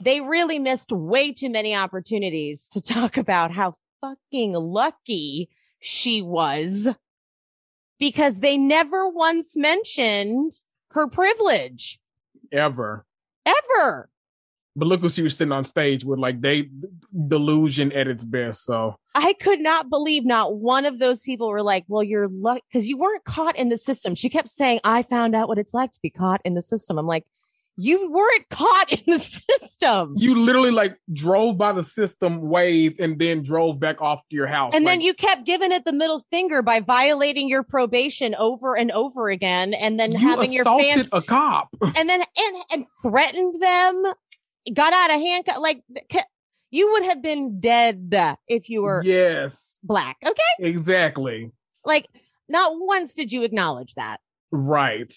they 0.00 0.20
really 0.20 0.58
missed 0.58 0.92
way 0.92 1.32
too 1.32 1.50
many 1.50 1.74
opportunities 1.74 2.68
to 2.68 2.82
talk 2.94 3.16
about 3.16 3.50
how 3.50 3.76
fucking 4.00 4.52
lucky 4.52 5.48
she 5.80 6.22
was 6.22 6.88
because 7.98 8.40
they 8.40 8.56
never 8.56 9.08
once 9.08 9.56
mentioned 9.56 10.52
her 10.90 11.06
privilege 11.06 12.00
ever. 12.52 13.04
ever. 13.46 14.08
But 14.76 14.88
look 14.88 15.02
who 15.02 15.08
she 15.08 15.22
was 15.22 15.36
sitting 15.36 15.52
on 15.52 15.64
stage 15.64 16.04
with, 16.04 16.18
like 16.18 16.40
they 16.40 16.68
delusion 17.28 17.92
at 17.92 18.08
its 18.08 18.24
best. 18.24 18.64
So 18.64 18.96
I 19.14 19.34
could 19.34 19.60
not 19.60 19.88
believe 19.88 20.24
not 20.24 20.56
one 20.56 20.84
of 20.84 20.98
those 20.98 21.22
people 21.22 21.48
were 21.48 21.62
like, 21.62 21.84
well, 21.86 22.02
you're 22.02 22.28
lucky 22.28 22.62
because 22.68 22.88
you 22.88 22.98
weren't 22.98 23.24
caught 23.24 23.56
in 23.56 23.68
the 23.68 23.78
system. 23.78 24.16
She 24.16 24.28
kept 24.28 24.48
saying, 24.48 24.80
I 24.82 25.02
found 25.02 25.36
out 25.36 25.46
what 25.46 25.58
it's 25.58 25.74
like 25.74 25.92
to 25.92 26.00
be 26.02 26.10
caught 26.10 26.40
in 26.44 26.54
the 26.54 26.62
system. 26.62 26.98
I'm 26.98 27.06
like, 27.06 27.24
you 27.76 28.10
weren't 28.10 28.48
caught 28.50 28.92
in 28.92 29.02
the 29.06 29.18
system. 29.60 30.14
you 30.16 30.34
literally 30.34 30.70
like 30.70 30.96
drove 31.12 31.58
by 31.58 31.72
the 31.72 31.82
system, 31.82 32.40
waved, 32.48 33.00
and 33.00 33.18
then 33.18 33.42
drove 33.42 33.80
back 33.80 34.00
off 34.00 34.20
to 34.30 34.36
your 34.36 34.46
house. 34.46 34.72
And 34.74 34.86
then 34.86 35.00
you 35.00 35.14
kept 35.14 35.44
giving 35.44 35.72
it 35.72 35.84
the 35.84 35.92
middle 35.92 36.20
finger 36.30 36.62
by 36.62 36.80
violating 36.80 37.48
your 37.48 37.62
probation 37.62 38.34
over 38.36 38.76
and 38.76 38.92
over 38.92 39.28
again, 39.28 39.74
and 39.74 39.98
then 39.98 40.12
you 40.12 40.18
having 40.18 40.52
your 40.52 40.62
assaulted 40.62 40.94
fans, 40.94 41.08
a 41.12 41.22
cop. 41.22 41.68
and 41.96 42.08
then 42.08 42.20
and 42.20 42.56
and 42.72 42.86
threatened 43.02 43.60
them, 43.60 44.04
got 44.72 44.92
out 44.92 45.14
of 45.14 45.20
hand. 45.20 45.44
Like 45.60 45.82
you 46.70 46.92
would 46.92 47.04
have 47.04 47.22
been 47.22 47.60
dead 47.60 48.12
if 48.48 48.68
you 48.68 48.82
were 48.82 49.02
yes, 49.04 49.78
black. 49.82 50.16
Okay, 50.24 50.42
exactly. 50.58 51.50
like 51.84 52.08
not 52.48 52.72
once 52.76 53.14
did 53.14 53.32
you 53.32 53.42
acknowledge 53.42 53.94
that. 53.94 54.20
Right. 54.52 55.12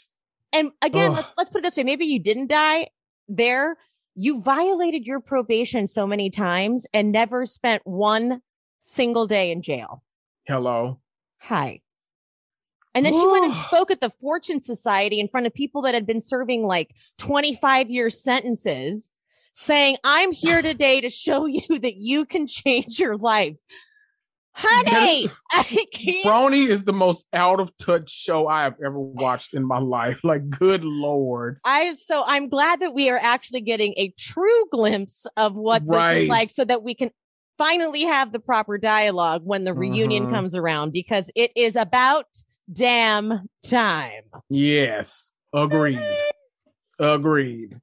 And 0.53 0.71
again, 0.81 1.11
Ugh. 1.11 1.17
let's 1.17 1.33
let's 1.37 1.49
put 1.49 1.59
it 1.59 1.63
this 1.63 1.77
way: 1.77 1.83
maybe 1.83 2.05
you 2.05 2.19
didn't 2.19 2.47
die 2.47 2.87
there. 3.27 3.77
You 4.15 4.41
violated 4.41 5.05
your 5.05 5.19
probation 5.19 5.85
so 5.85 6.07
many 6.07 6.29
times 6.29 6.87
and 6.93 7.11
never 7.11 7.45
spent 7.45 7.85
one 7.85 8.41
single 8.79 9.27
day 9.27 9.51
in 9.51 9.61
jail. 9.61 10.03
Hello. 10.47 10.99
Hi. 11.39 11.81
And 12.95 13.05
then 13.05 13.13
she 13.13 13.27
went 13.27 13.45
and 13.45 13.53
spoke 13.53 13.91
at 13.91 13.99
the 13.99 14.09
Fortune 14.09 14.59
Society 14.59 15.19
in 15.19 15.27
front 15.27 15.45
of 15.45 15.53
people 15.53 15.83
that 15.83 15.93
had 15.93 16.07
been 16.07 16.19
serving 16.19 16.65
like 16.65 16.95
25 17.19 17.91
year 17.91 18.09
sentences, 18.09 19.11
saying, 19.51 19.97
I'm 20.03 20.31
here 20.31 20.63
today 20.63 21.01
to 21.01 21.09
show 21.09 21.45
you 21.45 21.77
that 21.77 21.97
you 21.97 22.25
can 22.25 22.47
change 22.47 22.99
your 22.99 23.15
life. 23.15 23.55
Honey, 24.59 25.29
I 25.51 25.85
can't. 25.93 26.25
RHONY 26.25 26.67
is 26.67 26.83
the 26.83 26.93
most 26.93 27.27
out 27.31 27.59
of 27.59 27.75
touch 27.77 28.09
show 28.09 28.47
I 28.47 28.63
have 28.63 28.73
ever 28.83 28.99
watched 28.99 29.53
in 29.53 29.63
my 29.63 29.77
life. 29.79 30.23
Like, 30.23 30.49
good 30.49 30.83
lord. 30.83 31.59
I 31.63 31.93
so 31.93 32.23
I'm 32.25 32.49
glad 32.49 32.79
that 32.79 32.93
we 32.95 33.09
are 33.09 33.19
actually 33.21 33.61
getting 33.61 33.93
a 33.97 34.11
true 34.17 34.65
glimpse 34.71 35.27
of 35.37 35.53
what 35.55 35.87
this 35.87 36.23
is 36.23 36.29
like 36.29 36.49
so 36.49 36.65
that 36.65 36.81
we 36.81 36.95
can 36.95 37.11
finally 37.57 38.03
have 38.03 38.31
the 38.33 38.39
proper 38.39 38.77
dialogue 38.79 39.41
when 39.43 39.63
the 39.63 39.73
reunion 39.73 40.25
Mhm. 40.27 40.33
comes 40.33 40.55
around 40.55 40.91
because 40.91 41.31
it 41.35 41.51
is 41.55 41.75
about 41.75 42.25
damn 42.71 43.47
time. 43.63 44.23
Yes. 44.49 45.31
Agreed. 45.53 46.01
Agreed. 46.99 47.79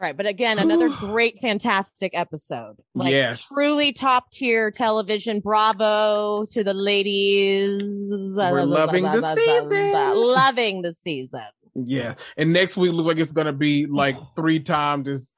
Right. 0.00 0.16
But 0.16 0.26
again, 0.26 0.60
another 0.60 0.88
great, 0.90 1.40
fantastic 1.40 2.12
episode. 2.14 2.76
Like 2.94 3.10
Yes. 3.10 3.48
truly 3.48 3.92
top 3.92 4.30
tier 4.30 4.70
television. 4.70 5.40
Bravo 5.40 6.44
to 6.50 6.62
the 6.62 6.72
ladies. 6.74 8.12
We're 8.36 8.64
loving 8.64 9.02
the 9.04 9.34
season. 9.34 9.92
Loving 10.16 10.82
the 10.82 10.94
season. 11.04 11.40
Yeah. 11.74 12.14
And 12.36 12.52
next 12.52 12.76
week 12.76 12.92
looks 12.92 13.08
like 13.08 13.18
it's 13.18 13.32
gonna 13.32 13.52
be 13.52 13.86
like 13.86 14.16
three 14.36 14.60
times 14.60 15.08
as 15.08 15.32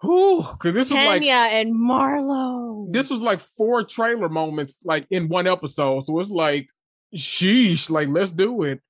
who 0.00 0.42
because 0.42 0.74
this 0.74 0.90
was 0.90 0.98
like 1.06 1.22
Kenya 1.22 1.48
and 1.58 1.74
Marlo. 1.74 2.92
this 2.92 3.08
was 3.08 3.20
like 3.20 3.40
four 3.40 3.84
trailer 3.84 4.28
moments 4.28 4.76
like 4.84 5.06
in 5.10 5.28
one 5.28 5.46
episode. 5.46 6.04
So 6.04 6.20
it's 6.20 6.28
like 6.28 6.68
sheesh, 7.16 7.88
like 7.88 8.08
let's 8.08 8.30
do 8.30 8.64
it. 8.64 8.80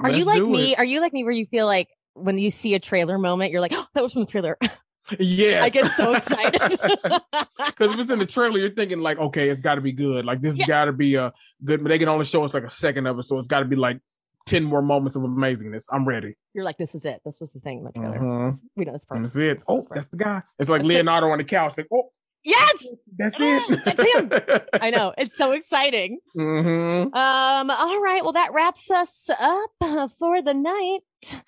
Are 0.00 0.10
you 0.10 0.24
Let's 0.24 0.38
like 0.40 0.48
me? 0.48 0.72
it. 0.72 0.78
Are 0.78 0.84
you 0.84 1.00
like 1.00 1.12
me 1.12 1.24
where 1.24 1.32
you 1.32 1.46
feel 1.46 1.66
like 1.66 1.88
when 2.14 2.38
you 2.38 2.50
see 2.50 2.74
a 2.74 2.78
trailer 2.80 3.18
moment, 3.18 3.52
you're 3.52 3.60
like, 3.60 3.72
oh, 3.74 3.86
that 3.94 4.02
was 4.02 4.12
from 4.12 4.22
the 4.24 4.30
trailer. 4.30 4.56
Yes. 5.18 5.62
I 5.64 5.68
get 5.68 5.86
so 5.92 6.14
excited. 6.14 6.78
Because 7.64 7.94
if 7.94 8.00
it's 8.00 8.10
in 8.10 8.18
the 8.18 8.26
trailer, 8.26 8.58
you're 8.58 8.74
thinking 8.74 9.00
like, 9.00 9.18
okay, 9.18 9.48
it's 9.48 9.60
got 9.60 9.76
to 9.76 9.80
be 9.80 9.92
good. 9.92 10.24
Like 10.24 10.40
this 10.40 10.56
Yeah. 10.56 10.62
has 10.64 10.68
got 10.68 10.84
to 10.86 10.92
be 10.92 11.14
a 11.14 11.32
good. 11.64 11.82
But 11.82 11.88
they 11.90 11.98
can 11.98 12.08
only 12.08 12.24
show 12.24 12.44
us 12.44 12.54
like 12.54 12.64
a 12.64 12.70
second 12.70 13.06
of 13.06 13.18
it, 13.18 13.22
so 13.24 13.38
it's 13.38 13.46
got 13.48 13.60
to 13.60 13.64
be 13.64 13.76
like 13.76 14.00
ten 14.46 14.62
more 14.64 14.82
moments 14.82 15.16
of 15.16 15.22
amazingness. 15.22 15.84
I'm 15.92 16.06
ready. 16.06 16.34
you're 16.54 16.64
like, 16.64 16.76
this 16.76 16.94
is 16.94 17.04
it. 17.04 17.20
This 17.24 17.40
was 17.40 17.52
the 17.52 17.60
thing 17.60 17.78
in 17.78 17.84
the 17.84 17.92
trailer. 17.92 18.18
Mhm. 18.18 18.54
We 18.76 18.84
know 18.84 18.94
it's 18.94 19.04
first. 19.04 19.22
that's 19.22 19.36
it. 19.36 19.58
This 19.58 19.66
Oh, 19.68 19.84
that's 19.92 20.08
the 20.08 20.16
guy. 20.16 20.42
It's 20.58 20.68
like 20.68 20.80
That's 20.82 20.90
it. 20.90 20.94
Leonardo 20.94 21.28
on 21.30 21.38
the 21.38 21.44
couch. 21.44 21.74
Like, 21.78 21.86
oh, 21.92 22.10
Yes, 22.44 22.94
that's 23.16 23.36
it. 23.38 23.80
that's 23.84 24.14
him. 24.16 24.60
I 24.80 24.90
know. 24.90 25.14
It's 25.18 25.36
so 25.36 25.52
exciting. 25.52 26.18
hmm 26.34 26.40
Um, 26.42 27.10
all 27.14 28.00
right. 28.02 28.20
Well, 28.22 28.32
that 28.32 28.50
wraps 28.52 28.90
us 28.90 29.30
up 29.40 29.70
uh, 29.80 30.08
for 30.08 30.42
the 30.42 30.54
night. 30.54 31.40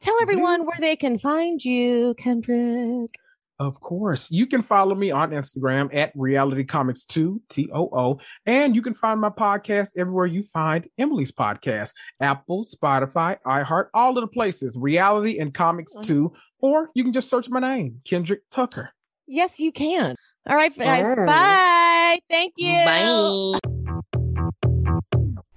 Tell 0.00 0.16
everyone 0.22 0.64
where 0.66 0.78
they 0.80 0.96
can 0.96 1.18
find 1.18 1.62
you, 1.64 2.14
Kendrick. 2.18 3.14
Of 3.60 3.80
course. 3.80 4.30
You 4.30 4.46
can 4.46 4.62
follow 4.62 4.94
me 4.94 5.10
on 5.10 5.30
Instagram 5.30 5.92
at 5.92 6.12
Reality 6.14 6.62
Comics 6.62 7.04
Too, 7.04 7.42
T 7.48 7.68
O 7.74 7.88
O. 7.92 8.20
And 8.46 8.76
you 8.76 8.82
can 8.82 8.94
find 8.94 9.20
my 9.20 9.30
podcast 9.30 9.88
everywhere 9.96 10.26
you 10.26 10.44
find 10.44 10.86
Emily's 10.96 11.32
podcast 11.32 11.92
Apple, 12.20 12.64
Spotify, 12.66 13.36
iHeart, 13.44 13.86
all 13.94 14.16
of 14.16 14.22
the 14.22 14.28
places, 14.28 14.76
Reality 14.80 15.38
and 15.40 15.52
Comics 15.52 15.96
Mhm. 15.96 16.02
Too. 16.06 16.32
Or 16.60 16.90
you 16.94 17.02
can 17.02 17.12
just 17.12 17.28
search 17.28 17.50
my 17.50 17.58
name, 17.58 18.00
Kendrick 18.04 18.42
Tucker. 18.50 18.90
Yes, 19.26 19.58
you 19.58 19.72
can. 19.72 20.14
All 20.48 20.56
right, 20.56 20.74
guys. 20.76 21.04
All 21.04 21.16
right. 21.16 21.26
Bye. 21.26 22.18
Thank 22.30 22.54
you. 22.58 22.72
Bye. 22.84 23.68